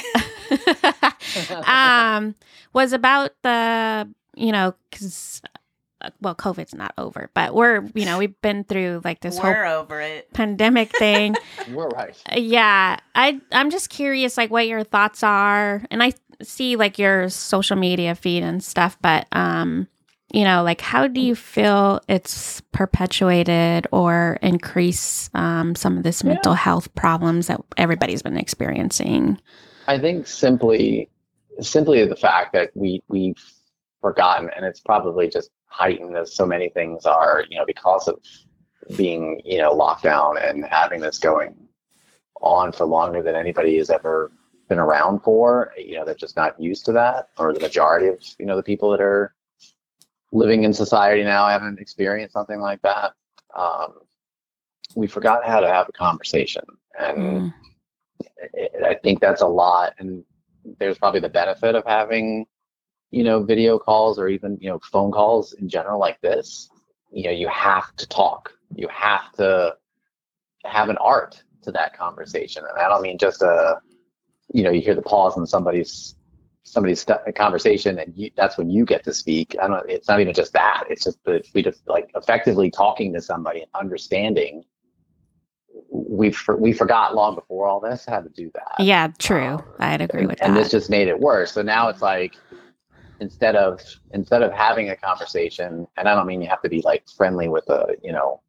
um 1.67 2.35
was 2.73 2.93
about 2.93 3.33
the 3.43 4.09
you 4.37 4.53
know 4.53 4.75
cuz 4.93 5.43
well 6.21 6.35
COVID's 6.35 6.75
not 6.75 6.93
over, 6.99 7.31
but 7.35 7.55
we're 7.55 7.85
you 7.95 8.05
know 8.05 8.19
we've 8.19 8.41
been 8.43 8.65
through 8.65 9.01
like 9.05 9.21
this 9.21 9.39
whole 9.39 9.51
We're 9.51 9.65
over 9.65 10.01
it. 10.01 10.33
pandemic 10.33 10.91
thing. 10.97 11.35
We're 11.71 11.89
right. 11.89 12.15
yeah, 12.37 12.99
I 13.15 13.41
I'm 13.53 13.71
just 13.71 13.91
curious 13.91 14.37
like 14.37 14.51
what 14.51 14.69
your 14.69 14.85
thoughts 14.85 15.23
are 15.23 15.83
and 15.91 16.03
I 16.03 16.13
see 16.43 16.77
like 16.77 16.99
your 16.99 17.29
social 17.31 17.77
media 17.77 18.15
feed 18.15 18.43
and 18.43 18.63
stuff, 18.63 18.99
but 19.01 19.27
um 19.33 19.89
you 20.37 20.45
know, 20.45 20.63
like 20.63 20.83
how 20.83 21.07
do 21.07 21.19
you 21.19 21.35
feel 21.35 21.99
it's 22.09 22.61
perpetuated 22.73 23.87
or 23.91 24.39
increase 24.43 25.31
um, 25.33 25.75
some 25.75 25.97
of 25.97 26.03
this 26.03 26.23
Yeah. 26.23 26.35
mental 26.35 26.53
health 26.53 26.95
problems 26.95 27.47
that 27.47 27.59
everybody's 27.79 28.21
been 28.21 28.37
experiencing? 28.37 29.41
I 29.87 29.99
think 29.99 30.27
simply, 30.27 31.09
simply 31.61 32.05
the 32.07 32.17
fact 32.17 32.53
that 32.53 32.69
we 32.75 33.03
we've 33.09 33.43
forgotten, 34.03 34.51
and 34.55 34.67
it's 34.67 34.81
probably 34.81 35.31
just 35.31 35.51
heightened 35.69 36.15
as 36.19 36.35
so 36.35 36.45
many 36.45 36.69
things 36.69 37.07
are, 37.07 37.45
you 37.49 37.57
know, 37.57 37.65
because 37.65 38.07
of 38.07 38.17
being, 38.95 39.41
you 39.43 39.57
know, 39.57 39.73
locked 39.73 40.03
down 40.03 40.37
and 40.37 40.67
having 40.67 41.01
this 41.01 41.19
going 41.19 41.55
on 42.43 42.73
for 42.73 42.85
longer 42.85 43.23
than 43.23 43.35
anybody 43.35 43.79
has 43.79 43.89
ever 43.89 44.31
been 44.69 44.79
around 44.79 45.21
for. 45.21 45.73
You 45.79 45.97
know, 45.97 46.05
they're 46.05 46.15
just 46.15 46.37
not 46.37 46.61
used 46.61 46.85
to 46.85 46.93
that, 46.93 47.31
or 47.39 47.55
the 47.55 47.61
majority 47.61 48.09
of 48.09 48.19
you 48.39 48.45
know 48.45 48.57
the 48.57 48.63
people 48.63 48.91
that 48.91 49.01
are 49.01 49.33
living 50.33 50.65
in 50.65 50.73
society 50.73 51.23
now 51.25 51.45
I 51.45 51.53
haven't 51.53 51.81
experienced 51.81 52.35
something 52.35 52.61
like 52.61 52.83
that. 52.83 53.13
Um, 53.57 53.95
we 54.95 55.07
forgot 55.07 55.45
how 55.47 55.61
to 55.61 55.69
have 55.69 55.89
a 55.89 55.93
conversation, 55.93 56.65
and 56.99 57.45
Mm, 57.47 57.53
I- 58.57 58.89
I 58.91 58.95
think 58.95 59.21
that's 59.21 59.43
a 59.43 59.47
lot, 59.47 59.95
and 59.99 60.25
there's 60.79 60.99
probably 60.99 61.21
the 61.21 61.29
benefit 61.29 61.75
of 61.75 61.85
having, 61.85 62.47
you 63.11 63.25
know, 63.25 63.43
video 63.43 63.79
calls 63.79 64.19
or 64.19 64.29
even 64.29 64.59
you 64.61 64.69
know 64.71 64.79
phone 64.81 65.13
calls 65.13 65.53
in 65.55 65.69
general 65.69 65.99
like 66.01 66.21
this. 66.23 66.69
You 67.11 67.25
know, 67.25 67.31
you 67.31 67.49
have 67.49 67.95
to 67.97 68.07
talk. 68.09 68.53
You 68.75 68.89
have 68.89 69.33
to 69.35 69.77
have 70.65 70.89
an 70.91 70.99
art 70.99 71.43
to 71.63 71.73
that 71.73 71.97
conversation, 71.97 72.65
and 72.69 72.79
I 72.81 72.89
don't 72.89 73.03
mean 73.03 73.19
just 73.19 73.43
a, 73.43 73.81
you 74.53 74.65
know, 74.65 74.71
you 74.71 74.83
hear 74.83 74.95
the 74.97 75.03
pause 75.03 75.37
in 75.39 75.47
somebody's 75.47 76.16
somebody's 76.67 77.01
st- 77.01 77.35
conversation, 77.37 77.99
and 77.99 78.13
you, 78.17 78.31
that's 78.37 78.59
when 78.59 78.69
you 78.69 78.85
get 78.85 79.05
to 79.05 79.15
speak. 79.15 79.57
I 79.63 79.69
don't. 79.69 79.89
It's 79.89 80.09
not 80.09 80.21
even 80.21 80.35
just 80.35 80.53
that. 80.53 80.85
It's 80.91 81.05
just 81.05 81.23
that 81.25 81.47
we 81.55 81.63
just 81.63 81.87
like 81.89 82.11
effectively 82.15 82.71
talking 82.71 83.15
to 83.15 83.23
somebody 83.23 83.61
and 83.61 83.71
understanding. 83.75 84.65
We 85.91 86.33
for, 86.33 86.57
we 86.57 86.73
forgot 86.73 87.15
long 87.15 87.37
before 87.37 87.69
all 87.69 87.81
this 87.81 88.05
how 88.07 88.21
to 88.21 88.29
do 88.29 88.51
that. 88.55 88.85
Yeah, 88.85 89.09
true. 89.19 89.55
Um, 89.55 89.65
I'd 89.79 90.01
agree 90.01 90.21
and, 90.21 90.29
with 90.29 90.43
and 90.43 90.57
this 90.57 90.71
just 90.71 90.91
made 90.91 91.09
it 91.09 91.19
worse. 91.19 91.53
So 91.53 91.63
now 91.63 91.89
it's 91.89 92.03
like 92.03 92.35
instead 93.21 93.57
of 93.57 93.81
instead 94.13 94.43
of 94.43 94.53
having 94.53 94.91
a 94.91 94.97
conversation, 94.97 95.87
and 95.97 96.09
I 96.09 96.15
don't 96.15 96.27
mean 96.27 96.43
you 96.43 96.49
have 96.49 96.63
to 96.63 96.69
be 96.69 96.83
like 96.83 97.05
friendly 97.17 97.49
with 97.49 97.69
a 97.71 97.95
you 98.03 98.13
know 98.13 98.43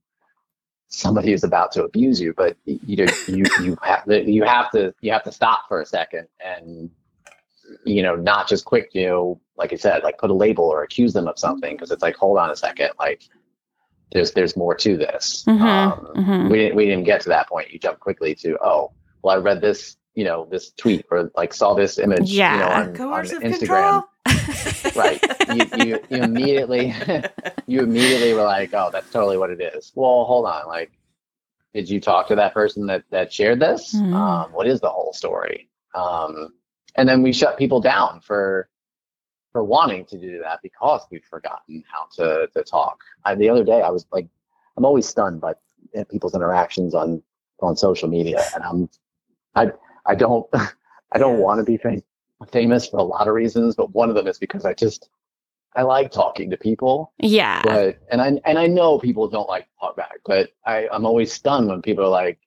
somebody 0.90 1.32
who's 1.32 1.44
about 1.44 1.72
to 1.74 1.84
abuse 1.84 2.20
you, 2.20 2.34
but 2.36 2.58
you 2.66 3.06
know 3.06 3.14
you 3.28 3.44
you 3.62 3.78
have 3.84 4.06
to, 4.06 4.30
you 4.30 4.44
have 4.44 4.72
to 4.72 4.94
you 5.02 5.12
have 5.12 5.24
to 5.24 5.32
stop 5.32 5.68
for 5.68 5.82
a 5.82 5.86
second 5.86 6.28
and 6.44 6.90
you 7.86 8.02
know 8.04 8.16
not 8.16 8.48
just 8.48 8.66
quick 8.66 8.90
you 8.94 9.08
know 9.08 9.42
like 9.58 9.74
I 9.74 9.76
said 9.76 10.04
like 10.04 10.18
put 10.18 10.30
a 10.30 10.34
label 10.34 10.66
or 10.66 10.84
accuse 10.84 11.14
them 11.14 11.28
of 11.28 11.40
something 11.40 11.76
because 11.76 11.92
it's 11.92 12.02
like 12.02 12.16
hold 12.16 12.38
on 12.38 12.50
a 12.52 12.56
second 12.56 12.90
like 13.00 13.24
there's 14.12 14.32
there's 14.32 14.56
more 14.56 14.74
to 14.76 14.96
this. 14.98 15.44
Mhm, 15.48 15.62
Um, 15.62 16.08
mhm. 16.16 16.50
We 16.50 16.58
didn't 16.60 16.76
we 16.76 16.86
didn't 16.86 17.04
get 17.04 17.22
to 17.22 17.30
that 17.30 17.50
point. 17.50 17.72
You 17.72 17.80
jump 17.80 18.00
quickly 18.00 18.36
to 18.36 18.58
oh 18.64 18.92
well 19.22 19.36
I 19.36 19.40
read 19.40 19.60
this 19.62 19.98
you 20.16 20.24
know 20.24 20.48
this 20.50 20.72
tweet 20.72 21.06
or 21.12 21.30
like 21.36 21.54
saw 21.54 21.74
this 21.74 21.98
image 22.00 22.32
you 22.32 22.38
know 22.40 22.70
Yeah. 22.70 22.80
on, 22.82 22.96
on 23.20 23.26
instagram 23.42 24.04
right 24.96 25.24
you, 25.50 25.70
you, 25.74 26.00
you 26.10 26.24
immediately 26.24 26.94
you 27.68 27.82
immediately 27.82 28.34
were 28.34 28.44
like 28.44 28.74
oh 28.74 28.90
that's 28.92 29.10
totally 29.12 29.38
what 29.38 29.50
it 29.52 29.62
is 29.62 29.92
well 29.96 30.26
hold 30.26 30.46
on 30.48 30.66
like 30.68 30.92
did 31.74 31.88
you 31.90 32.00
talk 32.02 32.28
to 32.30 32.36
that 32.36 32.54
person 32.54 32.88
that 32.88 33.04
that 33.12 33.32
shared 33.32 33.60
this 33.60 33.94
Mhm. 33.96 34.14
um, 34.14 34.52
what 34.54 34.66
is 34.68 34.80
the 34.82 34.90
whole 34.90 35.14
story 35.14 35.70
um, 35.94 36.50
and 36.98 37.08
then 37.08 37.22
we 37.22 37.32
shut 37.32 37.58
people 37.58 37.80
down 37.80 38.20
for 38.22 38.70
for 39.52 39.64
wanting 39.64 40.06
to 40.06 40.18
do 40.18 40.40
that 40.40 40.60
because 40.62 41.02
we've 41.10 41.24
forgotten 41.24 41.84
how 41.90 42.08
to 42.16 42.48
to 42.54 42.64
talk. 42.64 43.02
I, 43.24 43.36
the 43.36 43.50
other 43.50 43.64
day 43.64 43.82
i 43.82 43.90
was 43.90 44.06
like 44.12 44.28
i'm 44.76 44.86
always 44.86 45.08
stunned 45.08 45.40
by 45.42 45.54
people's 46.10 46.36
interactions 46.36 46.94
on 46.94 47.24
on 47.62 47.76
social 47.76 48.10
media. 48.10 48.44
And 48.54 48.64
i'm 48.64 48.90
i 49.56 49.72
i 50.06 50.16
don't 50.16 50.48
i 51.12 51.18
don't 51.18 51.40
want 51.40 51.60
to 51.60 51.64
be 51.64 51.78
fam- 51.78 52.04
famous 52.52 52.88
for 52.88 52.98
a 53.00 53.04
lot 53.04 53.28
of 53.28 53.34
reasons 53.34 53.76
but 53.76 53.94
one 53.94 54.10
of 54.10 54.16
them 54.16 54.28
is 54.28 54.38
because 54.38 54.66
i 54.66 54.74
just 54.74 55.10
i 55.76 55.82
like 55.82 56.12
talking 56.12 56.50
to 56.50 56.58
people. 56.58 57.14
Yeah. 57.20 57.62
but 57.64 58.00
and 58.12 58.22
i 58.22 58.40
and 58.46 58.60
i 58.60 58.68
know 58.68 59.00
people 59.00 59.28
don't 59.28 59.50
like 59.50 59.64
to 59.64 59.70
talk 59.80 59.96
back 59.96 60.18
but 60.26 60.50
i 60.66 60.88
i'm 60.92 61.06
always 61.06 61.32
stunned 61.32 61.68
when 61.68 61.82
people 61.82 62.04
are 62.06 62.10
like 62.10 62.40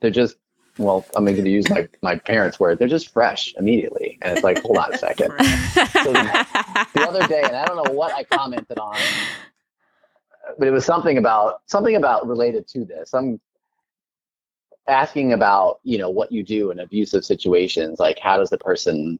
they're 0.00 0.10
just 0.10 0.36
well 0.78 1.04
i'm 1.16 1.24
going 1.24 1.36
to 1.36 1.50
use 1.50 1.68
my 1.68 1.86
my 2.02 2.16
parents 2.16 2.58
word 2.58 2.78
they're 2.78 2.88
just 2.88 3.12
fresh 3.12 3.54
immediately 3.58 4.18
and 4.22 4.32
it's 4.32 4.44
like 4.44 4.60
hold 4.62 4.78
on 4.78 4.92
a 4.94 4.98
second 4.98 5.32
the 6.94 7.06
other 7.08 7.26
day, 7.26 7.42
and 7.44 7.56
I 7.56 7.64
don't 7.64 7.76
know 7.76 7.92
what 7.92 8.12
I 8.12 8.24
commented 8.24 8.78
on, 8.78 8.96
but 10.58 10.68
it 10.68 10.70
was 10.70 10.84
something 10.84 11.18
about 11.18 11.62
something 11.66 11.96
about 11.96 12.26
related 12.26 12.66
to 12.68 12.84
this. 12.84 13.14
I'm 13.14 13.40
asking 14.88 15.32
about 15.32 15.80
you 15.82 15.98
know 15.98 16.10
what 16.10 16.32
you 16.32 16.42
do 16.42 16.70
in 16.70 16.80
abusive 16.80 17.24
situations, 17.24 17.98
like 17.98 18.18
how 18.18 18.36
does 18.36 18.50
the 18.50 18.58
person 18.58 19.18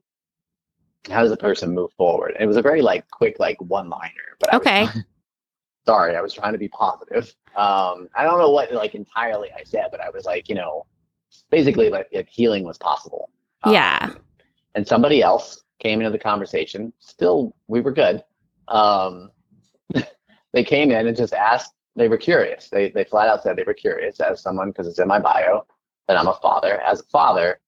how 1.10 1.22
does 1.22 1.30
the 1.30 1.36
person 1.36 1.74
move 1.74 1.92
forward? 1.94 2.32
And 2.32 2.42
it 2.42 2.46
was 2.46 2.56
a 2.56 2.62
very 2.62 2.82
like 2.82 3.08
quick 3.10 3.38
like 3.38 3.60
one 3.60 3.88
liner, 3.88 4.36
but 4.38 4.52
I 4.52 4.56
was 4.56 4.66
okay. 4.66 4.86
sorry, 5.86 6.16
I 6.16 6.20
was 6.20 6.32
trying 6.32 6.52
to 6.52 6.58
be 6.58 6.68
positive. 6.68 7.34
Um, 7.56 8.08
I 8.14 8.24
don't 8.24 8.38
know 8.38 8.50
what 8.50 8.72
like 8.72 8.94
entirely 8.94 9.50
I 9.52 9.64
said, 9.64 9.88
but 9.90 10.00
I 10.00 10.10
was 10.10 10.24
like, 10.24 10.48
you 10.48 10.54
know, 10.54 10.86
basically 11.50 11.90
like 11.90 12.08
if 12.12 12.26
healing 12.28 12.64
was 12.64 12.78
possible. 12.78 13.30
Um, 13.62 13.72
Yeah. 13.74 14.10
and 14.74 14.86
somebody 14.86 15.22
else 15.22 15.62
came 15.78 16.00
into 16.00 16.10
the 16.10 16.18
conversation. 16.18 16.92
Still, 16.98 17.54
we 17.68 17.80
were 17.80 17.92
good. 17.92 18.22
Um, 18.68 19.30
they 20.52 20.64
came 20.64 20.90
in 20.90 21.06
and 21.06 21.16
just 21.16 21.34
asked. 21.34 21.72
They 21.94 22.08
were 22.08 22.16
curious. 22.16 22.68
They 22.70 22.90
they 22.90 23.04
flat 23.04 23.28
out 23.28 23.42
said 23.42 23.56
they 23.56 23.64
were 23.64 23.74
curious 23.74 24.18
as 24.20 24.40
someone 24.40 24.70
because 24.70 24.86
it's 24.86 24.98
in 24.98 25.06
my 25.08 25.18
bio 25.18 25.66
that 26.08 26.16
I'm 26.16 26.28
a 26.28 26.34
father. 26.34 26.80
As 26.80 27.00
a 27.00 27.04
father, 27.04 27.60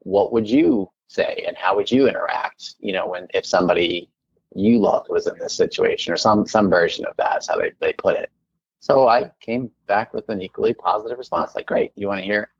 what 0.00 0.32
would 0.32 0.48
you 0.48 0.88
say 1.08 1.44
and 1.46 1.56
how 1.56 1.74
would 1.74 1.90
you 1.90 2.06
interact? 2.08 2.76
You 2.78 2.92
know, 2.92 3.08
when 3.08 3.26
if 3.34 3.44
somebody 3.44 4.08
you 4.54 4.78
loved 4.78 5.08
was 5.10 5.26
in 5.26 5.36
this 5.38 5.54
situation 5.54 6.12
or 6.12 6.16
some 6.16 6.46
some 6.46 6.70
version 6.70 7.04
of 7.06 7.16
that 7.16 7.38
is 7.38 7.48
how 7.48 7.56
they, 7.58 7.72
they 7.80 7.92
put 7.94 8.16
it. 8.16 8.30
So 8.78 9.08
I 9.08 9.30
came 9.40 9.70
back 9.88 10.12
with 10.14 10.28
an 10.28 10.40
equally 10.42 10.74
positive 10.74 11.18
response. 11.18 11.54
Like, 11.56 11.66
great, 11.66 11.90
you 11.96 12.06
want 12.06 12.20
to 12.20 12.24
hear? 12.24 12.51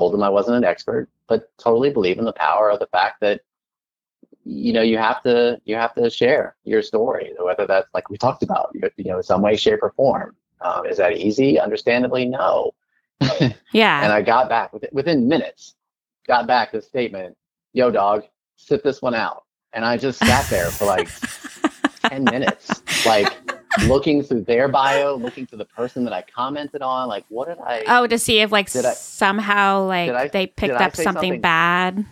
Told 0.00 0.14
them 0.14 0.22
I 0.22 0.30
wasn't 0.30 0.56
an 0.56 0.64
expert, 0.64 1.10
but 1.28 1.50
totally 1.58 1.90
believe 1.90 2.18
in 2.18 2.24
the 2.24 2.32
power 2.32 2.70
of 2.70 2.78
the 2.78 2.86
fact 2.86 3.20
that 3.20 3.42
you 4.46 4.72
know 4.72 4.80
you 4.80 4.96
have 4.96 5.22
to 5.24 5.60
you 5.66 5.76
have 5.76 5.94
to 5.96 6.08
share 6.08 6.56
your 6.64 6.80
story, 6.80 7.34
whether 7.38 7.66
that's 7.66 7.86
like 7.92 8.08
we 8.08 8.16
talked 8.16 8.42
about, 8.42 8.70
you, 8.72 9.04
know, 9.04 9.18
in 9.18 9.22
some 9.22 9.42
way, 9.42 9.56
shape, 9.56 9.80
or 9.82 9.90
form. 9.90 10.34
Um, 10.62 10.86
is 10.86 10.96
that 10.96 11.18
easy? 11.18 11.60
Understandably, 11.60 12.24
no. 12.24 12.72
Yeah. 13.72 14.02
And 14.02 14.10
I 14.10 14.22
got 14.22 14.48
back 14.48 14.72
within, 14.72 14.88
within 14.90 15.28
minutes, 15.28 15.74
got 16.26 16.46
back 16.46 16.72
the 16.72 16.80
statement, 16.80 17.36
yo, 17.74 17.90
dog, 17.90 18.24
sit 18.56 18.82
this 18.82 19.02
one 19.02 19.14
out. 19.14 19.44
And 19.74 19.84
I 19.84 19.98
just 19.98 20.18
sat 20.18 20.48
there 20.48 20.70
for 20.70 20.86
like 20.86 21.10
10 22.08 22.24
minutes, 22.24 22.82
like 23.04 23.39
looking 23.86 24.22
through 24.22 24.42
their 24.42 24.68
bio, 24.68 25.14
looking 25.14 25.46
through 25.46 25.58
the 25.58 25.64
person 25.64 26.04
that 26.04 26.12
I 26.12 26.22
commented 26.34 26.82
on. 26.82 27.08
Like, 27.08 27.24
what 27.28 27.48
did 27.48 27.58
I, 27.58 27.84
oh, 27.86 28.06
to 28.06 28.18
see 28.18 28.40
if 28.40 28.50
like 28.52 28.74
I- 28.74 28.92
somehow 28.94 29.84
like 29.86 30.10
I- 30.10 30.28
they 30.28 30.46
picked 30.46 30.74
up 30.74 30.96
something, 30.96 31.04
something- 31.14 31.40
bad. 31.40 32.04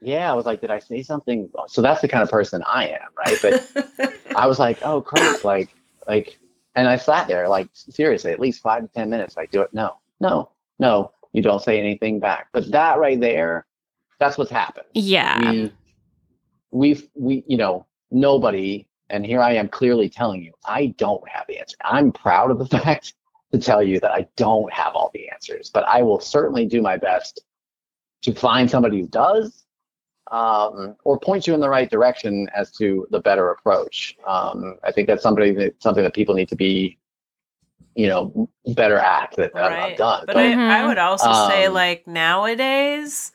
yeah, 0.00 0.30
I 0.30 0.34
was 0.34 0.46
like, 0.46 0.60
did 0.60 0.70
I 0.70 0.78
say 0.78 1.02
something? 1.02 1.48
So 1.68 1.82
that's 1.82 2.00
the 2.00 2.08
kind 2.08 2.22
of 2.22 2.30
person 2.30 2.62
I 2.66 2.88
am, 2.88 3.08
right? 3.16 3.38
But 3.42 4.12
I 4.36 4.46
was 4.46 4.58
like, 4.58 4.78
oh, 4.82 5.00
crap, 5.00 5.44
like, 5.44 5.70
like, 6.08 6.38
and 6.74 6.88
I 6.88 6.96
sat 6.96 7.26
there, 7.28 7.48
like, 7.48 7.68
seriously, 7.72 8.32
at 8.32 8.40
least 8.40 8.60
five 8.62 8.82
to 8.82 8.88
10 8.88 9.08
minutes. 9.08 9.36
Like, 9.36 9.50
do 9.50 9.62
it. 9.62 9.72
No, 9.72 9.96
no, 10.20 10.50
no, 10.78 11.12
you 11.32 11.40
don't 11.42 11.62
say 11.62 11.78
anything 11.78 12.20
back. 12.20 12.48
But 12.52 12.70
that 12.72 12.98
right 12.98 13.18
there, 13.18 13.66
that's 14.18 14.36
what's 14.38 14.50
happened. 14.50 14.86
Yeah. 14.92 15.50
we 15.50 15.72
we've 16.72 17.08
we 17.14 17.44
you 17.46 17.56
know 17.56 17.86
nobody 18.10 18.86
and 19.10 19.24
here 19.24 19.40
i 19.40 19.52
am 19.52 19.68
clearly 19.68 20.08
telling 20.08 20.42
you 20.42 20.52
i 20.64 20.86
don't 20.98 21.26
have 21.28 21.44
the 21.48 21.58
answer. 21.58 21.76
I'm 21.82 22.12
proud 22.12 22.50
of 22.50 22.58
the 22.58 22.66
fact 22.78 23.14
to 23.52 23.58
tell 23.58 23.82
you 23.82 24.00
that 24.00 24.10
i 24.10 24.26
don't 24.36 24.72
have 24.72 24.94
all 24.94 25.10
the 25.14 25.28
answers 25.28 25.70
but 25.70 25.84
i 25.84 26.02
will 26.02 26.20
certainly 26.20 26.66
do 26.66 26.82
my 26.82 26.96
best 26.96 27.42
to 28.22 28.34
find 28.34 28.70
somebody 28.70 29.00
who 29.00 29.08
does 29.08 29.64
um, 30.32 30.96
or 31.04 31.20
point 31.20 31.46
you 31.46 31.54
in 31.54 31.60
the 31.60 31.68
right 31.68 31.88
direction 31.88 32.48
as 32.52 32.72
to 32.72 33.06
the 33.12 33.20
better 33.20 33.50
approach. 33.52 34.16
Um, 34.26 34.76
i 34.82 34.90
think 34.90 35.06
that's 35.06 35.22
somebody 35.22 35.52
that 35.52 35.80
something 35.80 36.02
that 36.02 36.14
people 36.14 36.34
need 36.34 36.48
to 36.48 36.56
be 36.56 36.98
you 37.96 38.08
know 38.08 38.48
better 38.74 38.98
at 38.98 39.34
that 39.36 39.54
that 39.54 39.72
I've 39.72 39.96
done. 39.96 40.24
But 40.26 40.36
I, 40.36 40.52
I 40.52 40.82
Mhm. 40.82 40.88
would 40.88 40.98
also 40.98 41.32
say, 41.48 41.66
Um, 41.66 41.74
like, 41.74 42.06
nowadays, 42.06 43.32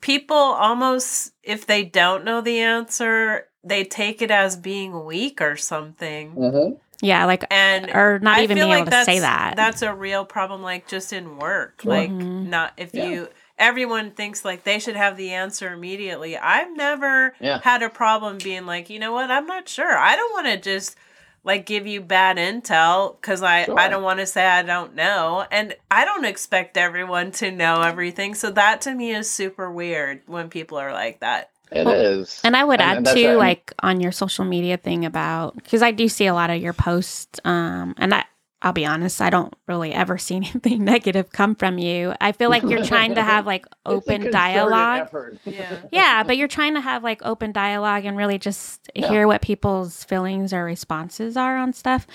people 0.00 0.36
almost, 0.36 1.32
if 1.42 1.66
they 1.66 1.84
don't 1.84 2.24
know 2.24 2.40
the 2.40 2.60
answer, 2.60 3.49
they 3.62 3.84
take 3.84 4.22
it 4.22 4.30
as 4.30 4.56
being 4.56 5.04
weak 5.04 5.40
or 5.40 5.56
something. 5.56 6.34
Mhm. 6.34 6.78
Yeah. 7.02 7.24
Like, 7.24 7.44
And 7.50 7.90
or 7.94 8.18
not 8.18 8.38
I 8.38 8.42
even 8.42 8.56
feel 8.56 8.66
being 8.66 8.78
like 8.78 8.82
able 8.88 8.90
to 8.92 9.04
say 9.04 9.18
that's- 9.20 9.22
that. 9.50 9.56
That's 9.56 9.82
a 9.82 9.94
real 9.94 10.24
problem, 10.24 10.62
like 10.62 10.86
just 10.86 11.12
in 11.12 11.38
work. 11.38 11.80
Sure. 11.82 11.92
Like, 11.92 12.10
Mhm. 12.10 12.48
not 12.48 12.72
if 12.76 12.94
Yeah. 12.94 13.04
you, 13.06 13.28
everyone 13.58 14.10
thinks 14.12 14.44
like 14.44 14.64
they 14.64 14.78
should 14.78 14.96
have 14.96 15.16
the 15.16 15.32
answer 15.32 15.72
immediately. 15.72 16.36
I've 16.36 16.74
never 16.76 17.34
Yeah. 17.40 17.60
had 17.62 17.82
a 17.82 17.88
problem 17.90 18.38
being 18.38 18.66
like, 18.66 18.88
you 18.90 18.98
know 18.98 19.12
what, 19.12 19.30
I'm 19.30 19.46
not 19.46 19.68
sure. 19.68 19.96
I 19.96 20.16
don't 20.16 20.32
want 20.32 20.46
to 20.46 20.56
just 20.58 20.96
like 21.42 21.64
give 21.64 21.86
you 21.86 22.02
bad 22.02 22.36
intel 22.36 23.16
because 23.18 23.42
I, 23.42 23.66
I 23.74 23.88
don't 23.88 24.02
want 24.02 24.20
to 24.20 24.26
say 24.26 24.46
I 24.46 24.60
don't 24.62 24.94
know. 24.94 25.46
And 25.50 25.74
I 25.90 26.04
don't 26.04 26.26
expect 26.26 26.76
everyone 26.76 27.30
to 27.32 27.50
know 27.50 27.80
everything. 27.80 28.34
So 28.34 28.50
that 28.50 28.82
to 28.82 28.92
me 28.94 29.12
is 29.14 29.30
super 29.30 29.70
weird 29.70 30.20
when 30.26 30.50
people 30.50 30.76
are 30.78 30.92
like 30.92 31.20
that. 31.20 31.48
It 31.72 31.86
Well, 31.86 31.94
is. 31.94 32.40
And 32.44 32.56
I 32.56 32.64
would 32.64 32.80
And- 32.80 32.90
add 32.90 32.96
and 33.08 33.16
too, 33.16 33.28
right. 33.28 33.36
like 33.36 33.72
on 33.82 34.00
your 34.00 34.12
social 34.12 34.44
media 34.44 34.76
thing 34.76 35.04
about 35.04 35.54
because 35.56 35.82
I 35.82 35.90
do 35.92 36.08
see 36.08 36.26
a 36.26 36.34
lot 36.34 36.50
of 36.50 36.60
your 36.60 36.72
posts, 36.72 37.38
um, 37.44 37.94
and 37.98 38.12
I, 38.14 38.24
I'll 38.62 38.72
be 38.74 38.84
honest, 38.84 39.22
I 39.22 39.30
don't 39.30 39.54
really 39.68 39.90
ever 39.94 40.18
see 40.18 40.34
anything 40.42 40.84
negative 40.84 41.32
come 41.32 41.54
from 41.54 41.78
you. 41.78 42.12
I 42.20 42.32
feel 42.32 42.50
like 42.50 42.62
you're 42.62 42.84
trying 42.84 43.14
to 43.14 43.22
have 43.22 43.46
like 43.46 43.64
open 43.86 44.30
dialogue. 44.30 45.00
effort. 45.02 45.38
Yeah. 45.46 45.76
Yeah, 45.90 46.22
but 46.24 46.36
you're 46.36 46.46
trying 46.48 46.74
to 46.74 46.80
have 46.82 47.02
like 47.02 47.22
open 47.24 47.52
dialogue 47.52 48.04
and 48.04 48.18
really 48.18 48.38
just 48.38 48.90
Yeah. 48.94 49.08
hear 49.08 49.26
what 49.26 49.40
people's 49.40 50.04
feelings 50.04 50.52
or 50.52 50.62
responses 50.64 51.38
are 51.38 51.56
on 51.56 51.72
stuff. 51.72 52.06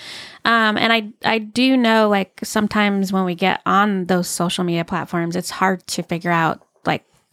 Um, 0.44 0.76
and 0.78 0.92
I 0.92 1.12
I 1.24 1.38
do 1.38 1.76
know 1.76 2.08
like 2.08 2.38
sometimes 2.44 3.12
when 3.12 3.24
we 3.24 3.34
get 3.34 3.60
on 3.66 4.04
those 4.06 4.28
social 4.28 4.62
media 4.62 4.84
platforms, 4.84 5.34
it's 5.34 5.50
hard 5.50 5.84
to 5.88 6.02
figure 6.04 6.30
out 6.30 6.60
like 6.60 6.65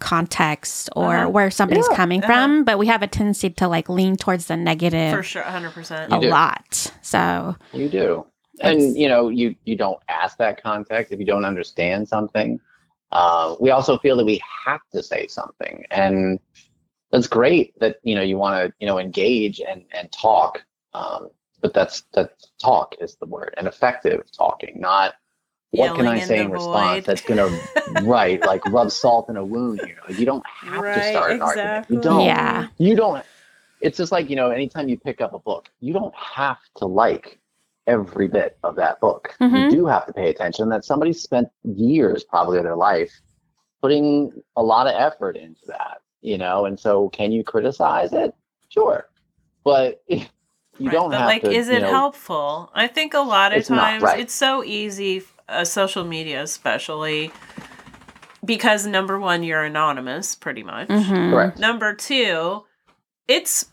context 0.04 0.89
or 0.95 1.16
Uh-huh. 1.16 1.30
where 1.30 1.49
somebody's 1.49 1.88
Yeah. 1.89 1.95
coming 1.97 2.22
Uh-huh. 2.24 2.32
from. 2.34 2.64
But 2.66 2.78
we 2.78 2.88
have 2.88 3.01
a 3.01 3.08
tendency 3.08 3.49
to 3.51 3.68
like 3.68 3.88
lean 3.89 4.16
towards 4.18 4.45
the 4.47 4.58
negative 4.58 5.16
For 5.16 5.24
sure. 5.24 5.43
100%. 5.43 6.12
a 6.12 6.20
lot. 6.30 6.91
So 7.01 7.56
You 7.74 7.89
do. 7.89 8.26
And 8.62 8.95
you 8.95 9.08
know, 9.08 9.30
you 9.30 9.56
you 9.66 9.76
don't 9.76 9.99
ask 10.10 10.38
that 10.38 10.62
context 10.62 11.12
if 11.12 11.20
you 11.20 11.26
don't 11.26 11.45
understand 11.45 12.08
something. 12.08 12.60
Uh, 13.12 13.56
we 13.60 13.72
also 13.72 13.97
feel 13.97 14.16
that 14.18 14.26
we 14.26 14.39
have 14.66 14.82
to 14.93 15.01
say 15.01 15.26
something, 15.28 15.86
and 15.91 16.39
that's 17.12 17.28
great 17.28 17.74
that 17.80 17.97
you 18.04 18.16
know 18.16 18.22
you 18.22 18.38
want 18.38 18.56
to 18.60 18.74
you 18.80 18.86
know 18.88 18.99
engage 18.99 19.60
and 19.70 19.82
and 19.97 20.12
talk. 20.12 20.64
Um, 20.93 21.30
but 21.62 21.74
that's 21.74 22.04
that 22.14 22.30
talk 22.62 22.95
is 23.01 23.16
the 23.20 23.26
word, 23.36 23.54
and 23.58 23.68
effective 23.68 24.22
talking, 24.38 24.74
not 24.80 25.16
what 25.74 25.96
can 25.96 26.08
I 26.08 26.20
say 26.20 26.40
in 26.40 26.46
in 26.46 26.52
response 26.52 27.06
void. 27.06 27.06
that's 27.06 27.22
gonna 27.24 27.62
right 27.88 28.44
like 28.44 28.62
rub 28.66 28.92
salt 28.92 29.30
in 29.30 29.38
a 29.38 29.46
wound 29.46 29.82
here. 29.82 29.98
Like, 30.08 30.20
you 30.20 30.26
don't 30.26 30.46
have 30.62 30.92
to 30.94 31.02
start 31.04 31.32
an 31.32 31.42
argument. 31.42 31.86
You 31.90 32.00
don't 32.02 32.26
yeah, 32.26 32.68
you 32.78 32.96
don't 32.96 33.26
it's 33.82 33.98
just 33.98 34.12
like 34.12 34.30
you 34.30 34.36
know 34.36 34.50
anytime 34.52 34.90
you 34.90 34.98
pick 34.98 35.22
up 35.22 35.34
a 35.34 35.40
book 35.40 35.70
you 35.82 35.94
don't 35.94 36.16
have 36.16 36.60
to 36.78 36.86
like 36.86 37.40
every 37.88 38.28
bit 38.28 38.58
of 38.64 38.76
that 38.78 39.00
book 39.02 39.36
Mhm. 39.42 39.72
you 39.72 39.78
do 39.78 39.86
have 39.86 40.06
to 40.06 40.14
pay 40.14 40.30
attention 40.30 40.70
that 40.70 40.86
somebody 40.86 41.14
spent 41.14 41.50
years 41.64 42.24
probably 42.24 42.58
of 42.58 42.64
their 42.64 42.76
life 42.78 43.12
putting 43.82 44.32
a 44.56 44.64
lot 44.64 44.88
of 44.88 44.94
effort 44.96 45.36
into 45.38 45.62
that 45.68 46.02
you 46.22 46.38
know 46.38 46.66
and 46.66 46.80
so 46.80 47.10
can 47.10 47.32
you 47.32 47.44
criticize 47.44 48.14
it 48.14 48.34
sure 48.70 49.10
but 49.66 50.02
you 50.08 50.28
Right, 50.80 50.92
don't 50.92 51.12
but 51.12 51.20
have 51.20 51.28
like 51.28 51.42
to 51.42 51.52
is 51.52 51.68
you 51.70 51.74
it 51.76 51.82
know, 51.82 51.90
helpful 51.92 52.72
i 52.74 52.88
think 52.88 53.14
a 53.14 53.20
lot 53.20 53.54
of 53.54 53.60
It's 53.60 53.70
not, 53.70 53.78
times 53.80 54.04
right. 54.04 54.20
it's 54.22 54.34
so 54.34 54.64
easy 54.64 55.24
uh, 55.50 55.66
social 55.66 56.04
media 56.04 56.41
especially 56.44 57.32
because 58.46 58.86
number 58.86 59.18
one, 59.20 59.44
you're 59.44 59.64
anonymous, 59.64 60.36
pretty 60.36 60.64
much. 60.64 60.89
Mhm. 60.89 61.32
Correct. 61.32 61.60
Number 61.60 61.94
two, 61.94 62.64
it's 63.28 63.68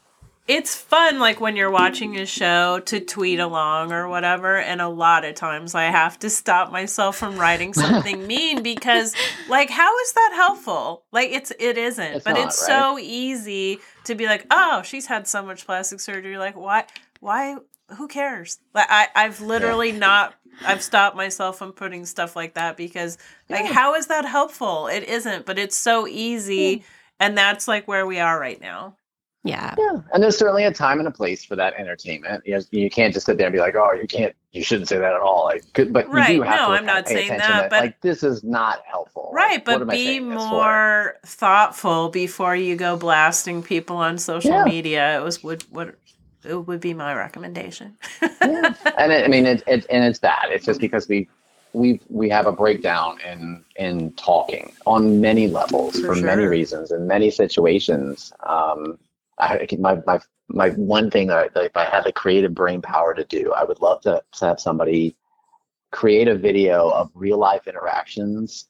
it's 0.46 0.74
fun 0.74 1.18
like 1.20 1.40
when 1.40 1.54
you're 1.54 1.70
watching 1.70 2.16
a 2.16 2.26
show 2.26 2.80
to 2.80 2.98
tweet 2.98 3.38
along 3.38 3.92
or 3.92 4.08
whatever 4.08 4.56
and 4.58 4.80
a 4.80 4.88
lot 4.88 5.24
of 5.24 5.34
times 5.36 5.76
i 5.76 5.84
have 5.84 6.18
to 6.18 6.28
stop 6.28 6.72
myself 6.72 7.16
from 7.16 7.36
writing 7.38 7.72
something 7.72 8.26
mean 8.26 8.60
because 8.62 9.14
like 9.48 9.70
how 9.70 9.96
is 10.00 10.12
that 10.14 10.32
helpful 10.34 11.04
like 11.12 11.30
it's 11.30 11.52
it 11.60 11.78
isn't 11.78 12.14
It's 12.14 12.24
but 12.24 12.32
not, 12.32 12.46
it's 12.46 12.66
so 12.66 12.98
easy 12.98 13.78
to 14.04 14.16
be 14.16 14.26
like 14.26 14.46
oh 14.50 14.82
she's 14.82 15.06
had 15.06 15.28
so 15.28 15.40
much 15.42 15.66
plastic 15.66 16.00
surgery 16.00 16.36
like 16.38 16.56
why 16.56 16.84
why 17.20 17.56
who 17.96 18.08
cares 18.08 18.58
like 18.74 18.86
i 18.90 19.08
i've 19.14 19.40
literally 19.40 19.92
not 19.92 20.34
i've 20.66 20.82
stopped 20.82 21.16
myself 21.16 21.58
from 21.58 21.72
putting 21.72 22.04
stuff 22.04 22.36
like 22.36 22.54
that 22.54 22.76
because 22.76 23.18
like 23.48 23.64
Yeah. 23.64 23.72
how 23.72 23.94
is 23.94 24.06
that 24.08 24.24
helpful 24.24 24.86
it 24.88 25.04
isn't 25.04 25.46
but 25.46 25.58
it's 25.58 25.76
so 25.76 26.06
easy 26.06 26.84
and 27.18 27.36
that's 27.36 27.66
like 27.68 27.86
where 27.88 28.06
we 28.06 28.18
are 28.20 28.38
right 28.38 28.60
now 28.60 28.96
Yeah. 29.42 29.74
Yeah, 29.78 30.02
and 30.12 30.22
there's 30.22 30.36
certainly 30.36 30.64
a 30.64 30.72
time 30.72 30.98
and 30.98 31.08
a 31.08 31.10
place 31.10 31.42
for 31.46 31.56
that 31.56 31.72
entertainment. 31.78 32.42
You, 32.46 32.60
you 32.72 32.90
can't 32.90 33.14
just 33.14 33.24
sit 33.24 33.38
there 33.38 33.46
and 33.46 33.54
be 33.54 33.58
like, 33.58 33.74
"Oh, 33.74 33.92
you 33.94 34.06
can't, 34.06 34.34
you 34.52 34.62
shouldn't 34.62 34.88
say 34.88 34.98
that 34.98 35.14
at 35.14 35.20
all." 35.22 35.44
Like, 35.44 35.64
but 35.72 36.06
Right, 36.12 36.28
you 36.32 36.36
do 36.36 36.42
have 36.42 36.60
no, 36.60 36.66
to 36.66 36.72
I'm 36.78 36.84
not 36.84 37.08
saying 37.08 37.30
attention 37.30 37.48
that, 37.48 37.70
but- 37.70 37.80
like 37.80 38.00
this 38.02 38.22
is 38.22 38.44
not 38.44 38.82
helpful. 38.86 39.30
Right, 39.32 39.66
Like, 39.66 39.78
but 39.78 39.88
be 39.88 39.96
saying 40.04 40.28
for? 40.32 40.36
more 40.36 41.16
thoughtful 41.24 42.10
before 42.10 42.54
you 42.54 42.76
go 42.76 42.98
blasting 42.98 43.62
people 43.62 43.96
on 43.96 44.18
social 44.18 44.50
Yeah. 44.50 44.64
media. 44.64 45.18
It 45.18 45.22
was 45.24 45.42
would 45.42 45.64
would 45.72 45.96
it 46.44 46.54
would 46.54 46.80
be 46.80 46.94
my 46.94 47.14
recommendation. 47.14 47.96
Yeah. 48.22 48.28
and 48.98 49.12
it, 49.12 49.24
I 49.24 49.28
mean, 49.28 49.46
it, 49.46 49.62
it 49.66 49.86
and 49.90 50.04
it's 50.04 50.20
that. 50.20 50.48
It's 50.50 50.64
just 50.64 50.80
because 50.80 51.08
we 51.08 51.28
we 51.72 52.00
we 52.08 52.28
have 52.28 52.46
a 52.46 52.52
breakdown 52.52 53.18
in 53.20 53.64
in 53.76 54.12
talking 54.12 54.72
on 54.86 55.20
many 55.20 55.46
levels 55.46 55.98
For 56.00 56.14
for, 56.14 56.22
many 56.22 56.44
reasons 56.44 56.90
in 56.90 57.06
many 57.06 57.30
situations. 57.30 58.32
Um, 58.40 58.98
I 59.38 59.66
my 59.78 60.00
my 60.06 60.20
my 60.48 60.70
one 60.70 61.10
thing 61.10 61.28
that, 61.28 61.54
that 61.54 61.64
if 61.64 61.76
I 61.76 61.84
had 61.84 62.04
the 62.04 62.12
creative 62.12 62.54
brain 62.54 62.82
power 62.82 63.14
to 63.14 63.24
do, 63.24 63.52
I 63.52 63.64
would 63.64 63.80
love 63.80 64.00
to, 64.02 64.22
to 64.38 64.44
have 64.44 64.60
somebody 64.60 65.16
create 65.92 66.28
a 66.28 66.34
video 66.36 66.90
of 66.90 67.10
real 67.14 67.38
life 67.38 67.66
interactions 67.66 68.68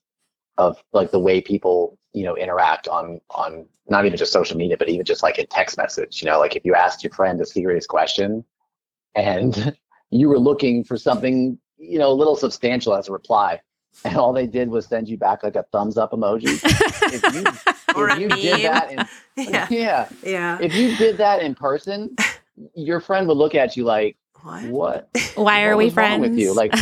of 0.59 0.83
like 0.93 1.11
the 1.11 1.19
way 1.19 1.41
people 1.41 1.99
you 2.13 2.25
know 2.25 2.37
interact 2.37 2.89
on 2.89 3.21
on 3.31 3.67
not 3.89 4.05
even 4.07 4.17
just 4.17 4.33
social 4.33 4.57
media 4.57 4.77
but 4.77 4.89
even 4.89 5.05
just 5.05 5.23
like 5.23 5.39
a 5.39 5.47
text 5.47 5.77
message 5.77 6.23
you 6.23 6.29
know 6.29 6.39
like 6.39 6.57
if 6.57 6.65
you 6.65 6.75
asked 6.75 7.03
your 7.05 7.13
friend 7.13 7.41
a 7.41 7.47
serious 7.47 7.87
question 7.87 8.45
and 9.15 9.77
you 10.11 10.29
were 10.29 10.39
looking 10.39 10.83
for 10.85 10.97
something 10.97 11.59
you 11.79 11.99
know 11.99 12.11
a 12.11 12.15
little 12.15 12.37
substantial 12.37 12.95
as 12.95 13.09
a 13.09 13.13
reply 13.13 13.61
and 14.05 14.17
all 14.17 14.33
they 14.33 14.47
did 14.47 14.69
was 14.69 14.87
send 14.87 15.09
you 15.09 15.17
back 15.17 15.43
like 15.43 15.57
a 15.57 15.65
thumbs 15.73 15.97
up 15.99 16.13
emoji 16.13 16.45
if 17.13 17.35
you 17.35 17.45
if 18.13 18.19
you 18.21 18.29
did 18.29 18.65
that 18.65 18.91
in, 18.93 19.07
yeah. 19.53 19.67
yeah 19.71 20.09
Yeah. 20.23 20.59
if 20.61 20.75
you 20.75 20.97
did 20.97 21.17
that 21.19 21.43
in 21.43 21.55
person 21.55 22.15
your 22.75 23.01
friend 23.01 23.27
would 23.29 23.37
look 23.37 23.55
at 23.55 23.77
you 23.77 23.85
like 23.85 24.17
What? 24.43 24.65
what 24.65 25.09
Why 25.37 25.63
are 25.63 25.77
what 25.77 25.85
we 25.85 25.91
friends? 25.91 26.21
with 26.21 26.39
you 26.39 26.53
like 26.55 26.75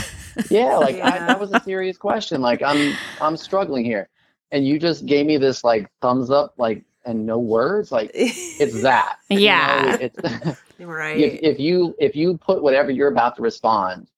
yeah 0.50 0.76
like 0.76 0.96
I, 1.00 1.18
that 1.18 1.38
was 1.40 1.52
a 1.52 1.60
serious 1.60 1.96
question 1.96 2.40
like 2.40 2.62
i'm 2.62 2.94
i'm 3.20 3.36
struggling 3.36 3.84
here 3.84 4.08
and 4.50 4.66
you 4.66 4.78
just 4.78 5.06
gave 5.06 5.26
me 5.26 5.36
this 5.36 5.64
like 5.64 5.90
thumbs 6.00 6.30
up 6.30 6.54
like 6.58 6.84
and 7.04 7.24
no 7.26 7.38
words 7.38 7.90
like 7.92 8.10
it's 8.14 8.80
that 8.82 9.18
you 9.28 9.40
Yeah. 9.40 9.82
know, 9.82 9.96
it's 10.00 10.18
right. 10.80 11.16
if, 11.18 11.38
if 11.42 11.60
you 11.60 11.94
if 11.98 12.14
you 12.16 12.36
put 12.38 12.62
whatever 12.62 12.90
you're 12.90 13.08
about 13.10 13.36
to 13.36 13.42
respond 13.42 14.08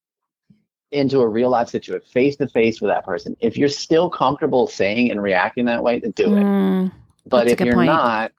into 0.93 1.20
a 1.20 1.28
real 1.28 1.51
life 1.51 1.68
situation 1.68 2.07
face 2.11 2.37
to 2.37 2.49
face 2.49 2.81
with 2.81 2.91
that 2.91 3.05
person 3.05 3.37
if 3.41 3.57
you're 3.57 3.68
still 3.68 4.11
comfortable 4.11 4.66
saying 4.66 5.11
and 5.11 5.22
reacting 5.22 5.64
that 5.64 5.83
way 5.83 6.01
then 6.01 6.11
do 6.12 6.35
it 6.35 6.43
Mm, 6.43 6.91
but 7.26 7.47
if 7.47 7.61
you're 7.61 7.76
point. 7.76 7.87
not 7.87 8.33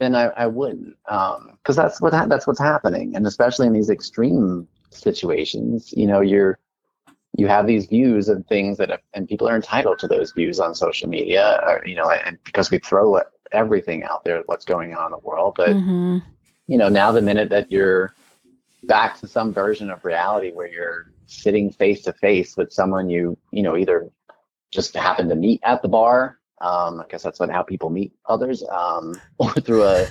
then 0.00 0.16
i, 0.16 0.24
I 0.36 0.46
wouldn't 0.48 0.96
because 1.04 1.76
that's 1.76 2.00
what 2.00 2.12
ha- 2.12 2.26
that's 2.26 2.48
what's 2.48 2.58
happening 2.58 3.14
and 3.14 3.26
especially 3.28 3.68
in 3.68 3.72
these 3.72 3.90
extreme 3.90 4.66
situations 4.90 5.92
you 5.96 6.06
know 6.08 6.20
you're 6.20 6.58
you 7.38 7.46
have 7.46 7.66
these 7.66 7.86
views 7.86 8.28
and 8.28 8.46
things 8.48 8.76
that 8.76 9.00
and 9.14 9.28
people 9.28 9.48
are 9.48 9.56
entitled 9.56 9.98
to 10.00 10.08
those 10.08 10.32
views 10.32 10.60
on 10.60 10.74
social 10.74 11.08
media 11.08 11.60
or, 11.66 11.82
you 11.86 11.94
know 11.94 12.10
and 12.10 12.36
because 12.44 12.70
we 12.70 12.78
throw 12.78 13.20
everything 13.52 14.02
out 14.04 14.22
there 14.24 14.42
what's 14.46 14.66
going 14.66 14.94
on 14.94 15.06
in 15.06 15.12
the 15.12 15.18
world 15.18 15.54
but 15.56 15.70
mhm. 15.70 16.22
you 16.66 16.76
know, 16.76 16.88
now 16.88 17.10
the 17.10 17.22
minute 17.22 17.48
that 17.48 17.72
you're 17.72 18.14
back 18.84 19.18
to 19.20 19.26
some 19.26 19.52
version 19.52 19.90
of 19.90 20.04
reality 20.04 20.52
where 20.52 20.68
you're 20.68 21.12
sitting 21.26 21.70
face 21.70 22.02
to 22.02 22.12
face 22.12 22.56
with 22.56 22.72
someone 22.72 23.10
you, 23.10 23.36
you 23.50 23.62
know, 23.62 23.76
either 23.76 24.08
just 24.70 24.94
happen 24.94 25.28
to 25.28 25.34
meet 25.34 25.60
at 25.64 25.82
the 25.82 25.88
bar. 25.88 26.38
Um, 26.60 27.00
I 27.00 27.04
guess 27.08 27.22
that's 27.22 27.40
what 27.40 27.50
how 27.50 27.62
people 27.62 27.90
meet 27.90 28.12
others, 28.26 28.64
um, 28.70 29.20
or 29.38 29.52
through 29.54 29.84
a, 29.84 30.06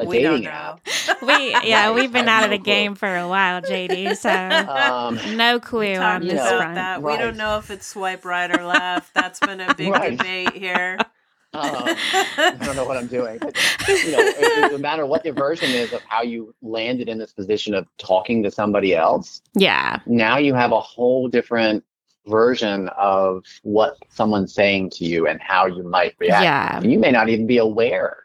a 0.00 0.04
we 0.04 0.20
don't 0.22 0.32
dating 0.40 0.44
know. 0.44 0.50
app. 0.50 0.80
We 1.22 1.50
yeah, 1.64 1.86
Right, 1.88 1.94
we've 1.94 2.12
been 2.12 2.28
I 2.28 2.32
have 2.32 2.42
out 2.42 2.44
of 2.44 2.50
the 2.50 2.58
clue. 2.58 2.64
game 2.72 2.94
for 2.94 3.16
a 3.16 3.28
while, 3.28 3.60
JD. 3.62 4.16
So 4.16 4.30
Um, 4.30 5.18
no 5.36 5.60
clue 5.60 5.94
on 5.94 6.20
Talked 6.20 6.24
this 6.24 6.34
know, 6.34 6.58
front. 6.58 6.74
that. 6.76 7.02
We 7.02 7.16
don't 7.16 7.36
know 7.36 7.58
if 7.58 7.70
it's 7.70 7.86
swipe 7.86 8.24
right 8.24 8.50
or 8.50 8.64
left. 8.64 9.14
That's 9.14 9.40
been 9.40 9.60
a 9.60 9.74
big 9.74 9.90
Right. 9.92 10.16
debate 10.16 10.52
here. 10.54 10.98
um, 11.54 11.62
I 11.62 12.56
don't 12.64 12.74
know 12.76 12.84
what 12.84 12.96
I'm 12.96 13.06
doing. 13.06 13.38
But, 13.38 13.54
you 13.88 14.10
know, 14.10 14.18
it, 14.18 14.36
it, 14.38 14.72
no 14.72 14.78
matter 14.78 15.06
what 15.06 15.24
your 15.24 15.34
version 15.34 15.70
is 15.70 15.92
of 15.92 16.02
how 16.08 16.22
you 16.22 16.54
landed 16.62 17.08
in 17.08 17.16
this 17.18 17.32
position 17.32 17.74
of 17.74 17.86
talking 17.98 18.42
to 18.42 18.50
somebody 18.50 18.94
else, 18.94 19.40
Yeah. 19.54 20.00
now 20.06 20.36
you 20.38 20.52
have 20.54 20.72
a 20.72 20.80
whole 20.80 21.28
different 21.28 21.84
version 22.26 22.88
of 22.98 23.44
what 23.62 23.96
someone's 24.08 24.52
saying 24.52 24.90
to 24.90 25.04
you 25.04 25.26
and 25.28 25.40
how 25.40 25.66
you 25.66 25.82
might 25.84 26.14
react. 26.18 26.42
Yeah. 26.42 26.78
And 26.78 26.90
you 26.90 26.98
may 26.98 27.10
not 27.12 27.28
even 27.28 27.46
be 27.46 27.58
aware 27.58 28.16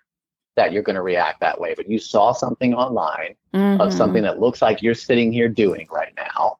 that 0.59 0.73
you're 0.73 0.83
going 0.83 0.97
to 0.97 1.01
react 1.01 1.39
that 1.39 1.59
way, 1.59 1.73
but 1.73 1.89
you 1.89 1.97
saw 1.97 2.33
something 2.33 2.73
online 2.73 3.33
of 3.53 3.89
Mhm. 3.89 3.93
something 3.93 4.23
that 4.23 4.41
looks 4.41 4.61
like 4.61 4.81
you're 4.81 4.93
sitting 4.93 5.31
here 5.31 5.47
doing 5.47 5.87
right 5.89 6.13
now. 6.17 6.57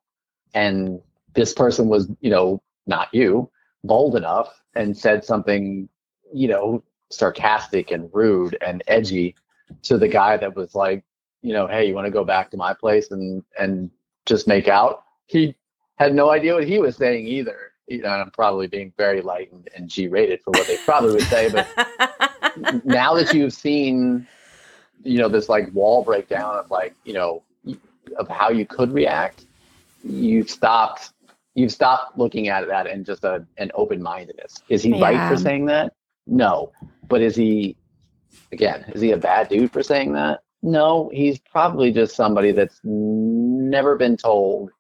And 0.54 1.02
this 1.34 1.54
person 1.54 1.90
was, 1.90 2.08
you 2.22 2.30
know, 2.30 2.62
not 2.88 3.10
you, 3.14 3.50
bold 3.84 4.16
enough 4.16 4.62
and 4.76 4.98
said 4.98 5.26
something, 5.26 5.90
you 6.34 6.48
know, 6.48 6.82
sarcastic 7.12 7.92
and 7.92 8.10
rude 8.14 8.58
and 8.66 8.82
edgy 8.88 9.36
to 9.84 9.98
the 9.98 10.08
guy 10.08 10.38
that 10.38 10.56
was 10.56 10.76
like, 10.76 11.04
you 11.42 11.52
know, 11.52 11.68
hey, 11.68 11.86
you 11.86 11.94
want 11.94 12.06
to 12.06 12.12
go 12.12 12.24
back 12.24 12.50
to 12.52 12.58
my 12.58 12.74
place 12.74 13.12
and 13.12 13.44
and 13.60 13.92
just 14.26 14.48
make 14.48 14.70
out? 14.70 15.04
He 15.26 15.56
had 15.98 16.16
no 16.16 16.30
idea 16.30 16.54
what 16.54 16.68
he 16.68 16.80
was 16.80 16.96
saying 16.96 17.28
either. 17.28 17.69
You 17.90 18.04
know, 18.04 18.10
I'm 18.10 18.32
probably 18.32 18.68
being 18.68 18.94
very 18.98 19.22
light 19.22 19.52
and, 19.52 19.68
and 19.76 19.90
G-rated 19.90 20.42
for 20.44 20.52
what 20.52 20.68
they 20.68 20.78
probably 20.86 21.14
would 21.14 21.24
say, 21.24 21.50
but 21.52 21.68
now 22.86 23.16
that 23.16 23.34
you've 23.34 23.54
seen 23.54 24.28
you 25.04 25.18
know 25.18 25.30
this 25.30 25.48
like 25.48 25.74
wall 25.74 26.04
breakdown 26.04 26.56
of 26.56 26.70
like 26.70 26.94
you 27.06 27.14
know 27.14 27.42
of 28.18 28.28
how 28.28 28.50
you 28.50 28.66
could 28.66 28.92
react 28.92 29.46
you've 30.04 30.50
stopped 30.50 31.14
you've 31.56 31.72
stopped 31.72 32.18
looking 32.18 32.48
at 32.48 32.68
that 32.68 32.88
in 32.88 33.04
just 33.04 33.24
a, 33.24 33.46
an 33.58 33.72
open-mindedness. 33.76 34.64
Is 34.70 34.84
he 34.84 35.00
right 35.00 35.30
for 35.30 35.38
saying 35.38 35.66
that? 35.66 35.94
No. 36.26 36.72
But 37.08 37.22
is 37.22 37.36
he 37.36 37.76
again 38.52 38.86
is 38.94 39.02
he 39.02 39.12
a 39.12 39.18
bad 39.18 39.50
dude 39.50 39.72
for 39.72 39.84
saying 39.84 40.14
that? 40.14 40.40
No. 40.62 41.10
He's 41.14 41.40
probably 41.40 41.92
just 41.92 42.16
somebody 42.16 42.52
that's 42.52 42.80
never 42.84 43.96
been 43.96 44.18
told 44.18 44.72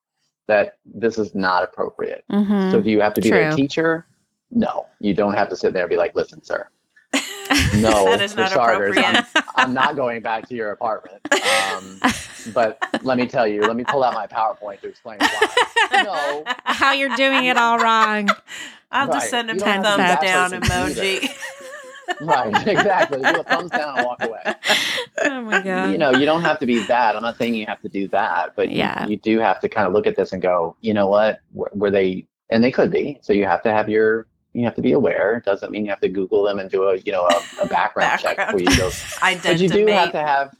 that 0.49 0.77
this 0.85 1.17
is 1.17 1.33
not 1.35 1.63
appropriate 1.63 2.25
Mhm. 2.31 2.71
so 2.71 2.81
do 2.81 2.89
you 2.89 2.99
have 3.01 3.13
to 3.13 3.21
be 3.21 3.29
True. 3.29 3.39
their 3.39 3.51
teacher 3.55 4.05
no 4.51 4.87
you 4.99 5.13
don't 5.13 5.33
have 5.35 5.47
to 5.49 5.55
sit 5.55 5.73
there 5.73 5.83
and 5.83 5.89
be 5.89 5.95
like 5.95 6.13
listen 6.15 6.43
sir 6.43 6.67
no 7.75 8.03
that 8.05 8.21
is 8.21 8.33
for 8.33 8.45
starters. 8.47 8.97
I'm, 8.97 9.25
I'm 9.55 9.73
not 9.73 9.95
going 9.95 10.21
back 10.21 10.47
to 10.49 10.55
your 10.55 10.71
apartment 10.71 11.21
um, 11.45 11.99
but 12.53 12.79
let 13.03 13.17
me 13.17 13.27
tell 13.27 13.47
you 13.47 13.61
let 13.65 13.75
me 13.75 13.83
pull 13.83 14.03
out 14.03 14.13
my 14.13 14.27
powerpoint 14.27 14.81
to 14.81 14.87
explain 14.89 15.19
why 15.19 16.01
no 16.03 16.43
How 16.65 16.91
you're 16.93 17.15
doing 17.15 17.45
it 17.45 17.57
all 17.57 17.77
wrong. 17.79 18.29
I'll 18.91 19.07
just 19.13 19.29
send 19.29 19.49
him 19.49 19.57
a 19.57 19.59
don't 19.59 19.67
have 19.69 19.83
thumbs 19.83 19.97
to 19.97 20.03
be 20.03 20.07
that 20.07 20.21
down 20.21 20.51
emoji. 20.51 21.31
right 22.21 22.67
exactly. 22.67 23.19
Do 23.21 23.39
a 23.39 23.43
thumbs 23.43 23.71
down 23.71 23.97
and 23.97 24.05
walk 24.05 24.23
away. 24.23 24.41
Oh 25.25 25.41
my 25.41 25.61
god. 25.61 25.91
you 25.91 25.97
know 25.97 26.11
you 26.11 26.25
don't 26.25 26.41
have 26.41 26.59
to 26.59 26.65
be 26.65 26.79
that 26.85 27.15
i'm 27.15 27.21
not 27.21 27.37
saying 27.37 27.53
you 27.53 27.65
have 27.65 27.81
to 27.81 27.89
do 27.89 28.07
that 28.09 28.55
but 28.55 28.69
you- 28.69 28.77
Yeah. 28.77 29.05
you, 29.05 29.17
do 29.17 29.39
have 29.39 29.59
to 29.61 29.67
kind 29.69 29.85
of 29.87 29.93
look 29.93 30.07
at 30.07 30.15
this 30.15 30.31
and 30.33 30.41
go 30.41 30.75
you 30.81 30.93
know 30.93 31.07
what? 31.07 31.39
Were, 31.53 31.69
were 31.73 31.91
they 31.91 32.25
and 32.49 32.63
they 32.63 32.71
could 32.71 32.89
be. 32.91 33.19
So 33.21 33.31
you 33.33 33.45
have 33.45 33.61
to 33.63 33.71
have 33.71 33.89
your 33.89 34.25
you 34.53 34.63
have 34.65 34.73
to 34.75 34.81
be 34.81 34.93
aware. 34.93 35.35
It 35.37 35.45
doesn't 35.45 35.71
mean 35.71 35.83
you 35.85 35.91
have 35.91 35.99
to 36.01 36.09
google 36.09 36.41
them 36.43 36.57
and 36.59 36.69
do 36.71 36.83
a 36.85 36.97
you 36.97 37.11
know 37.11 37.25
a, 37.27 37.41
a 37.63 37.67
background, 37.67 38.19
check 38.21 38.37
Background. 38.37 38.57
before 38.65 38.73
you 38.73 38.79
go 38.79 38.89
but 39.43 39.59
you 39.59 39.69
do 39.69 39.85
have 39.87 40.11
to 40.13 40.19
have 40.19 40.55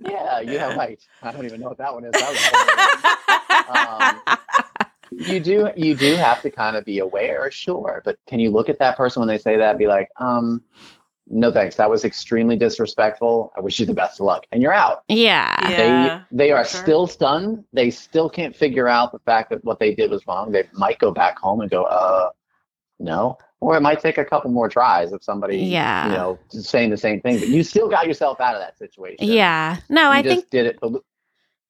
yeah 0.00 0.40
you 0.40 0.58
have 0.58 0.76
right. 0.76 1.00
I 1.22 1.32
don't 1.32 1.44
even 1.46 1.60
know 1.60 1.68
what 1.68 1.78
that 1.78 1.94
one 1.94 2.04
is. 2.04 2.12
That 2.12 2.30
was 2.30 4.28
um, 4.28 4.38
you 5.10 5.40
do 5.40 5.70
you 5.76 5.94
do 5.94 6.14
have 6.14 6.42
to 6.42 6.50
kind 6.50 6.76
of 6.76 6.84
be 6.84 6.98
aware 6.98 7.50
sure 7.50 8.02
but 8.04 8.18
can 8.26 8.38
you 8.40 8.50
look 8.50 8.68
at 8.68 8.78
that 8.78 8.96
person 8.96 9.20
when 9.20 9.28
they 9.28 9.38
say 9.38 9.56
that 9.56 9.70
and 9.70 9.78
be 9.78 9.86
like 9.86 10.08
um 10.18 10.62
no 11.28 11.50
thanks 11.50 11.76
that 11.76 11.90
was 11.90 12.04
extremely 12.04 12.56
disrespectful 12.56 13.52
i 13.56 13.60
wish 13.60 13.78
you 13.80 13.86
the 13.86 13.94
best 13.94 14.20
of 14.20 14.26
luck 14.26 14.46
and 14.52 14.62
you're 14.62 14.72
out 14.72 15.02
yeah. 15.08 15.56
Yeah, 15.70 16.22
they 16.30 16.36
they 16.46 16.52
are 16.52 16.64
sure. 16.64 16.82
still 16.82 17.06
stunned 17.06 17.64
they 17.72 17.90
still 17.90 18.30
can't 18.30 18.54
figure 18.54 18.88
out 18.88 19.12
the 19.12 19.18
fact 19.20 19.50
that 19.50 19.64
what 19.64 19.78
they 19.78 19.94
did 19.94 20.10
was 20.10 20.26
wrong 20.26 20.52
they 20.52 20.64
might 20.72 20.98
go 20.98 21.10
back 21.10 21.38
home 21.38 21.60
and 21.60 21.70
go 21.70 21.84
uh 21.84 22.30
no 22.98 23.36
or 23.60 23.76
it 23.76 23.80
might 23.80 24.00
take 24.00 24.18
a 24.18 24.24
couple 24.24 24.50
more 24.50 24.68
tries 24.68 25.12
of 25.12 25.24
somebody, 25.24 25.58
Yeah. 25.58 26.06
you 26.06 26.12
know, 26.12 26.38
saying 26.50 26.90
the 26.90 26.96
same 26.96 27.20
thing, 27.20 27.38
but 27.38 27.48
you 27.48 27.62
still 27.62 27.88
got 27.88 28.06
yourself 28.06 28.40
out 28.40 28.54
of 28.54 28.60
that 28.60 28.78
situation. 28.78 29.26
Yeah. 29.26 29.78
No, 29.88 30.02
you 30.02 30.08
I 30.18 30.22
just 30.22 30.36
think 30.36 30.50
did 30.50 30.66
it. 30.66 30.78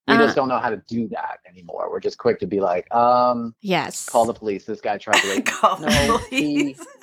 But 0.06 0.18
we 0.18 0.22
Uh, 0.22 0.26
just 0.26 0.36
don't 0.36 0.48
know 0.48 0.58
how 0.58 0.70
to 0.70 0.76
do 0.86 1.08
that 1.08 1.38
anymore. 1.48 1.88
We're 1.90 2.00
just 2.00 2.18
quick 2.18 2.38
to 2.40 2.46
be 2.46 2.60
like, 2.60 2.92
um, 2.94 3.54
yes. 3.60 4.08
call 4.08 4.24
the 4.24 4.34
police. 4.34 4.64
This 4.64 4.80
guy 4.80 4.98
tried 4.98 5.20
to 5.20 5.28
rape. 5.30 5.36
me." 5.38 5.42
Call 5.42 5.76
the 5.76 5.86
No, 5.88 6.18
police. 6.28 6.86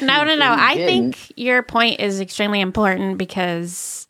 No, 0.00 0.22
no, 0.22 0.36
no. 0.36 0.54
he 0.54 0.60
I 0.62 0.74
didn't. 0.76 1.12
think 1.16 1.32
your 1.36 1.60
point 1.62 1.98
is 1.98 2.20
extremely 2.20 2.60
important 2.60 3.18
because, 3.18 4.06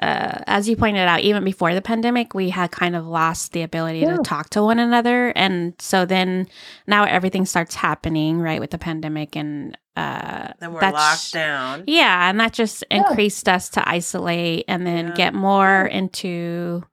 uh, 0.00 0.38
as 0.46 0.70
you 0.70 0.74
pointed 0.76 1.06
out, 1.06 1.20
even 1.20 1.44
before 1.44 1.74
the 1.74 1.82
pandemic, 1.82 2.32
we 2.32 2.48
had 2.48 2.70
kind 2.70 2.96
of 2.96 3.06
lost 3.06 3.52
the 3.52 3.60
ability 3.60 3.98
Yeah. 4.00 4.16
to 4.16 4.22
talk 4.22 4.48
to 4.50 4.62
one 4.62 4.78
another. 4.78 5.34
And 5.36 5.74
so 5.78 6.06
then 6.06 6.48
now 6.86 7.04
everything 7.04 7.44
starts 7.44 7.74
happening, 7.74 8.40
right, 8.40 8.58
with 8.58 8.70
the 8.70 8.78
pandemic. 8.78 9.36
And 9.36 9.76
uh, 9.96 10.48
Then 10.60 10.72
we're 10.72 10.80
that's- 10.80 10.94
locked 10.94 11.32
down. 11.34 11.84
Yeah. 11.86 12.30
And 12.30 12.40
that 12.40 12.54
just 12.54 12.82
Yeah. 12.90 12.96
increased 13.06 13.50
us 13.50 13.68
to 13.70 13.86
isolate 13.86 14.64
and 14.66 14.86
then 14.86 15.08
Yeah. 15.08 15.14
get 15.14 15.34
more 15.34 15.84
into 15.84 16.84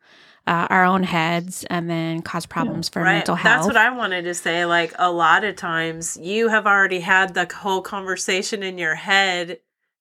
uh, 0.46 0.68
our 0.70 0.84
own 0.84 1.04
heads 1.04 1.64
and 1.70 1.89
then 1.89 2.22
cause 2.22 2.46
problems 2.46 2.89
for 2.89 3.04
mental 3.04 3.36
health. 3.36 3.66
That's 3.66 3.68
what 3.68 3.78
I 3.78 3.96
wanted 3.96 4.24
to 4.24 4.34
say. 4.34 4.66
Like 4.66 4.94
a 5.00 5.12
lot 5.12 5.44
of 5.44 5.56
times 5.56 6.18
you 6.22 6.50
have 6.50 6.68
already 6.68 7.00
had 7.00 7.34
the 7.34 7.50
whole 7.54 7.82
conversation 7.82 8.62
in 8.64 8.78
your 8.78 8.96
head 8.96 9.60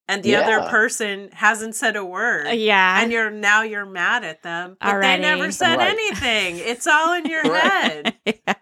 and 0.09 0.23
the 0.25 0.35
other 0.35 0.69
person 0.69 1.31
hasn't 1.33 1.77
said 1.77 1.95
a 1.95 2.05
word. 2.05 2.49
Uh, 2.49 2.51
yeah. 2.51 3.01
And 3.03 3.13
you're 3.13 3.31
now 3.31 3.63
you're 3.63 3.87
mad 3.87 4.25
at 4.25 4.43
them. 4.43 4.77
But 4.81 4.89
Already. 4.89 5.23
they 5.23 5.29
never 5.29 5.53
said 5.53 5.77
Right. 5.77 5.91
anything. 5.91 6.57
It's 6.59 6.87
all 6.89 7.15
in 7.15 7.25
your 7.27 7.43
Right. 7.43 7.63
head. 7.63 8.15
yeah. 8.47 8.55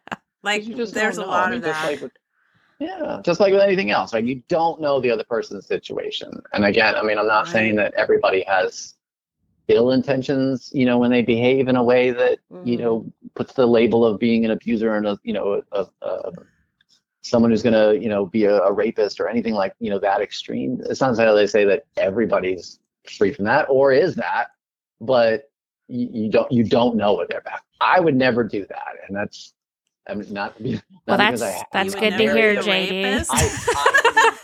Like 0.43 0.67
You 0.67 0.75
just 0.75 0.93
there's 0.95 1.17
a 1.17 1.25
lot 1.25 1.49
I 1.49 1.51
mean, 1.51 1.59
of 1.61 1.65
just 1.65 1.81
that. 1.81 1.91
like 1.91 2.01
with- 2.03 2.13
yeah, 2.79 3.21
just 3.25 3.41
like 3.41 3.53
with 3.53 3.61
anything 3.61 3.91
else, 3.91 4.13
like 4.15 4.25
you 4.25 4.43
don't 4.49 4.81
know 4.81 5.01
the 5.01 5.11
other 5.11 5.25
person's 5.25 5.67
situation. 5.67 6.41
And 6.55 6.65
again, 6.65 6.95
I 6.95 7.03
mean, 7.03 7.19
I'm 7.19 7.27
not 7.27 7.47
saying 7.47 7.77
that 7.77 7.93
everybody 7.95 8.43
has 8.49 8.95
ill 9.71 9.91
intentions, 9.93 10.71
you 10.75 10.85
know, 10.87 10.99
when 10.99 11.11
they 11.11 11.23
behave 11.23 11.69
in 11.69 11.77
a 11.77 11.83
way 11.83 12.11
that 12.11 12.39
you 12.65 12.77
Mhm. 12.77 12.81
know 12.81 13.13
puts 13.35 13.53
the 13.55 13.67
label 13.67 14.05
of 14.05 14.19
being 14.19 14.45
an 14.45 14.51
abuser 14.51 14.97
and 14.97 15.07
a 15.07 15.19
you 15.23 15.33
know 15.33 15.63
a, 15.73 15.81
a, 15.81 15.87
a 16.07 16.33
someone 17.23 17.51
who's 17.51 17.63
gonna 17.63 17.95
you 17.95 18.09
know 18.09 18.27
be 18.27 18.45
a, 18.45 18.59
a 18.61 18.73
rapist 18.73 19.21
or 19.21 19.29
anything 19.29 19.55
like 19.55 19.75
you 19.81 19.91
know 19.91 19.99
that 19.99 20.21
extreme. 20.21 20.81
It's 20.89 21.01
not 21.01 21.09
necessarily 21.09 21.43
they 21.43 21.47
say 21.47 21.65
that 21.65 21.85
everybody's 21.97 22.79
free 23.19 23.33
from 23.33 23.45
that 23.47 23.67
or 23.69 23.93
is 23.93 24.15
that, 24.17 24.49
but 25.01 25.51
you, 25.89 26.09
you 26.13 26.31
don't 26.31 26.51
you 26.53 26.65
don't 26.65 26.97
know 26.97 27.13
what 27.15 27.29
they're 27.29 27.41
back. 27.43 27.63
I 27.81 28.01
would 28.01 28.17
never 28.17 28.45
do 28.45 28.67
that, 28.67 28.95
and 29.07 29.17
that's 29.17 29.55
I 30.09 30.15
mean, 30.15 30.33
not, 30.33 30.59
not 30.65 30.83
Well, 31.07 31.19
that's 31.19 31.43
I 31.43 31.65
that's 31.73 31.95
You 31.95 32.01
good 32.01 32.11
to 32.13 32.19
hear, 32.19 32.55
be 32.57 32.63
JD. 32.63 33.03
rapist? 33.03 33.31
I, 33.33 33.51
I, 33.77 34.37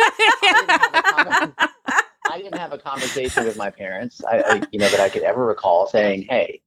I 2.37 2.43
didn't 2.43 2.59
have 2.59 2.73
a 2.73 2.79
conversation 2.79 3.45
with 3.45 3.57
my 3.57 3.71
parents, 3.71 4.23
I, 4.25 4.41
I, 4.43 4.63
you 4.71 4.79
know, 4.79 4.89
that 4.91 5.01
I 5.01 5.09
could 5.09 5.23
ever 5.23 5.47
recall 5.47 5.87
saying, 5.87 6.27
"Hey, 6.29 6.61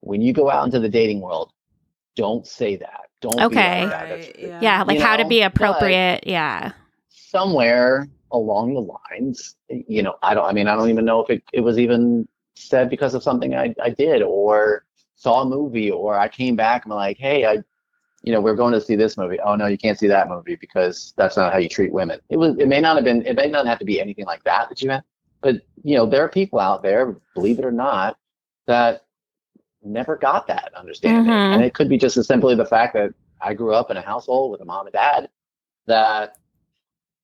when 0.00 0.20
you 0.22 0.32
go 0.32 0.48
out 0.48 0.64
into 0.64 0.78
the 0.78 0.88
dating 0.88 1.20
world, 1.20 1.50
don't 2.14 2.46
say 2.46 2.76
that. 2.76 3.00
Don't 3.20 3.40
Okay. 3.40 3.82
like 3.82 3.90
that. 3.90 4.38
Yeah. 4.38 4.58
yeah, 4.62 4.82
like 4.84 4.98
You 4.98 5.04
how 5.04 5.16
to 5.16 5.24
know, 5.24 5.28
be 5.28 5.40
but- 5.40 5.46
appropriate. 5.56 6.24
yeah. 6.26 6.72
Somewhere 7.08 8.08
along 8.30 8.74
the 8.74 8.80
lines, 8.80 9.56
you 9.68 10.02
know, 10.02 10.14
I 10.22 10.34
don't. 10.34 10.44
I 10.44 10.52
mean, 10.52 10.68
I 10.68 10.76
don't 10.76 10.90
even 10.90 11.04
know 11.04 11.20
if 11.24 11.30
it, 11.30 11.42
it 11.52 11.60
was 11.60 11.78
even 11.78 12.28
said 12.54 12.88
because 12.90 13.14
of 13.14 13.22
something 13.22 13.54
I, 13.54 13.74
I 13.82 13.90
did 13.90 14.22
or 14.22 14.84
saw 15.16 15.42
a 15.42 15.44
movie 15.44 15.90
or 15.90 16.16
I 16.18 16.28
came 16.28 16.54
back 16.56 16.84
and 16.84 16.92
I'm 16.92 16.98
like, 16.98 17.18
hey, 17.18 17.44
I, 17.46 17.62
you 18.22 18.32
know, 18.32 18.40
we're 18.40 18.54
going 18.54 18.72
to 18.72 18.80
see 18.80 18.94
this 18.96 19.16
movie. 19.16 19.38
Oh 19.40 19.54
no, 19.56 19.66
you 19.66 19.78
can't 19.78 19.98
see 19.98 20.06
that 20.08 20.28
movie 20.28 20.56
because 20.56 21.12
that's 21.16 21.36
not 21.36 21.52
how 21.52 21.58
you 21.58 21.68
treat 21.68 21.92
women. 21.92 22.20
It 22.28 22.36
was. 22.36 22.56
It 22.58 22.68
may 22.68 22.80
not 22.80 22.96
have 22.96 23.04
been. 23.04 23.24
It 23.26 23.36
may 23.36 23.48
not 23.48 23.66
have 23.66 23.78
to 23.80 23.84
be 23.84 24.00
anything 24.00 24.26
like 24.26 24.44
that 24.44 24.68
that 24.68 24.80
you 24.80 24.88
meant. 24.88 25.04
But 25.40 25.56
you 25.82 25.96
know, 25.96 26.06
there 26.06 26.22
are 26.24 26.28
people 26.28 26.60
out 26.60 26.82
there, 26.82 27.16
believe 27.34 27.58
it 27.58 27.64
or 27.64 27.72
not, 27.72 28.16
that 28.66 29.04
never 29.82 30.16
got 30.16 30.46
that 30.46 30.70
understanding, 30.76 31.32
Mhm. 31.32 31.54
and 31.54 31.64
it 31.64 31.74
could 31.74 31.88
be 31.88 31.98
just 31.98 32.16
as 32.16 32.28
simply 32.28 32.54
the 32.54 32.64
fact 32.64 32.94
that 32.94 33.12
I 33.40 33.54
grew 33.54 33.74
up 33.74 33.90
in 33.90 33.96
a 33.96 34.00
household 34.02 34.52
with 34.52 34.60
a 34.60 34.64
mom 34.64 34.86
and 34.86 34.92
dad 34.92 35.28
that 35.86 36.36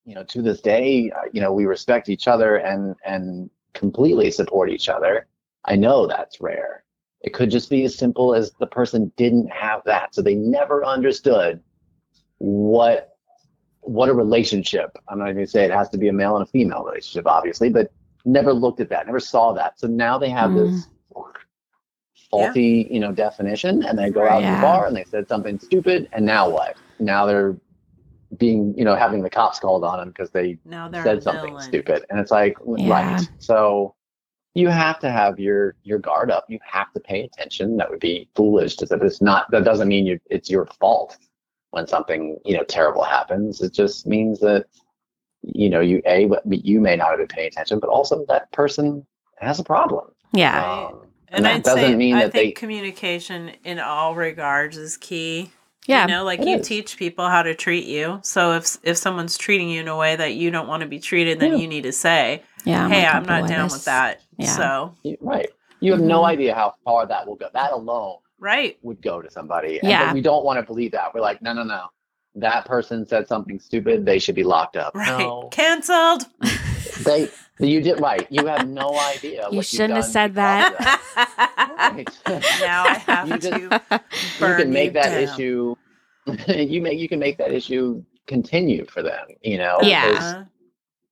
you 0.05 0.15
know 0.17 0.25
to 0.25 0.43
this 0.43 0.61
day 0.61 1.13
you 1.33 1.41
know 1.41 1.53
we 1.53 1.67
respect 1.67 2.09
each 2.09 2.27
other 2.27 2.57
and 2.57 2.97
and 3.05 3.49
completely 3.75 4.31
support 4.31 4.71
each 4.71 4.89
other 4.89 5.27
i 5.67 5.77
know 5.77 6.07
that's 6.07 6.41
rare 6.41 6.83
it 7.23 7.35
could 7.35 7.51
just 7.51 7.69
be 7.71 7.85
as 7.85 7.97
simple 7.97 8.35
as 8.35 8.53
the 8.61 8.67
person 8.67 9.13
didn't 9.17 9.49
have 9.51 9.83
that 9.85 10.15
so 10.15 10.23
they 10.23 10.35
never 10.35 10.85
understood 10.85 11.61
what 12.39 13.11
what 13.81 14.09
a 14.09 14.15
relationship 14.15 14.97
i'm 15.09 15.19
not 15.19 15.25
even 15.27 15.37
going 15.37 15.47
to 15.47 15.51
say 15.51 15.65
it 15.65 15.71
has 15.71 15.89
to 15.89 15.99
be 15.99 16.09
a 16.09 16.13
male 16.13 16.37
and 16.37 16.43
a 16.47 16.51
female 16.51 16.85
relationship 16.85 17.27
obviously 17.27 17.69
but 17.71 17.91
never 18.25 18.53
looked 18.53 18.81
at 18.81 18.89
that 18.89 19.07
never 19.07 19.21
saw 19.21 19.53
that 19.53 19.79
so 19.79 19.87
now 19.87 20.19
they 20.19 20.29
have 20.31 20.55
this 20.55 20.89
mm. 21.15 21.23
faulty 22.31 22.89
you 22.91 23.01
know 23.01 23.13
definition 23.13 23.83
and 23.85 23.99
they 23.99 24.11
go 24.11 24.29
out 24.29 24.43
Yeah. 24.43 24.57
the 24.57 24.61
bar 24.63 24.87
and 24.87 24.97
they 24.97 25.05
said 25.05 25.29
something 25.29 25.59
stupid 25.59 26.09
and 26.13 26.25
now 26.27 26.49
what 26.51 26.77
now 26.99 27.27
they're 27.27 27.57
being 28.37 28.75
you 28.77 28.85
know 28.85 28.95
having 28.95 29.23
the 29.23 29.31
cops 29.31 29.59
called 29.59 29.85
on 29.85 29.99
them 29.99 30.09
because 30.09 30.31
they 30.31 30.59
Now 30.65 30.89
they're 30.89 31.01
a 31.01 31.05
said 31.05 31.23
something 31.23 31.51
villain. 31.53 31.63
stupid 31.65 32.05
and 32.11 32.21
it's 32.21 32.31
like 32.31 32.57
Yeah. 32.77 32.91
right 32.91 33.29
so 33.39 33.95
you 34.59 34.69
have 34.69 34.99
to 34.99 35.11
have 35.11 35.39
your 35.39 35.75
your 35.85 35.99
guard 35.99 36.31
up 36.31 36.45
you 36.49 36.59
have 36.63 36.93
to 36.93 37.01
pay 37.01 37.23
attention 37.23 37.77
that 37.77 37.89
would 37.91 38.01
be 38.01 38.29
foolish 38.35 38.77
to 38.77 38.87
say 38.87 38.97
it's 39.01 39.21
not 39.23 39.51
that 39.51 39.65
doesn't 39.65 39.89
mean 39.89 40.05
you 40.07 40.19
it's 40.31 40.51
your 40.51 40.67
fault 40.81 41.17
when 41.71 41.87
something 41.87 42.39
you 42.45 42.57
know 42.57 42.65
terrible 42.65 43.05
happens 43.05 43.61
it 43.63 43.73
just 43.73 44.07
means 44.07 44.41
that 44.41 44.67
you 45.43 45.69
know 45.71 45.81
you 45.81 46.03
a 46.07 46.27
what- 46.27 46.43
you 46.51 46.81
may 46.81 46.97
not 46.97 47.11
have 47.11 47.19
been 47.19 47.29
paying 47.29 47.49
attention 47.49 47.79
but 47.79 47.89
also 47.89 48.25
that 48.29 48.51
person 48.53 49.07
has 49.39 49.59
a 49.61 49.65
problem 49.65 50.05
Yeah. 50.33 50.89
Um, 50.89 51.03
And, 51.29 51.45
that 51.45 51.57
I'd 51.57 51.63
doesn't 51.63 51.81
say 51.81 51.95
mean 51.95 52.15
I 52.17 52.25
that 52.25 52.33
think 52.33 52.55
they 52.57 52.61
communication 52.61 53.53
in 53.65 53.79
all 53.79 54.15
regards 54.15 54.77
is 54.79 54.97
key. 54.97 55.51
Yeah. 55.87 56.03
You 56.03 56.09
know, 56.09 56.25
like 56.25 56.41
you 56.41 56.57
is. 56.57 56.67
teach 56.67 56.97
people 56.99 57.29
how 57.29 57.43
to 57.43 57.55
treat 57.55 57.87
you. 57.87 58.19
So 58.23 58.53
if 58.53 58.77
if 58.83 58.97
someone's 58.97 59.37
treating 59.39 59.69
you 59.71 59.81
in 59.81 59.89
a 59.89 59.97
way 59.97 60.17
that 60.17 60.35
you 60.35 60.51
don't 60.51 60.67
want 60.69 60.83
to 60.83 60.89
be 60.89 60.99
treated, 60.99 61.39
then 61.41 61.53
Yeah. 61.53 61.59
you 61.59 61.69
need 61.69 61.85
to 61.85 61.93
say, 61.93 62.43
Yeah. 62.65 62.89
"Hey, 62.89 63.05
I'm 63.07 63.25
comfortable 63.25 63.41
not 63.43 63.49
down 63.49 63.65
this. 63.67 63.73
with 63.75 63.85
that." 63.87 64.21
Yeah. 64.39 64.57
So, 64.57 64.95
right 65.21 65.51
you 65.81 65.93
have 65.93 66.01
no 66.01 66.23
Mhm. 66.23 66.27
idea 66.29 66.55
how 66.55 66.75
far 66.85 67.07
that 67.07 67.25
will 67.27 67.37
go 67.37 67.49
that 67.55 67.71
alone 67.73 68.17
right. 68.41 68.77
would 68.83 69.01
go 69.01 69.23
to 69.23 69.31
somebody. 69.31 69.79
And 69.79 69.89
Yeah. 69.89 70.13
we 70.13 70.21
don't 70.21 70.45
want 70.45 70.59
to 70.59 70.65
believe 70.67 70.91
that. 70.93 71.15
We're 71.15 71.21
like, 71.21 71.41
no, 71.41 71.53
no, 71.53 71.63
no. 71.63 71.85
That 72.35 72.65
person 72.65 73.07
said 73.07 73.29
something 73.29 73.61
stupid. 73.61 74.05
They 74.05 74.19
should 74.19 74.35
be 74.35 74.43
locked 74.45 74.77
up. 74.77 74.95
Right. 74.97 75.19
No, 75.19 75.49
Cancelled. 75.53 76.25
they. 77.05 77.29
You 77.61 77.81
did 77.81 78.01
right. 78.01 78.25
You 78.31 78.47
have 78.47 78.69
no 78.69 78.97
idea. 78.97 79.49
You 79.51 79.57
you've 79.57 79.65
shouldn't 79.67 79.95
have 79.95 80.05
done 80.05 80.13
said 80.13 80.35
that. 80.37 81.01
of 82.27 82.45
now 82.61 82.85
I 82.85 82.95
have 82.99 83.29
You 83.29 83.39
to 83.39 83.81
you 83.91 84.55
can 84.57 84.71
make 84.73 84.87
you 84.91 84.93
that 84.95 85.11
down. 85.11 85.23
issue. 85.25 85.75
you 86.47 86.81
make 86.81 86.99
you 87.01 87.09
can 87.09 87.19
make 87.19 87.37
that 87.39 87.51
issue 87.53 88.05
continue 88.29 88.87
for 88.87 89.03
them. 89.03 89.27
You 89.43 89.59
know. 89.59 89.79
Yeah. 89.83 90.05
'cause 90.13 90.35
Uh, 90.35 90.45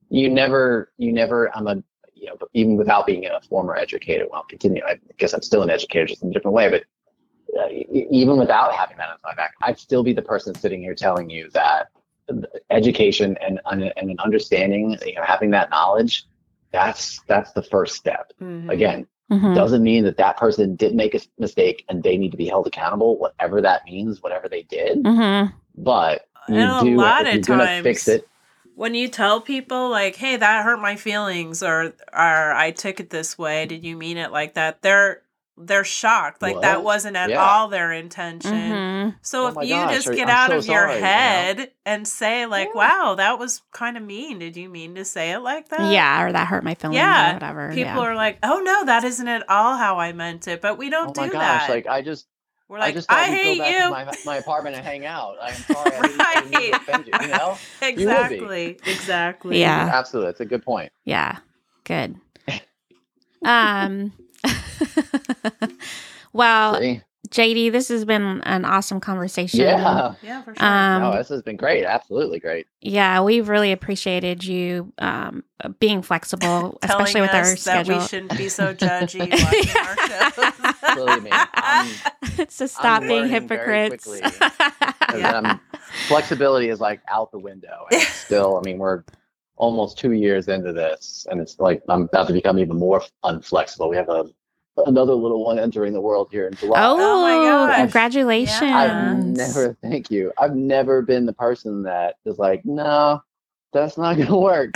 You 0.09 0.29
never. 0.31 0.93
You 0.99 1.13
never. 1.13 1.51
I'm 1.57 1.67
a. 1.67 1.83
You 2.27 2.33
know, 2.33 2.49
even 2.55 2.77
without 2.77 3.07
being 3.07 3.25
a 3.27 3.41
former 3.43 3.77
educator, 3.77 4.27
well, 4.31 4.43
continue. 4.49 4.83
I 4.85 4.99
guess 5.19 5.33
I'm 5.33 5.43
still 5.43 5.63
an 5.63 5.71
educator, 5.71 6.07
just 6.07 6.23
in 6.25 6.31
a 6.31 6.33
different 6.33 6.55
way. 6.57 6.69
But 6.69 6.83
uh, 7.57 7.69
even 7.93 8.37
without 8.37 8.73
having 8.75 8.97
that 8.97 9.11
on 9.11 9.17
my 9.25 9.35
back, 9.35 9.55
I'd 9.63 9.79
still 9.79 10.03
be 10.03 10.13
the 10.13 10.23
person 10.23 10.53
sitting 10.57 10.83
here 10.83 10.95
telling 10.97 11.31
you 11.31 11.49
that 11.51 11.87
education 12.71 13.37
and 13.41 13.61
and 13.67 13.93
an 13.97 14.17
understanding, 14.19 14.97
you 15.07 15.15
know, 15.15 15.23
having 15.23 15.51
that 15.53 15.71
knowledge, 15.71 16.25
that's 16.73 17.21
that's 17.29 17.53
the 17.53 17.63
first 17.63 17.95
step. 17.95 18.33
mhm. 18.43 18.71
Again, 18.73 19.07
Mhm. 19.31 19.55
doesn't 19.55 19.83
mean 19.85 20.03
that 20.05 20.17
that 20.17 20.37
person 20.37 20.75
did 20.75 20.95
make 20.97 21.15
a 21.15 21.21
mistake 21.39 21.85
and 21.89 22.03
they 22.03 22.17
need 22.17 22.33
to 22.33 22.37
be 22.37 22.47
held 22.49 22.67
accountable, 22.67 23.17
whatever 23.19 23.61
that 23.61 23.85
means, 23.85 24.21
whatever 24.23 24.49
they 24.49 24.63
did. 24.63 25.05
Mhm. 25.05 25.53
But 25.77 26.27
you 26.49 26.57
And 26.57 26.71
a 26.89 26.91
do 26.91 26.97
lot 26.97 27.23
if 27.23 27.29
of 27.29 27.35
you're 27.35 27.57
gonna 27.59 27.83
fix 27.83 28.07
times- 28.07 28.19
it. 28.23 28.29
When 28.77 28.95
you 28.95 29.09
tell 29.09 29.41
people 29.41 29.89
like 29.91 30.15
hey 30.17 30.37
that 30.37 30.65
hurt 30.65 30.79
my 30.81 30.95
feelings 30.97 31.63
or 31.63 31.95
or 32.13 32.53
i 32.55 32.71
took 32.71 33.01
it 33.01 33.11
this 33.11 33.37
way 33.39 33.67
did 33.67 33.83
you 33.85 33.97
mean 33.97 34.17
it 34.19 34.31
like 34.31 34.55
that 34.55 34.83
they're 34.83 35.23
they're 35.59 35.85
shocked 35.85 36.43
like 36.43 36.61
that 36.61 36.85
wasn't 36.85 37.17
at 37.17 37.31
Yeah. 37.31 37.43
all 37.43 37.69
their 37.69 37.91
intention 37.91 38.53
Mhm. 38.53 39.15
so 39.23 39.45
Oh 39.47 39.49
if 39.61 39.69
you 39.69 39.75
gosh, 39.75 39.95
just 39.95 40.13
get 40.13 40.29
I'm 40.29 40.37
out 40.37 40.51
so 40.51 40.59
of 40.59 40.67
your 40.67 40.83
sorry, 40.83 40.95
you 40.97 41.01
know? 41.01 41.07
head 41.07 41.71
and 41.87 42.07
say 42.07 42.45
like 42.45 42.69
Yeah. 42.75 42.81
wow 42.83 43.15
that 43.17 43.39
was 43.39 43.63
kind 43.73 43.97
of 43.97 44.03
mean 44.03 44.39
did 44.39 44.55
you 44.55 44.69
mean 44.69 44.95
to 44.97 45.05
say 45.07 45.31
it 45.31 45.39
like 45.39 45.71
that 45.71 45.91
Yeah, 45.91 46.25
or 46.25 46.33
that 46.33 46.47
hurt 46.49 46.63
my 46.63 46.75
feelings 46.75 46.97
Yeah, 46.99 47.31
or 47.31 47.35
whatever. 47.35 47.69
people 47.71 48.03
yeah. 48.03 48.09
are 48.11 48.15
like 48.15 48.39
oh 48.43 48.61
no 48.61 48.85
that 48.85 49.03
isn't 49.05 49.27
at 49.29 49.49
all 49.49 49.79
how 49.79 49.99
i 49.99 50.13
meant 50.13 50.47
it 50.47 50.61
but 50.61 50.77
we 50.77 50.91
don't 50.91 51.09
Oh 51.11 51.13
do 51.15 51.21
my 51.23 51.29
gosh! 51.29 51.67
that 51.69 51.71
Like 51.71 51.87
I 51.87 52.03
just, 52.03 52.27
we're 52.69 52.79
like, 52.81 52.89
I 52.89 52.93
just 52.93 53.09
thought 53.09 53.19
i 53.19 53.31
we'd 53.31 53.37
hate 53.37 53.59
go 53.59 53.65
back 53.65 53.73
you 53.73 53.83
to 53.83 53.91
my, 53.91 54.13
my 54.25 54.37
apartment 54.39 54.77
and 54.77 54.85
hang 54.85 55.07
out. 55.07 55.37
I'm 55.41 55.55
sorry, 55.55 55.93
I 55.95 56.01
didn't, 56.03 56.21
I 56.21 56.35
didn't 56.35 56.51
mean 56.51 56.71
to 56.73 56.77
offend 56.77 57.07
you. 57.07 57.13
You 57.21 57.29
know? 57.29 57.59
exactly 57.83 58.79
exactly 58.87 59.61
Yeah. 59.61 59.91
Absolutely, 59.93 60.31
that's 60.31 60.41
a 60.41 60.47
good 60.47 60.65
point. 60.65 60.93
Yeah. 61.05 61.39
Good. 61.85 62.17
um 63.45 64.13
well, 66.33 66.81
See? 66.81 67.03
JD, 67.29 67.73
this 67.73 67.89
has 67.89 68.05
been 68.05 68.41
an 68.43 68.65
awesome 68.65 69.01
conversation. 69.01 69.61
Yeah. 69.61 70.15
Yeah, 70.23 70.43
for 70.43 70.55
sure. 70.55 70.67
Um, 70.67 71.03
no, 71.03 71.17
this 71.17 71.29
has 71.29 71.43
been 71.43 71.57
great. 71.57 71.85
Absolutely 71.85 72.39
great. 72.39 72.67
Yeah, 72.81 73.23
we've 73.23 73.49
really 73.49 73.73
appreciated 73.73 74.45
you 74.45 74.93
um, 74.99 75.45
being 75.81 76.03
flexible, 76.03 76.79
especially 76.83 77.23
with 77.23 77.35
our 77.35 77.43
us 77.43 77.65
that 77.65 77.87
schedule. 77.87 77.99
we 77.99 78.07
shouldn't 78.07 78.37
be 78.37 78.49
so 78.49 78.75
judgy 78.75 79.31
watching 79.31 79.77
our 79.77 80.31
shows. 80.31 80.55
Believe 80.95 81.23
me, 81.23 81.31
I'm- 81.33 81.89
to 82.47 82.69
stop 82.69 83.03
being 83.03 83.23
learning 83.31 83.49
very 83.49 83.83
hypocrites. 83.91 84.21
Yeah. 85.15 85.33
I'm- 85.41 85.61
flexibility 86.09 86.69
is 86.69 86.81
like 86.81 87.01
out 87.09 87.31
the 87.33 87.39
window. 87.39 87.87
And 87.93 88.03
still, 88.03 88.57
I 88.59 88.61
mean, 88.63 88.79
we're 88.79 89.03
almost 89.57 89.99
two 89.99 90.13
years 90.13 90.49
into 90.49 90.73
this, 90.73 91.27
and 91.31 91.41
it's 91.41 91.59
like 91.59 91.83
I'm 91.89 92.03
about 92.03 92.27
to 92.29 92.33
become 92.33 92.59
even 92.59 92.77
more 92.79 93.03
unflexible. 93.25 93.89
We 93.91 93.97
have 93.97 94.09
a 94.09 94.27
another 94.87 95.15
little 95.15 95.43
one 95.43 95.59
entering 95.59 95.95
the 95.95 96.01
world 96.01 96.29
here 96.31 96.47
in 96.47 96.55
July. 96.55 96.79
oh, 96.85 96.97
Oh 97.01 97.23
my 97.23 97.49
gosh. 97.73 97.77
congratulations. 97.79 98.61
I've 98.61 99.17
never, 99.25 99.75
thank 99.81 100.11
you. 100.11 100.31
I've 100.39 100.55
never 100.55 101.01
been 101.01 101.25
the 101.25 101.33
person 101.33 101.83
that 101.85 102.17
is 102.27 102.37
like, 102.39 102.63
no, 102.67 103.23
that's 103.73 103.97
not 103.97 104.19
gonna 104.19 104.37
work. 104.39 104.73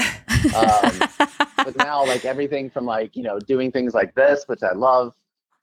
Um, 0.56 0.92
but 1.58 1.76
now, 1.76 2.02
like 2.06 2.24
everything 2.24 2.70
from 2.70 2.86
like 2.86 3.14
you 3.14 3.22
know 3.22 3.38
doing 3.40 3.70
things 3.70 3.92
like 3.92 4.14
this, 4.14 4.44
which 4.46 4.62
I 4.62 4.72
love, 4.72 5.12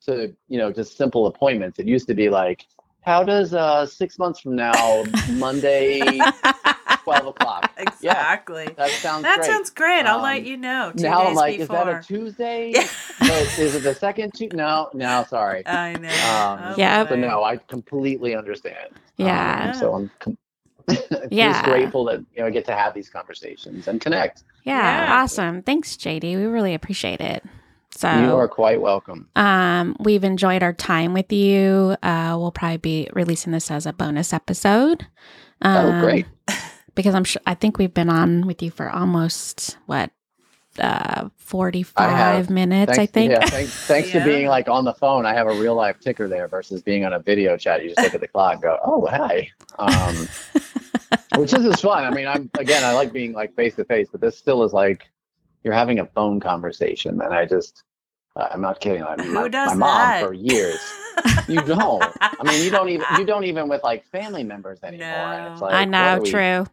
to 0.06 0.34
you 0.48 0.58
know 0.58 0.72
just 0.72 0.98
simple 0.98 1.28
appointments. 1.28 1.80
It 1.80 1.88
used 1.88 2.08
to 2.08 2.14
be 2.14 2.30
like, 2.30 2.66
how 3.02 3.24
does 3.24 3.54
uh 3.54 3.86
six 3.86 4.18
months 4.20 4.40
from 4.40 4.56
now, 4.56 5.04
Monday, 5.32 6.22
twelve 7.04 7.28
o'clock? 7.28 7.72
Exactly. 7.78 8.68
That 8.78 8.92
sounds 8.92 9.24
That 9.24 9.38
great. 9.38 9.50
sounds 9.50 9.70
great. 9.70 10.06
I'll 10.06 10.18
Um, 10.18 10.24
let 10.24 10.44
you 10.46 10.58
know. 10.58 10.92
Two 10.96 11.04
now 11.04 11.20
days 11.20 11.28
I'm 11.30 11.36
like, 11.36 11.58
before. 11.58 11.78
is 11.78 11.84
that 11.86 11.88
a 12.00 12.04
Tuesday? 12.04 12.74
No, 13.28 13.34
is 13.58 13.76
it 13.76 13.84
the 13.84 13.96
second 13.96 14.32
Tuesday? 14.34 14.56
No, 14.58 14.90
no, 14.94 15.26
sorry. 15.30 15.66
I 15.68 15.94
know. 15.94 16.10
Um, 16.10 16.60
Oh, 16.72 16.76
Yeah. 16.78 17.04
boy. 17.04 17.10
So 17.10 17.16
no, 17.16 17.44
I 17.44 17.58
completely 17.58 18.36
understand. 18.36 18.90
Yeah. 19.18 19.72
Um, 19.74 19.74
so 19.80 19.94
I'm 19.96 20.12
com- 20.20 20.38
Yeah. 21.32 21.52
just 21.54 21.66
grateful 21.66 22.06
that 22.06 22.20
you 22.34 22.42
know 22.42 22.46
I 22.48 22.50
get 22.50 22.66
to 22.66 22.74
have 22.76 22.94
these 22.94 23.10
conversations 23.10 23.88
and 23.88 24.00
connect. 24.00 24.44
yeah, 24.64 25.06
Yeah. 25.06 25.22
awesome. 25.22 25.62
Thanks, 25.64 25.96
JD. 25.98 26.36
We 26.38 26.46
really 26.46 26.74
appreciate 26.74 27.20
it. 27.20 27.44
So, 27.98 28.12
You 28.12 28.36
are 28.36 28.48
quite 28.48 28.80
welcome. 28.80 29.28
Um, 29.36 29.96
we've 30.00 30.24
enjoyed 30.24 30.62
our 30.62 30.74
time 30.74 31.16
with 31.16 31.34
you. 31.34 31.96
Uh, 32.04 32.36
we'll 32.40 32.52
probably 32.52 32.78
be 32.78 33.10
releasing 33.14 33.52
this 33.52 33.72
as 33.72 33.88
a 33.88 33.94
bonus 33.94 34.34
episode. 34.34 35.08
Um, 35.64 35.86
Oh, 35.96 36.02
great. 36.02 36.26
Because 36.94 37.14
I'm 37.14 37.24
sure 37.24 37.42
I 37.46 37.54
think 37.54 37.78
we've 37.78 37.94
been 37.94 38.10
on 38.10 38.48
with 38.48 38.64
you 38.64 38.72
for 38.72 38.90
almost 38.90 39.78
what 39.86 40.10
uh 40.80 41.30
45 41.38 42.50
minutes, 42.50 42.96
Thanks, 42.96 43.00
I 43.00 43.06
think. 43.12 43.32
Yeah, 43.32 43.46
thanks, 43.46 43.72
thanks 43.88 44.14
Yeah. 44.14 44.20
to 44.20 44.26
being 44.26 44.48
like 44.48 44.68
on 44.68 44.84
the 44.84 44.94
phone. 44.96 45.26
I 45.26 45.34
have 45.36 45.46
a 45.48 45.54
real 45.54 45.76
life 45.76 46.00
ticker 46.00 46.28
there 46.28 46.48
versus 46.48 46.82
being 46.82 47.06
on 47.06 47.14
a 47.14 47.20
video 47.20 47.56
chat. 47.58 47.84
You 47.84 47.90
just 47.90 48.02
look 48.02 48.16
at 48.16 48.22
the 48.22 48.28
clock, 48.28 48.54
and 48.54 48.62
go, 48.64 48.80
oh 48.84 49.06
hi, 49.08 49.48
um, 49.78 50.28
which 51.40 51.54
is 51.54 51.66
is 51.66 51.80
fun. 51.82 52.04
I 52.04 52.10
mean, 52.10 52.28
I'm 52.28 52.50
again, 52.58 52.84
I 52.84 52.94
like 52.94 53.14
being 53.14 53.34
like 53.34 53.56
face 53.56 53.76
to 53.76 53.86
face, 53.86 54.08
but 54.12 54.20
this 54.22 54.36
still 54.38 54.64
is 54.64 54.74
like 54.74 55.08
you're 55.64 55.76
having 55.76 56.00
a 56.00 56.06
phone 56.08 56.40
conversation, 56.40 57.22
and 57.22 57.32
I 57.34 57.46
just, 57.46 57.84
Uh, 58.38 58.48
I'm 58.52 58.62
not 58.62 58.80
kidding. 58.80 59.04
I 59.04 59.16
mean, 59.16 59.28
Who 59.28 59.34
my, 59.34 59.48
does 59.48 59.70
my 59.72 59.76
mom 59.76 59.98
that? 59.98 60.24
for 60.26 60.34
years. 60.34 60.80
You 61.48 61.62
don't. 61.66 62.04
I 62.22 62.44
mean, 62.44 62.64
you 62.64 62.70
don't 62.70 62.90
even. 62.90 63.06
You 63.18 63.26
don't 63.26 63.44
even 63.46 63.68
with 63.68 63.84
like 63.84 64.06
family 64.06 64.44
members 64.44 64.80
anymore. 64.84 65.08
And 65.08 65.54
it's 65.54 65.62
No. 65.62 65.68
like, 65.68 65.76
I 65.76 65.86
know, 65.86 65.98
are 66.00 66.22
we- 66.22 66.30
true. 66.30 66.66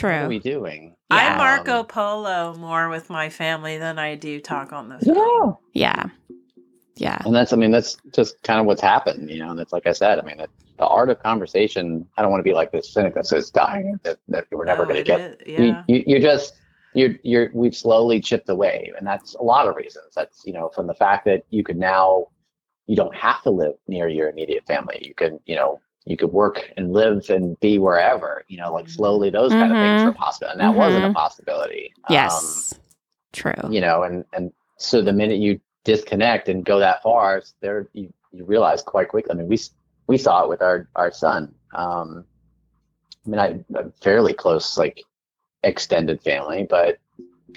What 0.00 0.04
are 0.04 0.28
we 0.28 0.38
doing? 0.40 0.96
Yeah. 1.10 1.34
I 1.34 1.36
Marco 1.36 1.84
Polo 1.84 2.54
more 2.56 2.88
with 2.88 3.10
my 3.10 3.28
family 3.28 3.78
than 3.78 3.96
I 3.98 4.16
do 4.16 4.40
talk 4.40 4.72
on 4.72 4.88
the 4.88 4.98
phone. 4.98 5.56
Yeah. 5.72 6.04
Yeah. 6.28 6.36
Yeah. 6.96 7.18
And 7.24 7.34
that's, 7.34 7.52
I 7.52 7.56
mean, 7.56 7.70
that's 7.70 7.96
just 8.12 8.42
kind 8.42 8.58
of 8.58 8.66
what's 8.66 8.80
happened, 8.80 9.30
you 9.30 9.38
know. 9.38 9.50
And 9.50 9.60
it's 9.60 9.72
like 9.72 9.86
I 9.86 9.92
said, 9.92 10.18
I 10.18 10.22
mean, 10.22 10.40
it, 10.40 10.50
the 10.78 10.86
art 10.86 11.10
of 11.10 11.22
conversation. 11.22 12.08
I 12.16 12.22
don't 12.22 12.30
want 12.32 12.40
to 12.40 12.48
be 12.48 12.54
like 12.54 12.72
this 12.72 12.92
cynic 12.92 13.14
that 13.14 13.26
says 13.26 13.50
dying 13.50 14.00
that, 14.02 14.18
that 14.28 14.46
we're 14.50 14.64
never 14.64 14.82
No, 14.84 14.92
going 14.92 15.04
to 15.04 15.06
get. 15.06 15.20
is- 15.20 15.36
You, 15.58 15.64
Yeah. 15.66 15.82
you, 15.86 16.04
you 16.06 16.18
just 16.20 16.54
you're 16.94 17.14
you're 17.22 17.50
we've 17.54 17.76
slowly 17.76 18.20
chipped 18.20 18.48
away, 18.48 18.92
and 18.96 19.06
that's 19.06 19.34
a 19.34 19.42
lot 19.42 19.68
of 19.68 19.76
reasons. 19.76 20.14
That's 20.14 20.42
you 20.46 20.52
know 20.52 20.70
from 20.74 20.86
the 20.86 20.94
fact 20.94 21.24
that 21.26 21.42
you 21.50 21.62
could 21.64 21.76
now 21.76 22.28
you 22.86 22.96
don't 22.96 23.14
have 23.14 23.42
to 23.42 23.50
live 23.50 23.74
near 23.88 24.08
your 24.08 24.28
immediate 24.28 24.66
family. 24.66 24.98
You 25.02 25.14
can 25.14 25.40
you 25.46 25.56
know 25.56 25.80
you 26.06 26.16
could 26.16 26.32
work 26.32 26.70
and 26.76 26.92
live 26.92 27.28
and 27.30 27.58
be 27.60 27.78
wherever. 27.78 28.44
You 28.48 28.58
know, 28.58 28.72
like 28.72 28.88
slowly 28.88 29.30
those 29.30 29.52
kind 29.52 29.72
of 29.72 29.78
things 29.78 30.02
Mhm. 30.02 30.06
are 30.06 30.12
possible, 30.14 30.48
and 30.50 30.60
that 30.60 30.74
wasn't 30.74 31.04
a 31.06 31.12
possibility. 31.12 31.92
Um, 32.08 32.12
Yes. 32.14 32.78
True. 33.32 33.52
you 33.68 33.80
know 33.80 34.04
and 34.04 34.24
and 34.32 34.52
so 34.76 35.02
the 35.02 35.12
minute 35.12 35.38
you 35.38 35.60
disconnect 35.82 36.48
and 36.48 36.64
go 36.64 36.78
that 36.78 37.02
far 37.02 37.42
there 37.60 37.88
you, 37.92 38.12
you 38.30 38.44
realize 38.44 38.80
quite 38.80 39.08
quickly 39.08 39.30
i 39.32 39.34
mean 39.34 39.48
we 39.48 39.58
we 40.06 40.16
saw 40.16 40.44
it 40.44 40.48
with 40.48 40.62
our 40.62 40.88
our 40.94 41.10
son 41.10 41.52
um 41.74 42.24
i 43.26 43.28
mean 43.28 43.40
i 43.40 43.78
I'm 43.78 43.92
fairly 44.00 44.32
close 44.32 44.78
like 44.78 45.02
extended 45.70 46.20
family 46.22 46.66
but 46.68 46.98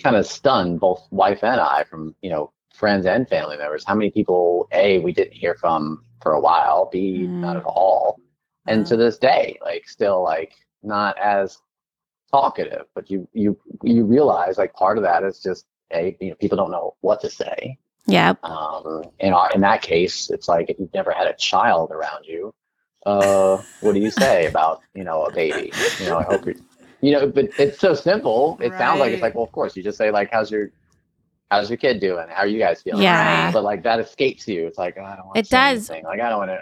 kind 0.04 0.16
of 0.16 0.26
stunned 0.26 0.80
both 0.80 1.02
wife 1.12 1.44
and 1.44 1.60
i 1.60 1.84
from 1.90 2.16
you 2.22 2.30
know 2.30 2.52
friends 2.74 3.08
and 3.08 3.28
family 3.28 3.58
members. 3.58 3.84
How 3.84 3.96
many 3.96 4.12
people 4.12 4.68
a 4.72 5.00
we 5.00 5.12
didn't 5.12 5.34
hear 5.34 5.56
from 5.56 6.04
for 6.22 6.34
a 6.34 6.40
while 6.40 6.90
b 6.92 7.26
Mm. 7.28 7.42
not 7.42 7.58
at 7.58 7.64
all. 7.66 8.20
And 8.68 8.86
to 8.90 8.96
this 8.98 9.18
day 9.18 9.58
like 9.70 9.84
still 9.90 10.20
like 10.24 10.54
not 10.84 11.18
as 11.18 11.58
talkative 12.32 12.86
but 12.94 13.10
you 13.10 13.28
you 13.34 13.58
you 13.84 14.04
realize 14.06 14.58
like 14.58 14.74
part 14.74 14.98
of 15.00 15.04
that 15.04 15.24
is 15.24 15.40
just 15.40 15.66
a 15.92 16.16
you 16.20 16.30
know 16.30 16.36
people 16.36 16.58
don't 16.62 16.72
know 16.78 16.96
what 17.02 17.20
to 17.22 17.30
say. 17.30 17.78
Yeah. 18.06 18.34
um 18.44 19.04
in 19.20 19.34
our 19.34 19.50
in 19.56 19.62
that 19.62 19.82
case 19.82 20.30
it's 20.30 20.48
like 20.48 20.70
if 20.70 20.78
you've 20.80 20.94
never 20.94 21.12
had 21.12 21.28
a 21.28 21.34
child 21.50 21.92
around 21.92 22.26
you 22.26 22.54
uh 23.06 23.58
what 23.80 23.94
do 23.96 24.00
you 24.00 24.12
say 24.12 24.46
about 24.46 24.82
you 24.94 25.04
know 25.04 25.24
a 25.24 25.32
baby? 25.32 25.72
You 26.00 26.06
know 26.10 26.18
i 26.18 26.24
hope 26.32 26.46
you 26.46 26.56
you 27.08 27.14
know 27.14 27.26
but 27.28 27.46
it's 27.58 27.80
so 27.80 27.94
simple 27.94 28.58
it 28.62 28.72
sounds 28.78 29.00
like 29.00 29.12
it's 29.14 29.22
like 29.22 29.34
well 29.36 29.44
of 29.46 29.52
course 29.52 29.76
you 29.78 29.82
just 29.84 29.98
say 29.98 30.12
like 30.12 30.30
how's 30.32 30.52
your 30.52 30.70
how's 31.50 31.70
your 31.70 31.78
kid 31.78 32.00
doing 32.02 32.26
how 32.30 32.42
are 32.42 32.48
you 32.48 32.60
guys 32.60 32.82
feeling 32.82 33.02
Yeah. 33.04 33.50
but 33.52 33.64
like 33.64 33.82
that 33.84 34.00
escapes 34.00 34.48
you 34.48 34.68
it's 34.68 34.78
like 34.78 34.98
oh, 35.00 35.04
i 35.06 35.16
don't 35.16 35.26
want 35.28 35.38
It 35.38 35.46
to 35.46 35.52
does. 35.52 35.90
anything. 35.90 36.06
like 36.06 36.20
i 36.20 36.30
don't 36.30 36.40
want 36.40 36.52
to 36.52 36.62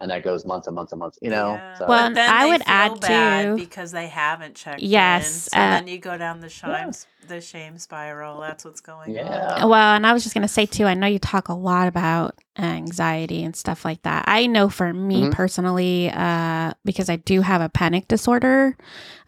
and 0.00 0.10
that 0.10 0.22
goes 0.22 0.44
months 0.44 0.66
and 0.68 0.76
months 0.76 0.92
and 0.92 0.98
months 1.00 1.18
you 1.22 1.30
know 1.30 1.54
Yeah. 1.54 1.74
so 1.78 1.86
Well, 1.88 2.12
then 2.14 2.30
I 2.30 2.44
they 2.44 2.50
would 2.50 2.64
feel 2.64 2.74
add 2.74 3.00
bad 3.00 3.42
too- 3.44 3.56
because 3.56 3.90
they 3.92 4.06
haven't 4.08 4.54
checked 4.54 4.80
Yes, 4.80 5.24
in. 5.26 5.50
So 5.50 5.58
uh, 5.58 5.70
then 5.70 5.88
you 5.88 5.98
go 5.98 6.16
down 6.16 6.40
the 6.40 6.48
shame 6.48 6.92
the 7.26 7.40
shame 7.40 7.78
spiral. 7.78 8.40
That's 8.40 8.64
what's 8.64 8.80
going 8.80 9.14
Yeah. 9.14 9.56
on. 9.62 9.68
Well, 9.68 9.94
and 9.96 10.06
I 10.06 10.12
was 10.12 10.22
just 10.22 10.34
going 10.34 10.42
to 10.46 10.48
say 10.48 10.66
too, 10.66 10.84
I 10.86 10.94
know 10.94 11.06
you 11.08 11.18
talk 11.18 11.48
a 11.48 11.52
lot 11.54 11.88
about 11.88 12.36
anxiety 12.58 13.42
and 13.44 13.54
stuff 13.56 13.84
like 13.84 14.02
that. 14.02 14.24
I 14.26 14.46
know 14.46 14.68
for 14.68 14.92
me 14.94 15.24
Mhm. 15.24 15.32
personally, 15.32 16.10
uh, 16.10 16.72
because 16.84 17.10
I 17.10 17.16
do 17.16 17.40
have 17.42 17.60
a 17.60 17.68
panic 17.68 18.08
disorder, 18.08 18.76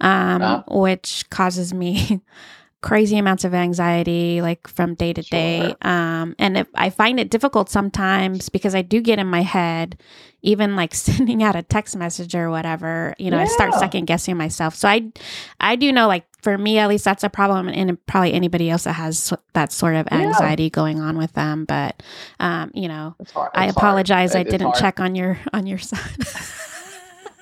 um, 0.01 0.43
Ah. 0.43 0.65
which 0.69 1.29
causes 1.31 1.75
me 1.75 2.21
crazy 2.83 3.19
amounts 3.19 3.45
of 3.45 3.53
anxiety, 3.55 4.41
like 4.41 4.67
from 4.69 4.95
day 4.95 5.13
to 5.13 5.23
day. 5.23 5.75
Um, 5.83 6.35
and 6.39 6.57
if 6.57 6.67
I 6.75 6.91
find 6.91 7.21
it 7.21 7.31
difficult 7.31 7.69
sometimes 7.69 8.49
because 8.49 8.75
I 8.75 8.83
do 8.83 9.01
get 9.03 9.19
in 9.19 9.27
my 9.27 9.43
head, 9.43 10.01
even 10.43 10.77
like 10.77 10.95
sending 11.07 11.43
out 11.43 11.57
a 11.57 11.63
text 11.63 11.95
message 11.97 12.35
or 12.35 12.51
whatever, 12.51 13.15
you 13.19 13.31
know, 13.31 13.39
I 13.39 13.45
start 13.45 13.75
second 13.75 14.07
guessing 14.07 14.37
myself. 14.37 14.75
So 14.75 14.89
I, 14.89 15.13
I 15.61 15.77
do 15.77 15.93
know 15.93 16.09
like 16.09 16.25
for 16.43 16.57
me 16.57 16.79
at 16.79 16.89
least 16.89 17.05
that's 17.05 17.23
a 17.23 17.29
problem 17.29 17.69
and 17.69 17.99
probably 18.07 18.33
anybody 18.33 18.71
else 18.71 18.85
that 18.85 18.95
has 18.95 19.35
that 19.53 19.73
sort 19.73 19.95
of 19.95 20.09
Yeah. 20.11 20.19
anxiety 20.21 20.71
going 20.71 20.99
on 20.99 21.19
with 21.19 21.35
them. 21.35 21.67
But 21.67 22.03
um 22.39 22.71
you 22.73 22.89
know 22.89 23.15
i 23.55 23.67
apologize. 23.67 24.35
I 24.35 24.41
It- 24.41 24.49
didn't 24.51 24.75
check 24.77 25.01
on 25.01 25.15
your 25.15 25.39
on 25.53 25.67
your 25.67 25.77
son 25.91 26.01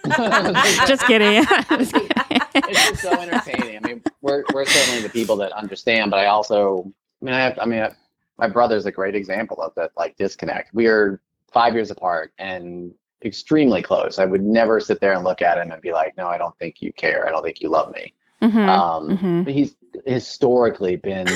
just 0.86 1.04
kidding 1.06 1.42
Just 1.70 1.92
kidding. 1.92 2.08
it's 2.54 2.88
just 2.90 3.02
so 3.02 3.10
entertaining. 3.20 3.76
I 3.82 3.86
mean, 3.86 4.02
we're 4.22 4.44
we're 4.52 4.64
certainly 4.66 5.02
the 5.02 5.08
people 5.08 5.36
that 5.36 5.52
understand, 5.52 6.10
but 6.10 6.20
I 6.20 6.26
also, 6.26 6.90
I 7.20 7.24
mean, 7.24 7.34
I 7.34 7.40
have, 7.40 7.58
I 7.60 7.64
mean, 7.64 7.80
I, 7.82 7.92
my 8.38 8.48
brother's 8.48 8.86
a 8.86 8.92
great 8.92 9.14
example 9.14 9.60
of 9.60 9.74
that, 9.76 9.90
like 9.96 10.16
disconnect. 10.16 10.72
We 10.74 10.86
are 10.86 11.20
five 11.52 11.74
years 11.74 11.90
apart 11.90 12.32
and 12.38 12.92
extremely 13.24 13.82
close. 13.82 14.18
I 14.18 14.24
would 14.24 14.42
never 14.42 14.78
sit 14.80 15.00
there 15.00 15.12
and 15.12 15.24
look 15.24 15.42
at 15.42 15.58
him 15.58 15.72
and 15.72 15.82
be 15.82 15.92
like, 15.92 16.16
no, 16.16 16.28
I 16.28 16.38
don't 16.38 16.56
think 16.58 16.80
you 16.80 16.92
care. 16.92 17.26
I 17.26 17.30
don't 17.30 17.42
think 17.42 17.60
you 17.60 17.68
love 17.68 17.92
me. 17.92 18.14
Mhm, 18.42 18.68
Um, 18.68 19.18
mhm. 19.18 19.44
but 19.44 19.52
he's 19.52 19.74
historically 20.06 20.94
been 20.94 21.26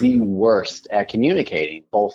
the 0.00 0.20
worst 0.20 0.86
at 0.92 1.08
communicating, 1.08 1.82
both, 1.90 2.14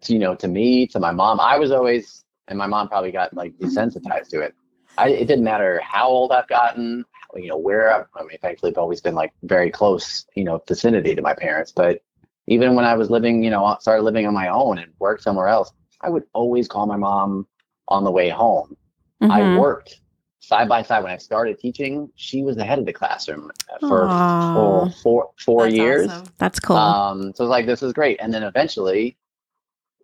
to, 0.00 0.12
you 0.12 0.18
know, 0.18 0.34
to 0.34 0.48
me, 0.48 0.88
to 0.88 0.98
my 0.98 1.12
mom. 1.12 1.38
I 1.38 1.56
was 1.58 1.70
always, 1.70 2.24
and 2.48 2.58
my 2.58 2.66
mom 2.66 2.88
probably 2.88 3.12
got 3.12 3.32
like 3.32 3.52
desensitized 3.58 4.28
to 4.30 4.40
it. 4.40 4.54
I, 4.98 5.08
it 5.08 5.26
didn't 5.26 5.44
matter 5.44 5.80
how 5.82 6.08
old 6.08 6.32
I've 6.32 6.48
gotten, 6.48 7.04
you 7.34 7.48
know, 7.48 7.56
where 7.56 7.92
I've, 7.94 8.06
I 8.14 8.22
mean, 8.22 8.38
thankfully, 8.40 8.72
I've 8.72 8.78
always 8.78 9.00
been 9.00 9.14
like 9.14 9.32
very 9.42 9.70
close, 9.70 10.26
you 10.34 10.44
know, 10.44 10.62
vicinity 10.68 11.14
to 11.14 11.22
my 11.22 11.34
parents. 11.34 11.72
But 11.72 12.00
even 12.46 12.74
when 12.74 12.84
I 12.84 12.94
was 12.94 13.10
living, 13.10 13.42
you 13.42 13.50
know, 13.50 13.76
started 13.80 14.02
living 14.02 14.26
on 14.26 14.34
my 14.34 14.48
own 14.48 14.78
and 14.78 14.92
worked 14.98 15.22
somewhere 15.22 15.48
else, 15.48 15.72
I 16.00 16.10
would 16.10 16.24
always 16.32 16.68
call 16.68 16.86
my 16.86 16.96
mom 16.96 17.46
on 17.88 18.04
the 18.04 18.10
way 18.10 18.28
home. 18.28 18.76
I 19.22 19.40
Mhm. 19.42 19.56
worked 19.56 20.00
side 20.40 20.68
by 20.68 20.82
side 20.82 21.02
when 21.02 21.12
I 21.12 21.16
started 21.16 21.58
teaching. 21.58 22.10
She 22.16 22.42
was 22.42 22.56
the 22.56 22.64
head 22.64 22.78
of 22.78 22.84
the 22.84 22.92
classroom 22.92 23.50
for 23.88 24.08
Aw. 24.10 24.52
four, 24.54 24.90
four, 25.02 25.30
four 25.38 25.64
That's 25.64 25.74
years. 25.74 26.10
awesome. 26.10 26.26
that's 26.38 26.60
cool 26.60 26.76
Um, 26.76 27.32
so 27.34 27.44
it's 27.44 27.50
like, 27.50 27.66
this 27.66 27.82
is 27.82 27.92
great. 27.94 28.18
And 28.20 28.32
then 28.32 28.42
eventually, 28.42 29.16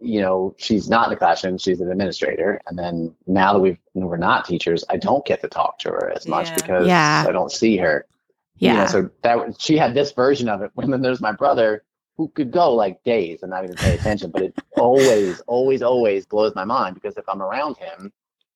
you 0.01 0.21
know, 0.21 0.55
she's 0.59 0.89
not 0.89 1.07
in 1.07 1.11
the 1.11 1.17
classroom, 1.17 1.59
she's 1.59 1.81
an 1.81 1.91
administrator. 1.91 2.61
And 2.67 2.79
then 2.79 3.15
now 3.27 3.53
that 3.53 3.61
we've, 3.61 3.79
we're 3.95 4.17
not 4.17 4.45
teachers, 4.47 4.85
I 4.89 4.97
don't 4.97 5.25
get 5.25 5.41
to 5.43 5.49
talk 5.49 5.79
to 5.81 5.91
her 5.91 6.11
as 6.15 6.27
much 6.27 6.49
Yeah. 6.49 6.55
because 6.55 6.87
Yeah. 6.87 7.25
I 7.29 7.33
don't 7.33 7.53
see 7.53 7.77
her. 7.79 8.07
You 8.57 8.69
know, 8.69 8.75
Yeah. 8.75 8.87
so 8.87 9.11
that 9.23 9.61
she 9.61 9.77
had 9.77 9.95
this 9.95 10.13
version 10.13 10.49
of 10.49 10.63
it. 10.63 10.71
When 10.75 10.91
then 10.91 11.03
there's 11.03 11.21
my 11.21 11.33
brother 11.33 11.85
who 12.17 12.29
could 12.29 12.51
go 12.51 12.75
like 12.75 13.03
days 13.05 13.43
and 13.43 13.51
not 13.51 13.65
even 13.65 13.77
pay 13.77 13.95
attention, 13.95 14.31
but 14.31 14.43
it 14.43 14.55
always, 14.77 15.41
always, 15.43 15.83
always 15.83 16.27
blows 16.27 16.55
my 16.55 16.65
mind 16.65 16.95
because 16.95 17.17
if 17.17 17.29
I'm 17.29 17.43
around 17.43 17.77
him, 17.77 18.13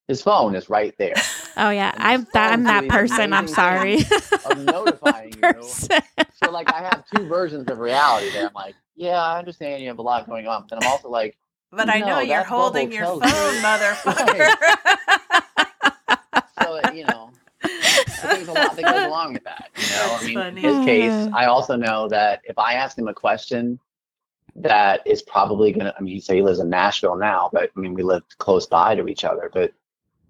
his 0.09 0.21
phone 0.23 0.55
is 0.55 0.69
right 0.69 0.95
there 0.99 1.15
Oh 1.57 1.71
yeah, 1.71 1.93
I'm 1.97 2.27
that, 2.33 2.53
I'm 2.53 2.65
phones 2.65 2.67
that 2.67 2.89
person. 2.89 3.33
I'm 3.33 3.45
amazing 3.45 3.55
sorry. 3.55 3.95
of 4.45 4.59
notifying 4.65 5.33
you. 5.35 5.41
person. 5.41 6.01
So 6.43 6.51
like 6.51 6.73
I 6.73 6.83
have 6.83 7.05
two 7.15 7.27
versions 7.27 7.71
of 7.71 7.79
reality 7.79 8.31
there. 8.31 8.49
I'm 8.49 8.55
like, 8.55 8.75
yeah, 8.97 9.23
I 9.23 9.39
understand 9.39 9.83
you 9.83 9.89
have 9.89 9.99
a 9.99 10.03
lot 10.03 10.29
going 10.29 10.47
on, 10.47 10.67
but 10.69 10.83
I'm 10.83 10.91
also 10.91 11.09
like, 11.09 11.37
But 11.71 11.89
I 11.89 12.01
know 12.01 12.21
you're 12.21 12.43
holding 12.43 12.93
your 12.93 13.07
phone, 13.07 13.23
you. 13.23 13.63
motherfucker. 13.63 14.51
so 16.63 16.81
you 16.93 17.05
know, 17.05 17.31
there's 17.63 18.49
a 18.49 18.53
lot 18.53 18.77
that 18.77 18.85
goes 18.85 19.05
along 19.05 19.35
with 19.35 19.45
that. 19.45 19.71
You 19.77 19.89
know, 19.91 20.19
I 20.21 20.25
mean, 20.25 20.35
funny. 20.35 20.65
in 20.65 20.75
his 20.75 20.85
case, 20.85 21.29
I 21.33 21.47
also 21.47 21.77
know 21.77 22.09
that 22.09 22.41
if 22.45 22.59
I 22.59 22.75
ask 22.75 22.99
him 22.99 23.09
a 23.09 23.15
question 23.15 23.79
that 24.57 25.01
is 25.07 25.23
probably 25.23 25.73
gonna, 25.73 25.95
I 25.99 26.03
mean, 26.03 26.15
he 26.15 26.21
say 26.21 26.37
he 26.37 26.43
lives 26.43 26.61
in 26.61 26.69
Nashville 26.69 27.17
now, 27.17 27.51
but 27.53 27.71
I 27.77 27.81
mean, 27.81 27.95
we 27.95 28.03
lived 28.03 28.37
close 28.39 28.67
by 28.67 28.95
to 28.95 29.09
each 29.09 29.25
other. 29.25 29.51
But 29.53 29.73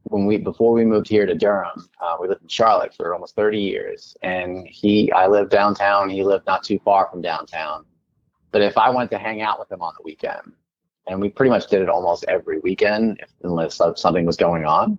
when 0.05 0.27
we 0.27 0.37
before 0.37 0.73
we 0.73 0.85
moved 0.85 1.09
here 1.09 1.27
to 1.27 1.35
Durham, 1.35 1.89
uh, 2.01 2.17
we 2.21 2.29
lived 2.29 2.43
in 2.43 2.49
Charlotte 2.49 2.95
for 2.95 3.15
almost 3.15 3.35
30 3.37 3.59
years, 3.59 4.17
and 4.23 4.67
he, 4.67 5.11
I 5.13 5.27
lived 5.27 5.51
downtown. 5.51 6.11
He 6.11 6.23
lived 6.23 6.47
not 6.47 6.63
too 6.63 6.79
far 6.85 7.09
from 7.11 7.23
downtown. 7.23 7.85
But 8.51 8.63
if 8.63 8.79
I 8.79 8.91
went 8.91 9.11
to 9.11 9.19
hang 9.19 9.41
out 9.41 9.59
with 9.59 9.73
him 9.73 9.83
on 9.83 9.95
the 9.97 10.05
weekend, 10.05 10.53
and 11.07 11.21
we 11.21 11.29
pretty 11.29 11.51
much 11.51 11.69
did 11.69 11.83
it 11.83 11.89
almost 11.89 12.25
every 12.29 12.59
weekend, 12.61 13.19
if, 13.21 13.31
unless 13.43 13.81
something 13.97 14.25
was 14.25 14.37
going 14.37 14.65
on. 14.65 14.99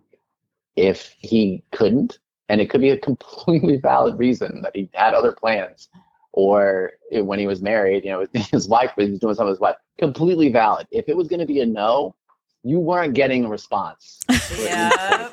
If 0.76 1.16
he 1.20 1.64
couldn't, 1.72 2.20
and 2.50 2.60
it 2.60 2.70
could 2.70 2.82
be 2.82 2.90
a 2.90 2.98
completely 3.10 3.78
valid 3.78 4.20
reason 4.20 4.62
that 4.62 4.76
he 4.76 4.90
had 4.94 5.14
other 5.14 5.32
plans, 5.32 5.90
or 6.34 6.92
when 7.12 7.40
he 7.40 7.48
was 7.48 7.62
married, 7.62 8.04
you 8.04 8.12
know, 8.12 8.26
his 8.52 8.68
wife 8.68 8.92
was 8.98 9.20
doing 9.20 9.36
something 9.36 9.46
with 9.46 9.56
his 9.56 9.62
wife, 9.62 9.78
completely 9.98 10.52
valid. 10.52 10.88
If 10.92 11.08
it 11.08 11.16
was 11.16 11.28
going 11.28 11.40
to 11.40 11.46
be 11.46 11.62
a 11.62 11.66
no, 11.66 12.16
you 12.66 12.80
weren't 12.80 13.14
getting 13.14 13.46
a 13.46 13.48
response. 13.48 14.20
Yeah. 14.60 15.30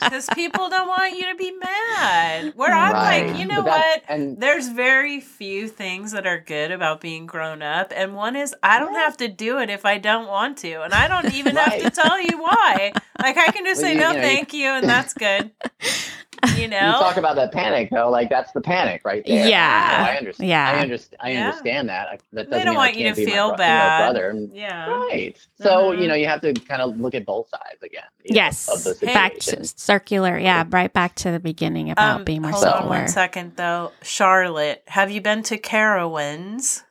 Because 0.00 0.28
people 0.34 0.68
don't 0.68 0.86
want 0.86 1.14
you 1.16 1.24
to 1.32 1.34
be 1.34 1.50
mad. 1.52 2.52
Where 2.56 2.70
I'm 2.72 2.92
Right. 2.92 3.26
like, 3.28 3.38
you 3.38 3.46
know 3.46 3.62
that- 3.62 3.64
what? 3.64 4.02
And 4.06 4.38
There's 4.38 4.68
very 4.68 5.18
few 5.20 5.66
things 5.66 6.12
that 6.12 6.26
are 6.26 6.38
good 6.38 6.70
about 6.70 7.00
being 7.00 7.24
grown 7.24 7.62
up. 7.62 7.90
And 7.96 8.14
one 8.14 8.36
is 8.36 8.54
I 8.62 8.78
don't 8.80 8.94
have 8.94 9.16
to 9.18 9.28
do 9.28 9.58
it 9.60 9.70
if 9.70 9.86
I 9.86 9.96
don't 9.96 10.28
want 10.28 10.58
to. 10.58 10.82
And 10.82 10.92
I 10.92 11.08
don't 11.08 11.32
even 11.34 11.56
have 11.56 11.80
to 11.80 11.90
tell 11.90 12.20
you 12.20 12.36
why. 12.38 12.92
Like 13.18 13.38
I 13.38 13.50
can 13.50 13.64
just 13.70 13.80
Well, 13.82 13.90
say 13.90 13.94
you- 13.94 14.00
no 14.00 14.10
you 14.10 14.16
know, 14.18 14.22
thank 14.22 14.52
you 14.52 14.68
and 14.68 14.86
that's 14.86 15.14
good. 15.14 15.50
You 16.58 16.68
know? 16.68 16.86
you 16.86 16.92
talk 16.92 17.16
about 17.16 17.36
that 17.36 17.52
panic 17.52 17.88
though, 17.90 18.10
like 18.10 18.28
that's 18.30 18.52
the 18.52 18.60
panic 18.60 19.02
right 19.04 19.22
there. 19.26 19.48
Yeah. 19.48 20.04
So 20.04 20.10
I 20.12 20.16
understand. 20.16 20.48
Yeah. 20.48 20.70
I 20.70 20.78
understand. 20.80 21.20
I 21.22 21.30
Yeah. 21.32 21.46
understand 21.48 21.88
that. 21.88 22.08
I, 22.08 22.18
that 22.32 22.50
doesn't 22.50 22.64
don't 22.66 22.66
mean 22.66 22.76
want 22.76 22.94
you 22.96 23.04
can't 23.04 23.16
to 23.16 23.24
feel 23.24 23.34
bro- 23.34 23.44
you 23.44 23.50
know, 23.52 23.56
bad. 23.56 23.98
brother. 24.12 24.46
yeah. 24.52 24.90
Right. 24.90 25.38
So, 25.60 25.68
Mhm. 25.92 26.00
you 26.02 26.08
know, 26.08 26.14
you 26.14 26.26
have 26.26 26.40
to 26.42 26.52
kind 26.54 26.82
of 26.82 26.98
look 26.98 27.14
at 27.14 27.24
both 27.26 27.48
sides 27.48 27.82
again. 27.82 28.02
you 28.24 28.34
know, 28.34 28.36
yes, 28.42 28.68
Of 28.68 28.98
the 29.00 29.06
back 29.06 29.38
to 29.38 29.64
circular. 29.64 30.38
Yeah, 30.38 30.64
right 30.70 30.92
back 30.92 31.14
to 31.16 31.30
the 31.30 31.40
beginning 31.40 31.90
about 31.90 32.16
Um, 32.20 32.24
being 32.24 32.42
more 32.42 32.52
hold 32.52 32.64
on 32.64 32.70
self-aware. 32.72 32.98
one 33.00 33.08
second 33.08 33.56
though. 33.56 33.92
Charlotte, 34.02 34.82
have 34.88 35.10
you 35.10 35.20
been 35.20 35.42
to 35.44 35.58
Carowinds? 35.58 36.82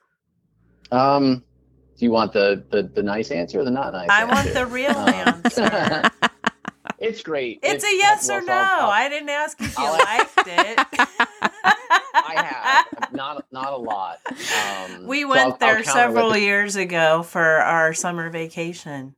Um, 0.91 1.43
do 1.97 2.05
you 2.05 2.11
want 2.11 2.33
the, 2.33 2.63
the, 2.71 2.83
the 2.83 3.01
nice 3.03 3.31
answer 3.31 3.59
or 3.59 3.63
the 3.63 3.71
not 3.71 3.93
nice 3.93 4.09
I 4.09 4.21
answer? 4.23 4.33
want 4.35 4.53
the 4.53 4.65
real 4.67 4.91
Um, 4.91 5.09
answer. 5.09 6.09
it's 7.03 7.21
great. 7.21 7.59
It's 7.61 7.83
a 7.83 7.91
yes 7.95 8.29
or 8.29 8.39
so 8.41 8.45
no. 8.47 8.53
I'll- 8.53 8.89
I 8.89 9.09
didn't 9.09 9.29
ask 9.29 9.59
if 9.61 9.77
you 9.77 9.83
I'll- 9.85 9.93
liked 9.99 10.37
it. 10.47 10.79
I 12.15 12.85
have 12.97 13.13
not 13.13 13.45
not 13.51 13.73
a 13.73 13.77
lot. 13.77 14.19
Um, 14.27 15.05
We 15.07 15.25
went 15.25 15.39
I'll- 15.41 15.51
I'll 15.53 15.57
there 15.57 15.83
several 15.83 16.35
years 16.37 16.75
ago 16.75 17.23
for 17.23 17.43
our 17.43 17.93
summer 17.93 18.29
vacation. 18.29 19.15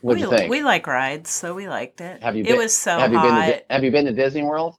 What'd 0.00 0.22
we, 0.22 0.30
you 0.30 0.34
think? 0.34 0.50
we 0.50 0.62
like 0.62 0.86
rides, 0.86 1.28
so 1.30 1.54
we 1.54 1.68
liked 1.68 2.00
it. 2.00 2.22
have 2.22 2.34
you 2.36 2.44
it 2.44 2.56
was 2.56 2.74
so 2.76 2.98
have 2.98 3.12
you 3.12 3.18
hot. 3.18 3.28
been 3.28 3.34
to, 3.52 3.52
Di- 3.58 3.64
Have 3.74 3.84
you 3.84 3.90
been 3.90 4.06
to 4.06 4.12
Disney 4.12 4.42
World? 4.42 4.76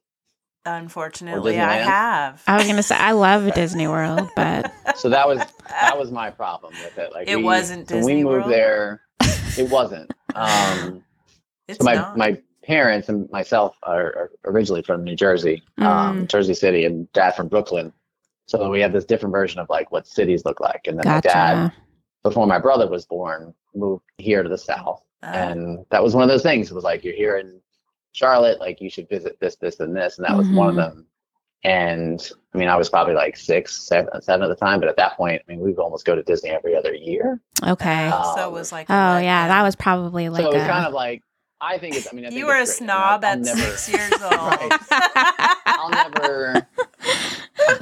Unfortunately, 0.66 1.60
I 1.60 1.74
have. 1.78 2.42
I 2.48 2.58
was 2.58 2.68
gonna 2.68 2.84
say 2.84 2.96
I 2.96 3.12
love 3.12 3.52
Disney 3.54 3.88
World, 3.88 4.30
but 4.36 4.72
So 4.96 5.10
that 5.10 5.28
was 5.28 5.40
that 5.70 5.98
was 5.98 6.12
my 6.12 6.30
problem 6.32 6.74
with 6.84 6.98
it. 6.98 7.12
Like 7.14 7.28
It 7.28 7.38
we, 7.38 7.44
wasn't 7.44 7.90
so 7.90 7.96
Disney 7.96 8.16
we 8.18 8.24
moved 8.24 8.46
World? 8.46 8.52
there. 8.52 9.02
It 9.58 9.70
wasn't. 9.70 10.12
Um, 10.34 11.04
it's 11.68 11.80
so 11.80 11.86
my 11.86 11.96
not. 11.96 12.18
my 12.18 12.38
parents 12.64 13.10
and 13.10 13.30
myself 13.32 13.76
are, 13.84 14.06
are 14.16 14.32
originally 14.46 14.82
from 14.84 15.04
New 15.04 15.16
Jersey, 15.16 15.64
um, 15.80 16.22
Mm. 16.24 16.28
Jersey 16.28 16.54
City, 16.54 16.86
and 16.86 17.12
dad 17.14 17.32
from 17.36 17.48
Brooklyn. 17.48 17.92
So 18.46 18.70
we 18.70 18.82
have 18.82 18.94
this 18.94 19.06
different 19.06 19.34
version 19.34 19.60
of 19.60 19.70
like 19.70 19.92
what 19.92 20.06
cities 20.08 20.46
look 20.46 20.60
like. 20.60 20.82
And 20.86 21.00
then 21.00 21.08
my 21.08 21.22
dad, 21.22 21.72
before 22.24 22.46
my 22.46 22.60
brother 22.60 22.88
was 22.88 23.06
born, 23.06 23.54
moved 23.74 24.04
here 24.18 24.44
to 24.44 24.50
the 24.50 24.58
south, 24.58 25.02
Uh, 25.24 25.28
and 25.28 25.86
that 25.90 26.04
was 26.04 26.14
one 26.14 26.24
of 26.24 26.30
those 26.30 26.44
things. 26.44 26.70
It 26.70 26.76
was 26.76 26.84
like 26.84 27.04
you're 27.04 27.16
here 27.16 27.38
in 27.38 27.60
Charlotte, 28.12 28.60
like 28.60 28.82
you 28.82 28.90
should 28.90 29.08
visit 29.10 29.40
this, 29.40 29.56
this, 29.56 29.80
and 29.80 29.96
this, 29.96 30.18
and 30.18 30.26
that 30.28 30.38
was 30.38 30.48
one 30.50 30.68
of 30.70 30.76
Mhm. 30.76 30.78
them. 30.78 31.06
And 31.64 32.32
I 32.54 32.58
mean, 32.58 32.68
I 32.68 32.76
was 32.76 32.90
probably 32.90 33.14
like 33.14 33.38
six, 33.38 33.88
seven, 33.88 34.22
seven 34.22 34.44
at 34.44 34.50
the 34.50 34.56
time, 34.56 34.80
but 34.80 34.90
at 34.90 34.98
that 34.98 35.16
point, 35.16 35.42
I 35.48 35.52
mean, 35.52 35.62
we 35.62 35.70
would 35.72 35.80
almost 35.80 36.06
go 36.06 36.16
to 36.16 36.24
Disney 36.24 36.50
every 36.50 36.76
other 36.76 36.94
year. 36.94 37.40
Okay. 37.66 38.08
Uh, 38.12 38.36
so 38.36 38.50
it 38.50 38.52
was 38.52 38.72
like. 38.72 38.88
oh 38.90 39.18
yeah, 39.20 39.48
that 39.48 39.62
was 39.64 39.76
probably 39.76 40.30
like 40.30 40.42
so 40.44 40.50
it 40.52 40.54
was 40.56 40.64
a. 40.64 40.68
kind 40.68 40.86
of 40.86 40.94
like 40.94 41.22
I 41.62 41.78
think 41.78 41.96
it's. 41.96 42.08
I 42.12 42.16
mean, 42.16 42.26
I 42.26 42.30
think 42.30 42.40
You 42.40 42.48
were 42.48 42.56
a 42.58 42.62
it's 42.64 42.80
great. 42.80 42.90
I 42.90 42.94
mean, 42.94 43.04
I'll- 43.04 43.22
snob 43.22 43.26
I'll 43.26 43.32
at 43.32 43.40
never- 43.40 43.78
six 43.78 43.90
years 43.90 44.12
old. 44.22 44.32
Right. 44.32 44.80
I'll 45.66 45.90
never, 45.90 46.68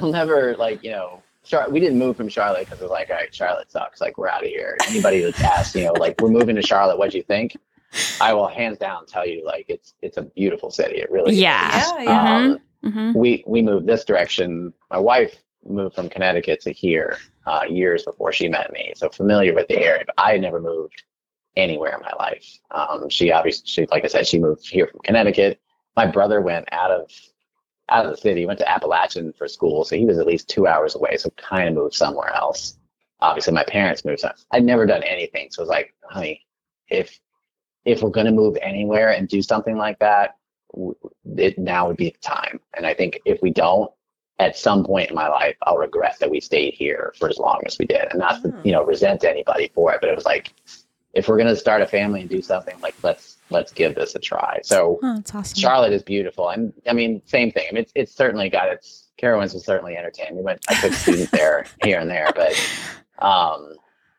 I'll 0.00 0.10
never 0.12 0.56
like 0.56 0.82
you 0.84 0.90
know. 0.90 1.22
Char- 1.42 1.70
we 1.70 1.80
didn't 1.80 1.98
move 1.98 2.16
from 2.16 2.28
Charlotte 2.28 2.66
because 2.66 2.78
it 2.80 2.84
was 2.84 2.92
like, 2.92 3.10
all 3.10 3.16
right, 3.16 3.34
Charlotte 3.34 3.72
sucks. 3.72 4.00
Like 4.00 4.18
we're 4.18 4.28
out 4.28 4.42
of 4.44 4.48
here. 4.48 4.76
Anybody 4.88 5.20
that's 5.20 5.40
asked, 5.42 5.74
you 5.74 5.84
know, 5.84 5.92
like 5.94 6.20
we're 6.20 6.28
moving 6.28 6.54
to 6.54 6.62
Charlotte. 6.62 6.96
What 6.98 7.10
do 7.10 7.16
you 7.16 7.24
think? 7.24 7.56
I 8.20 8.32
will 8.34 8.46
hands 8.46 8.78
down 8.78 9.06
tell 9.06 9.26
you, 9.26 9.44
like 9.44 9.64
it's 9.68 9.94
it's 10.02 10.16
a 10.16 10.22
beautiful 10.22 10.70
city. 10.70 10.98
It 10.98 11.10
really 11.10 11.34
Yeah. 11.34 11.80
is. 11.80 11.92
Yeah, 11.96 12.02
yeah. 12.02 12.36
Um, 12.36 12.58
Mhm. 12.84 13.14
we 13.16 13.42
we 13.46 13.62
moved 13.62 13.86
this 13.86 14.04
direction. 14.04 14.72
My 14.90 14.98
wife 14.98 15.34
moved 15.66 15.94
from 15.96 16.08
Connecticut 16.08 16.60
to 16.62 16.72
here 16.72 17.18
uh, 17.46 17.62
years 17.68 18.04
before 18.04 18.32
she 18.32 18.48
met 18.48 18.72
me, 18.72 18.92
so 18.94 19.08
familiar 19.08 19.52
with 19.54 19.66
the 19.68 19.78
area. 19.78 20.04
But 20.06 20.14
I 20.18 20.32
had 20.32 20.40
never 20.42 20.60
moved 20.60 21.02
anywhere 21.56 21.94
in 21.96 22.02
my 22.02 22.12
life. 22.18 22.58
Um, 22.70 23.08
she 23.08 23.32
obviously, 23.32 23.66
she, 23.66 23.86
like 23.90 24.04
I 24.04 24.08
said, 24.08 24.26
she 24.26 24.38
moved 24.38 24.68
here 24.68 24.86
from 24.86 25.00
Connecticut. 25.00 25.60
My 25.96 26.06
brother 26.06 26.40
went 26.40 26.68
out 26.72 26.90
of 26.90 27.10
out 27.88 28.06
of 28.06 28.12
the 28.12 28.16
city, 28.16 28.46
went 28.46 28.58
to 28.60 28.70
Appalachian 28.70 29.32
for 29.32 29.48
school, 29.48 29.84
so 29.84 29.96
he 29.96 30.06
was 30.06 30.18
at 30.18 30.26
least 30.26 30.48
two 30.48 30.66
hours 30.68 30.94
away. 30.94 31.16
So 31.16 31.30
kind 31.30 31.68
of 31.68 31.74
moved 31.74 31.94
somewhere 31.94 32.32
else. 32.32 32.78
Obviously, 33.20 33.52
my 33.52 33.64
parents 33.64 34.04
moved. 34.04 34.20
Somewhere. 34.20 34.36
I'd 34.52 34.64
never 34.64 34.86
done 34.86 35.02
anything, 35.02 35.48
so 35.50 35.60
it 35.60 35.64
was 35.64 35.70
like, 35.70 35.92
honey, 36.08 36.46
if 36.88 37.18
if 37.84 38.02
we're 38.02 38.10
gonna 38.10 38.30
move 38.32 38.56
anywhere 38.62 39.10
and 39.10 39.26
do 39.26 39.42
something 39.42 39.76
like 39.76 39.98
that, 39.98 40.36
w- 40.72 40.94
it 41.36 41.58
now 41.58 41.88
would 41.88 41.96
be 41.96 42.10
the 42.10 42.18
time. 42.18 42.60
And 42.76 42.86
I 42.86 42.94
think 42.94 43.18
if 43.24 43.40
we 43.42 43.50
don't, 43.50 43.90
at 44.38 44.56
some 44.56 44.84
point 44.84 45.10
in 45.10 45.16
my 45.16 45.28
life, 45.28 45.56
I'll 45.62 45.76
regret 45.78 46.16
that 46.20 46.30
we 46.30 46.40
stayed 46.40 46.74
here 46.74 47.12
for 47.18 47.28
as 47.28 47.38
long 47.38 47.60
as 47.66 47.78
we 47.78 47.86
did, 47.86 48.06
and 48.10 48.20
not 48.20 48.40
to 48.42 48.50
Hmm. 48.50 48.60
you 48.64 48.72
know 48.72 48.84
resent 48.84 49.24
anybody 49.24 49.70
for 49.74 49.92
it, 49.92 50.00
but 50.00 50.10
it 50.10 50.14
was 50.16 50.24
like, 50.24 50.52
if 51.14 51.28
we're 51.28 51.36
gonna 51.38 51.56
start 51.56 51.82
a 51.82 51.86
family 51.86 52.20
and 52.20 52.30
do 52.30 52.40
something, 52.42 52.78
like 52.80 52.94
let's 53.02 53.36
let's 53.50 53.72
give 53.72 53.94
this 53.94 54.14
a 54.14 54.18
try. 54.18 54.60
So 54.62 54.98
Oh, 55.02 55.22
awesome. 55.34 55.58
Charlotte 55.58 55.92
is 55.92 56.02
beautiful, 56.02 56.48
and 56.50 56.72
I 56.88 56.92
mean, 56.92 57.20
same 57.26 57.50
thing. 57.52 57.66
I 57.68 57.72
mean, 57.74 57.82
it's 57.82 57.92
it's 57.94 58.12
certainly 58.14 58.48
got 58.48 58.68
its. 58.68 59.06
Carowinds 59.20 59.52
was 59.52 59.66
certainly 59.66 59.98
entertaining. 59.98 60.36
We 60.36 60.42
went, 60.42 60.64
I 60.70 60.74
took 60.80 60.94
students 60.94 61.30
there 61.38 61.66
here 61.84 62.00
and 62.00 62.08
there, 62.08 62.30
but 62.34 62.54
um, 63.18 63.74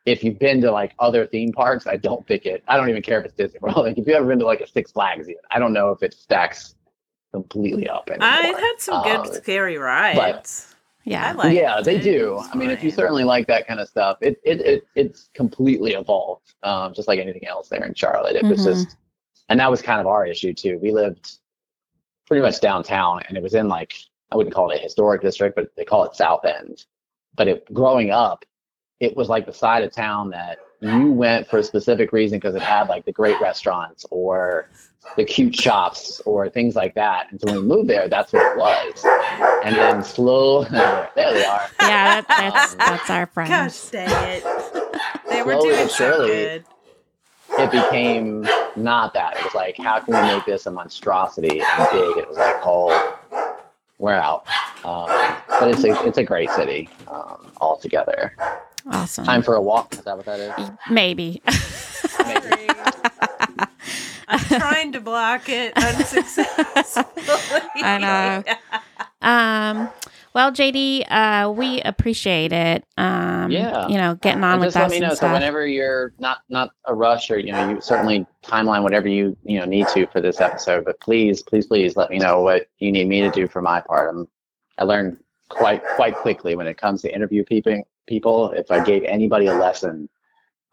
if 0.05 0.23
you've 0.23 0.37
been 0.37 0.61
to 0.61 0.71
like 0.71 0.93
other 0.99 1.25
theme 1.25 1.51
parks, 1.53 1.87
I 1.87 1.97
don't 1.97 2.25
think 2.27 2.45
it. 2.45 2.63
I 2.67 2.77
don't 2.77 2.87
even 2.87 3.01
care 3.01 3.19
if 3.19 3.25
it's 3.25 3.33
Disney 3.33 3.57
World. 3.61 3.77
Like 3.87 3.97
if 3.97 4.05
you've 4.05 4.15
ever 4.15 4.27
been 4.27 4.37
to 4.39 4.45
like 4.45 4.61
a 4.61 4.67
Six 4.67 4.91
Flags, 4.91 5.27
even, 5.27 5.41
I 5.49 5.57
don't 5.57 5.73
know 5.73 5.89
if 5.89 6.03
it 6.03 6.13
stacks 6.13 6.75
completely 7.33 7.89
up 7.89 8.09
anymore. 8.11 8.27
I've 8.29 8.59
had 8.59 8.73
some 8.77 9.01
good 9.03 9.15
Um, 9.15 9.33
scary 9.33 9.77
rides. 9.79 10.17
I 10.19 10.70
yeah. 11.03 11.29
I 11.29 11.31
like 11.33 11.55
yeah, 11.55 11.81
they 11.81 11.99
do. 11.99 12.37
It's 12.39 12.49
I 12.53 12.57
mean, 12.57 12.69
if 12.69 12.83
you 12.83 12.91
certainly 12.91 13.23
like 13.23 13.47
that 13.47 13.67
kind 13.67 13.79
of 13.79 13.87
stuff, 13.87 14.17
it 14.21 14.39
it, 14.43 14.61
it 14.61 14.87
it's 14.95 15.29
completely 15.33 15.93
evolved, 15.93 16.53
um, 16.63 16.93
just 16.93 17.07
like 17.07 17.19
anything 17.19 17.45
else 17.47 17.69
there 17.69 17.83
in 17.85 17.93
Charlotte. 17.93 18.35
It 18.35 18.45
was 18.45 18.61
Mhm. 18.61 18.65
just, 18.65 18.97
and 19.49 19.59
that 19.59 19.69
was 19.71 19.81
kind 19.81 19.99
of 19.99 20.07
our 20.07 20.25
issue 20.25 20.53
too. 20.53 20.79
We 20.81 20.91
lived 20.91 21.37
pretty 22.27 22.41
much 22.41 22.59
downtown, 22.61 23.21
and 23.27 23.37
it 23.37 23.43
was 23.43 23.53
in 23.53 23.67
like 23.67 23.93
I 24.31 24.35
wouldn't 24.37 24.55
call 24.55 24.69
it 24.71 24.79
a 24.79 24.83
historic 24.83 25.21
district, 25.21 25.55
but 25.55 25.75
they 25.75 25.83
call 25.85 26.05
it 26.05 26.15
South 26.15 26.45
End. 26.45 26.85
But 27.35 27.47
it 27.47 27.73
growing 27.73 28.11
up, 28.11 28.45
it 28.99 29.15
was 29.17 29.27
like 29.29 29.45
the 29.45 29.53
side 29.53 29.83
of 29.83 29.91
town 29.91 30.29
that 30.31 30.59
you 30.81 31.11
went 31.11 31.47
for 31.47 31.57
a 31.59 31.63
specific 31.63 32.11
reason 32.11 32.37
because 32.39 32.55
it 32.55 32.61
had 32.61 32.87
like 32.89 33.05
the 33.05 33.11
great 33.11 33.39
restaurants 33.41 34.05
or 34.09 34.69
the 35.17 35.25
cute 35.25 35.55
shops 35.55 36.21
or 36.25 36.47
things 36.49 36.75
like 36.75 36.93
that. 36.95 37.27
And 37.31 37.39
so 37.41 37.47
when 37.47 37.55
we 37.61 37.67
moved 37.67 37.89
there, 37.89 38.07
that's 38.07 38.31
what 38.33 38.51
it 38.51 38.57
was. 38.57 39.05
And 39.65 39.75
then 39.75 40.03
slow, 40.03 40.63
there 40.71 41.09
they 41.15 41.43
are. 41.45 41.61
Yeah, 41.81 42.21
that, 42.21 42.25
that's 42.27 42.71
Um, 42.73 42.77
that's 42.79 43.09
our 43.09 43.25
Gosh 43.25 43.33
friends. 43.33 43.89
dang 43.91 44.09
it. 44.37 44.43
They 45.29 45.43
were 45.43 45.53
slowly 45.53 45.69
doing 45.69 45.85
but 45.85 45.91
so 45.91 45.95
surely, 46.11 46.27
good. 46.27 46.65
it 47.59 47.71
became 47.71 48.47
not 48.75 49.13
that. 49.13 49.37
It 49.37 49.43
was 49.43 49.55
like, 49.55 49.77
how 49.77 49.99
can 49.99 50.13
we 50.13 50.21
make 50.35 50.45
this 50.45 50.65
a 50.65 50.71
monstrosity 50.71 51.61
and 51.61 51.87
big? 51.91 52.17
It 52.17 52.27
was 52.29 52.37
like, 52.37 52.55
oh, 52.63 53.17
we're 53.97 54.13
out. 54.13 54.45
Um, 54.83 55.05
but 55.47 55.69
it's 55.69 55.83
a 55.83 55.91
it's 56.07 56.17
a 56.17 56.23
great 56.23 56.49
city 56.51 56.89
um, 57.07 57.51
altogether. 57.61 58.35
Awesome. 58.91 59.25
Time 59.25 59.43
for 59.43 59.55
a 59.55 59.61
walk. 59.61 59.93
Is 59.93 60.01
that 60.01 60.17
what 60.17 60.25
that 60.25 60.39
is? 60.59 60.71
Maybe. 60.89 61.41
Sorry. 61.49 62.67
I'm 64.31 64.59
trying 64.59 64.91
to 64.93 65.01
block 65.01 65.49
it 65.49 65.73
unsuccessfully. 65.75 67.05
I 67.75 67.97
know. 67.97 68.43
Um, 69.21 69.89
well, 70.33 70.51
JD, 70.51 71.05
uh, 71.11 71.51
we 71.51 71.81
appreciate 71.81 72.53
it. 72.53 72.85
Um, 72.97 73.51
Yeah. 73.51 73.87
You 73.87 73.97
know, 73.97 74.15
getting 74.15 74.43
on 74.43 74.53
And 74.53 74.61
with 74.61 74.67
just 74.67 74.77
us 74.77 74.91
let 74.91 74.91
me 74.91 75.05
know. 75.05 75.13
So 75.13 75.31
whenever 75.31 75.67
you're 75.67 76.13
not 76.19 76.39
not 76.49 76.71
a 76.85 76.95
rush, 76.95 77.29
or 77.29 77.37
you 77.37 77.51
know, 77.51 77.69
you 77.69 77.81
certainly 77.81 78.25
timeline 78.43 78.83
whatever 78.83 79.07
you 79.09 79.35
you 79.43 79.59
know 79.59 79.65
need 79.65 79.87
to 79.89 80.07
for 80.07 80.21
this 80.21 80.39
episode. 80.39 80.85
But 80.85 80.99
please, 81.01 81.41
please, 81.41 81.67
please 81.67 81.97
let 81.97 82.09
me 82.09 82.17
know 82.17 82.41
what 82.41 82.67
you 82.79 82.91
need 82.91 83.07
me 83.07 83.21
to 83.21 83.29
do 83.29 83.47
for 83.47 83.61
my 83.61 83.81
part. 83.81 84.09
I'm, 84.15 84.27
I 84.77 84.85
learned 84.85 85.17
quite 85.49 85.83
quite 85.95 86.15
quickly 86.15 86.55
when 86.55 86.67
it 86.67 86.77
comes 86.77 87.01
to 87.01 87.13
interview 87.13 87.43
people. 87.43 87.83
People, 88.07 88.51
if 88.51 88.71
I 88.71 88.83
gave 88.83 89.03
anybody 89.03 89.45
a 89.47 89.53
lesson, 89.53 90.09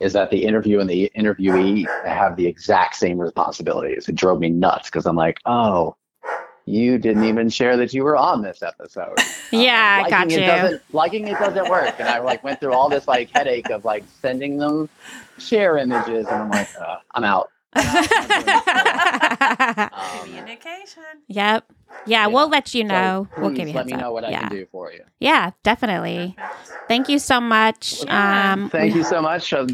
is 0.01 0.12
that 0.12 0.30
the 0.30 0.44
interview 0.44 0.80
and 0.80 0.88
the 0.88 1.11
interviewee 1.16 1.86
have 2.07 2.36
the 2.36 2.46
exact 2.46 2.96
same 2.96 3.18
responsibilities. 3.18 4.09
It 4.09 4.14
drove 4.14 4.38
me 4.40 4.51
nuts 4.51 4.88
because 4.88 5.07
I'm 5.07 5.16
like, 5.16 5.40
oh. 5.46 5.96
You 6.66 6.99
didn't 6.99 7.24
even 7.24 7.49
share 7.49 7.78
that 7.78 7.94
you 7.94 8.05
were 8.05 8.14
on 8.14 8.42
this 8.42 8.62
episode. 8.62 9.16
Yeah, 9.51 9.72
I 9.72 10.03
liking 10.03 10.11
got 10.11 10.26
it 10.26 10.32
you. 10.32 10.40
Doesn't, 10.40 10.82
liking 10.94 11.28
it 11.28 11.38
doesn't 11.38 11.70
work, 11.70 11.94
and 11.99 12.07
I 12.07 12.18
like 12.18 12.44
went 12.44 12.61
through 12.61 12.74
all 12.74 12.90
this 12.90 13.09
like 13.09 13.30
headache 13.30 13.70
of 13.70 13.86
like 13.86 14.05
sending 14.20 14.59
them 14.59 14.90
share 15.38 15.78
images, 15.78 16.26
and 16.26 16.42
I'm 16.42 16.51
like, 16.51 16.68
uh, 16.78 16.96
I'm 17.14 17.24
out. 17.24 17.51
Um, 17.76 17.84
Communication. 20.24 21.02
yep. 21.28 21.64
Yeah, 22.06 22.16
Yeah. 22.22 22.26
we'll 22.28 22.48
let 22.48 22.74
you 22.74 22.82
so 22.82 22.88
know. 22.88 23.28
we'll 23.38 23.50
give 23.50 23.68
you 23.68 23.74
a 23.74 23.76
let 23.76 23.84
heads 23.84 23.86
me 23.88 23.92
up. 23.94 24.00
know 24.00 24.12
what 24.12 24.24
I 24.24 24.32
can 24.32 24.50
do 24.50 24.66
for 24.70 24.92
you. 24.92 25.02
Yeah, 25.20 25.50
definitely. 25.62 26.36
Thank 26.88 27.08
you 27.08 27.18
so 27.18 27.40
much. 27.40 28.04
Yeah. 28.04 28.52
Um, 28.54 28.70
Thank 28.70 28.94
you 28.94 29.04
so 29.04 29.20
much. 29.22 29.52
I'm 29.52 29.66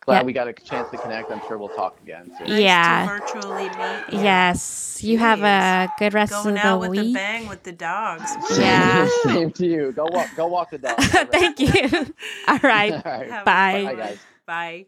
glad 0.00 0.20
Yeah. 0.20 0.22
we 0.24 0.32
got 0.32 0.48
a 0.48 0.52
chance 0.52 0.90
to 0.90 0.98
connect. 0.98 1.30
I'm 1.30 1.40
sure 1.46 1.58
we'll 1.58 1.68
talk 1.70 1.98
again 2.02 2.30
soon. 2.38 2.48
Nice 2.48 2.60
Yeah. 2.60 3.06
To 3.06 3.20
virtually 3.20 3.68
meet. 3.68 4.22
Yes. 4.22 5.00
You 5.02 5.18
have 5.18 5.42
a 5.42 5.92
good 5.98 6.14
rest 6.14 6.32
Going 6.32 6.56
of 6.56 6.62
the 6.62 6.66
out 6.66 6.80
the 6.82 6.88
with 6.90 6.98
a 6.98 7.02
week. 7.02 7.14
bang 7.14 7.48
with 7.48 7.62
the 7.62 7.72
dogs. 7.72 8.30
Yeah. 8.58 9.08
Same 9.24 9.50
to 9.52 9.66
you. 9.66 9.92
Go 9.92 10.06
walk. 10.10 10.28
Go 10.36 10.46
walk 10.46 10.70
the 10.70 10.78
dog. 10.78 10.98
Thank 11.00 11.60
you. 11.60 12.14
All 12.48 12.58
right. 12.62 12.92
All 12.94 13.02
right. 13.04 13.30
Have 13.30 13.44
Bye. 13.44 13.84
Bye, 13.84 13.94
guys. 13.94 14.18
Bye. 14.46 14.86